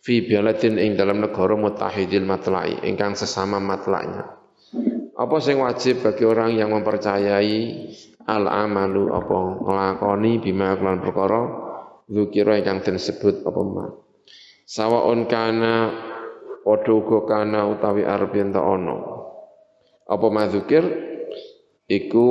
fi 0.00 0.22
baladin 0.22 0.78
ing 0.78 0.94
dalam 0.94 1.18
negara 1.20 1.58
mutahidil 1.58 2.22
matlai 2.22 2.78
ingkang 2.86 3.18
sesama 3.18 3.58
matlaknya. 3.58 4.38
Apa 5.18 5.36
sing 5.42 5.60
wajib 5.60 6.00
bagi 6.00 6.24
orang 6.24 6.56
yang 6.56 6.72
mempercayai 6.72 7.58
al 8.24 8.46
amalu 8.46 9.10
apa 9.10 9.38
nglakoni 9.60 10.40
bima 10.40 10.78
kelan 10.78 11.02
perkara 11.02 11.42
zikira 12.06 12.56
ingkang 12.62 12.80
den 12.80 12.96
sebut 12.96 13.42
apa 13.44 13.60
ma? 13.66 13.86
Sawaun 14.64 15.26
kana 15.26 15.90
padha 16.62 16.92
uga 16.94 17.18
kana 17.26 17.66
utawi 17.68 18.06
arep 18.06 18.32
yen 18.38 18.54
ana. 18.54 18.96
Apa 20.06 20.26
madzukir 20.30 20.82
iku 21.90 22.26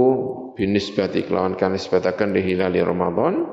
binisbati 0.60 1.24
kelawan 1.24 1.56
kan 1.56 1.72
nisbatakan 1.72 2.36
di 2.36 2.44
hilali 2.44 2.84
Ramadan 2.84 3.48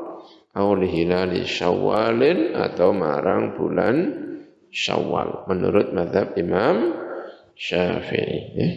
atau 0.50 0.74
di 0.74 0.90
hilali 0.90 1.46
Syawalin 1.46 2.58
atau 2.58 2.90
marang 2.90 3.54
bulan 3.54 3.96
Syawal 4.74 5.46
menurut 5.46 5.94
madhab 5.94 6.34
Imam 6.34 6.98
Syafi'i 7.54 8.40
ya. 8.58 8.68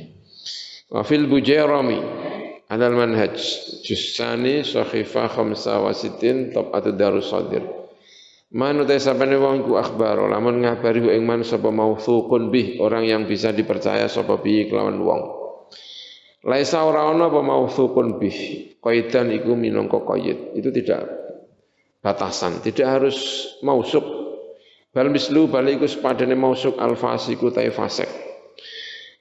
Wa 0.93 1.01
fil 1.01 1.25
Bujairami 1.25 1.97
adal 2.69 2.93
manhaj 2.93 3.34
jusani 3.82 4.61
sahifa 4.61 5.25
khamsa 5.25 5.82
wa 5.82 5.89
sitin 5.89 6.53
tabatu 6.53 6.93
darus 6.93 7.34
sadir 7.34 7.65
Man 8.49 8.82
utai 8.82 8.97
sapane 8.97 9.38
wong 9.38 9.61
iku 9.61 9.77
akhbar 9.77 10.25
lamun 10.25 10.65
ngabari 10.65 11.05
ing 11.13 11.21
man 11.21 11.45
sapa 11.45 11.69
mauthuqun 11.69 12.49
bih 12.49 12.82
orang 12.82 13.05
yang 13.05 13.30
bisa 13.30 13.53
dipercaya 13.53 14.09
sapa 14.09 14.41
bi 14.41 14.65
kelawan 14.65 14.97
wong 14.97 15.38
Laisa 16.39 16.87
ora 16.87 17.11
ana 17.11 17.27
apa 17.27 17.43
mausukun 17.43 18.15
bih. 18.15 18.37
Qaidan 18.79 19.27
iku 19.35 19.59
minangka 19.59 19.99
qaid. 20.07 20.55
Itu 20.55 20.71
tidak 20.71 21.03
batasan, 21.99 22.63
tidak 22.63 22.87
harus 22.87 23.17
mausuk. 23.59 24.03
Bal 24.95 25.11
mislu 25.11 25.51
balik 25.51 25.83
iku 25.83 25.87
sepadane 25.91 26.39
mausuk 26.39 26.79
al 26.79 26.95
fasiku 26.95 27.51
ta 27.51 27.59
fasik. 27.67 28.07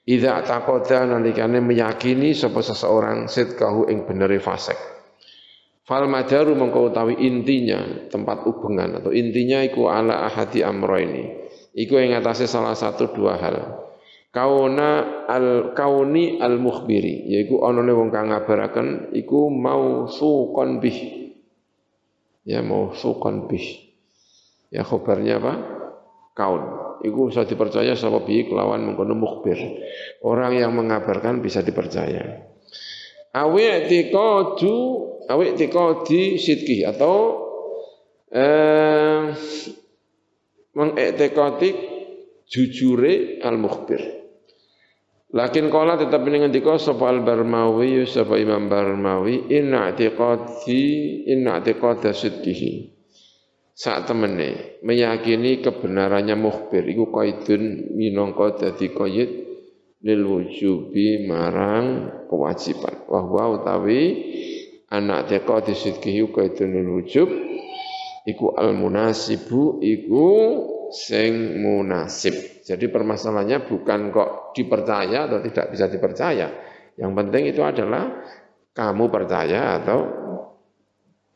Idza 0.09 0.41
taqada 0.47 1.05
nalikane 1.05 1.61
meyakini 1.61 2.33
sapa 2.33 2.65
seseorang 2.65 3.29
sidqahu 3.29 3.91
ing 3.91 4.07
benere 4.09 4.39
fasik. 4.41 4.79
Fal 5.85 6.07
madaru 6.07 6.55
mengkau 6.55 6.89
utawi 6.89 7.19
intinya 7.19 8.09
tempat 8.09 8.47
hubungan 8.47 9.03
atau 9.03 9.13
intinya 9.13 9.61
iku 9.61 9.91
ala 9.91 10.25
ahadi 10.25 10.65
amroini. 10.65 11.51
Iku 11.75 11.99
yang 11.99 12.23
atasnya 12.23 12.49
salah 12.49 12.77
satu 12.77 13.13
dua 13.13 13.37
hal 13.37 13.88
kauna 14.29 15.25
al 15.25 15.73
kauni 15.73 16.37
al 16.37 16.61
mukhbiri 16.61 17.33
yaiku 17.33 17.65
onone 17.65 17.93
wong 17.97 18.09
kang 18.13 18.29
ngabaraken 18.29 19.13
iku 19.17 19.49
suqon 20.09 20.81
bih. 20.81 20.99
Ya 22.49 22.65
mau 22.65 22.97
suqon 22.97 23.49
bih. 23.49 23.93
Ya 24.69 24.85
khabarnya 24.85 25.41
apa? 25.41 25.55
Kaun. 26.37 26.63
Iku 27.05 27.31
bisa 27.31 27.47
dipercaya 27.47 27.95
sapa 27.95 28.25
bi 28.27 28.49
kelawan 28.49 28.85
mengkono 28.85 29.15
mukhbir. 29.15 29.59
Orang 30.25 30.57
yang 30.59 30.75
mengabarkan 30.75 31.41
bisa 31.41 31.63
dipercaya. 31.63 32.49
Awi 33.33 33.65
i'tiqadu 33.85 34.77
awi 35.29 35.55
i'tiqadi 35.55 36.41
sidqi 36.41 36.83
atau 36.85 37.47
eh 38.29 39.33
mengiktikadi 40.77 41.71
jujure 42.49 43.43
al 43.43 43.57
mukhbir 43.59 44.18
Lakin 45.29 45.69
kala 45.69 46.01
tetap 46.01 46.25
ini 46.25 46.41
ngendika 46.41 46.81
sapa 46.81 47.13
al-Barmawi 47.13 48.09
sapa 48.09 48.41
Imam 48.41 48.65
Barmawi 48.65 49.53
inna 49.53 49.93
i'tiqadi 49.93 50.81
inna 51.29 51.61
i'tiqada 51.61 52.17
sidqihi. 52.17 52.97
Saat 53.77 54.09
temene 54.09 54.81
meyakini 54.81 55.61
kebenarannya 55.61 56.33
mukhbir 56.33 56.89
iku 56.89 57.13
qaidun 57.13 57.93
minangka 57.93 58.57
dadi 58.57 58.89
qaid 58.89 59.31
lil 60.01 60.23
wujubi 60.25 61.29
marang 61.29 62.09
kewajiban. 62.33 63.05
Wa 63.05 63.21
huwa 63.21 63.61
utawi 63.61 64.01
anak 64.89 65.29
i'tiqadi 65.29 65.77
sidqihi 65.77 66.25
qaidun 66.33 66.73
lil 66.73 66.89
wujub 66.89 67.29
iku 68.25 68.57
al 68.57 68.73
munasibu 68.73 69.77
iku 69.85 70.25
sing 70.93 71.61
munasib. 71.61 72.65
Jadi 72.65 72.89
permasalahannya 72.89 73.65
bukan 73.69 74.13
kok 74.13 74.31
dipercaya 74.57 75.29
atau 75.29 75.39
tidak 75.45 75.67
bisa 75.73 75.87
dipercaya. 75.89 76.49
Yang 76.99 77.13
penting 77.15 77.43
itu 77.49 77.63
adalah 77.63 78.25
kamu 78.75 79.05
percaya 79.09 79.81
atau 79.81 79.99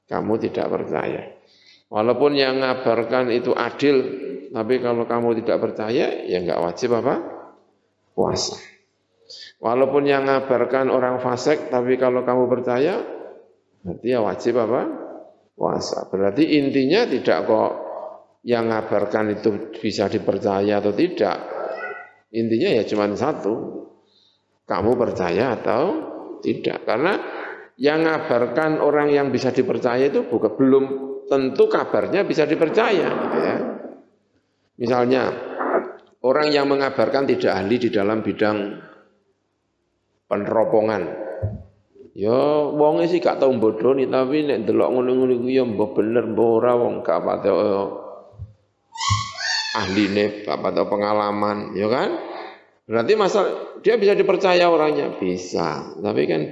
kamu 0.08 0.32
tidak 0.48 0.66
percaya. 0.68 1.22
Walaupun 1.92 2.32
yang 2.36 2.60
ngabarkan 2.60 3.28
itu 3.32 3.52
adil, 3.52 3.96
tapi 4.52 4.80
kalau 4.80 5.04
kamu 5.04 5.44
tidak 5.44 5.60
percaya, 5.60 6.24
ya 6.24 6.36
enggak 6.40 6.60
wajib 6.60 6.96
apa? 6.96 7.14
Puasa. 8.16 8.56
Walaupun 9.60 10.04
yang 10.08 10.28
ngabarkan 10.28 10.88
orang 10.92 11.20
fasik, 11.20 11.68
tapi 11.68 11.96
kalau 11.96 12.24
kamu 12.24 12.48
percaya, 12.48 13.00
berarti 13.84 14.06
ya 14.08 14.20
wajib 14.20 14.56
apa? 14.60 14.82
Puasa. 15.52 16.08
Berarti 16.08 16.58
intinya 16.58 17.04
tidak 17.08 17.38
kok 17.44 17.91
yang 18.42 18.70
ngabarkan 18.70 19.38
itu 19.38 19.70
bisa 19.78 20.10
dipercaya 20.10 20.82
atau 20.82 20.90
tidak. 20.90 21.38
Intinya 22.34 22.70
ya 22.74 22.82
cuma 22.86 23.06
satu. 23.14 23.82
Kamu 24.66 24.98
percaya 24.98 25.58
atau 25.58 25.82
tidak. 26.42 26.82
Karena 26.82 27.18
yang 27.78 28.02
ngabarkan 28.02 28.82
orang 28.82 29.14
yang 29.14 29.30
bisa 29.30 29.54
dipercaya 29.54 30.10
itu 30.10 30.26
bukan 30.26 30.52
belum 30.58 30.84
tentu 31.30 31.70
kabarnya 31.70 32.26
bisa 32.26 32.46
dipercaya. 32.46 33.08
Ya. 33.38 33.56
Misalnya 34.78 35.22
orang 36.26 36.50
yang 36.50 36.66
mengabarkan 36.66 37.30
tidak 37.30 37.52
ahli 37.62 37.78
di 37.78 37.88
dalam 37.94 38.26
bidang 38.26 38.58
peneropongan. 40.26 41.02
Ya 42.12 42.68
wonge 42.68 43.08
sih 43.08 43.24
gak 43.24 43.40
tau 43.40 43.48
bodoni 43.56 44.04
tapi 44.04 44.44
nek 44.44 44.68
delok 44.68 44.92
ngono-ngono 44.92 45.32
iku 45.32 45.48
ya 45.48 45.64
mbah 45.64 45.96
bener 45.96 46.28
mbah 46.28 46.48
ora 46.60 46.72
wong 46.76 47.00
gak 47.00 47.24
pate 47.24 47.48
ahline, 49.72 50.44
bapak 50.44 50.70
atau 50.76 50.86
pengalaman, 50.88 51.72
ya 51.76 51.88
kan? 51.88 52.10
Berarti 52.84 53.12
masa 53.16 53.40
dia 53.80 53.96
bisa 53.96 54.12
dipercaya 54.12 54.68
orangnya? 54.68 55.16
Bisa, 55.16 55.96
tapi 55.96 56.22
kan 56.28 56.42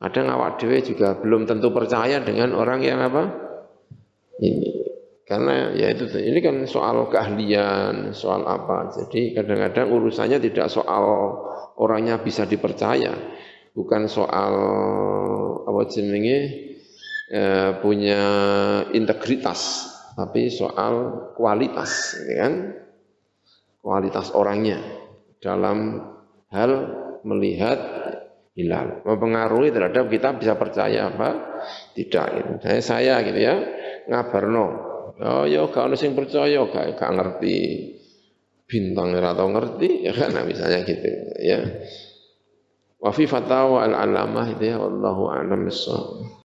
ada 0.00 0.20
ngawak 0.24 0.60
dewe 0.60 0.80
juga 0.84 1.16
belum 1.16 1.48
tentu 1.48 1.72
percaya 1.72 2.20
dengan 2.20 2.52
orang 2.56 2.80
yang 2.84 3.00
apa? 3.00 3.22
Ini. 4.40 4.70
Karena 5.26 5.74
ya 5.74 5.90
itu 5.90 6.06
ini 6.22 6.38
kan 6.38 6.62
soal 6.70 7.10
keahlian 7.10 8.14
soal 8.14 8.46
apa. 8.46 8.94
Jadi 8.94 9.34
kadang-kadang 9.34 9.90
urusannya 9.90 10.38
tidak 10.38 10.70
soal 10.70 11.04
orangnya 11.82 12.22
bisa 12.22 12.46
dipercaya. 12.46 13.10
Bukan 13.74 14.06
soal 14.06 14.54
apa 15.66 15.82
jenenge 15.90 16.38
eh, 17.26 17.70
punya 17.82 18.22
integritas 18.94 19.90
tapi 20.16 20.48
soal 20.48 20.94
kualitas, 21.36 22.16
ya 22.24 22.48
kan? 22.48 22.54
Kualitas 23.84 24.32
orangnya 24.32 24.80
dalam 25.38 26.00
hal 26.50 26.70
melihat 27.22 27.78
hilal 28.56 29.04
mempengaruhi 29.04 29.68
terhadap 29.70 30.08
kita 30.08 30.32
bisa 30.40 30.56
percaya 30.56 31.12
apa 31.12 31.28
tidak 31.92 32.26
gitu. 32.40 32.52
Saya 32.64 32.80
saya 32.80 33.14
gitu 33.22 33.36
ya 33.38 33.54
ngabarno. 34.08 34.66
Oh 35.16 35.44
ya 35.44 35.68
kalau 35.70 35.94
sing 35.94 36.16
percaya 36.16 36.64
gak, 36.66 36.96
gak 36.96 37.12
ngerti 37.14 37.56
bintang 38.66 39.14
atau 39.14 39.48
ngerti 39.48 40.02
ya 40.02 40.12
kan 40.16 40.34
nah, 40.34 40.42
misalnya 40.42 40.82
gitu 40.82 41.08
ya. 41.44 41.60
Wa 42.98 43.12
fi 43.12 43.28
fatawa 43.28 43.86
al-alamah 43.86 44.56
itu 44.56 44.64
ya 44.72 44.80
wallahu 44.80 45.30
a'lam. 45.30 45.68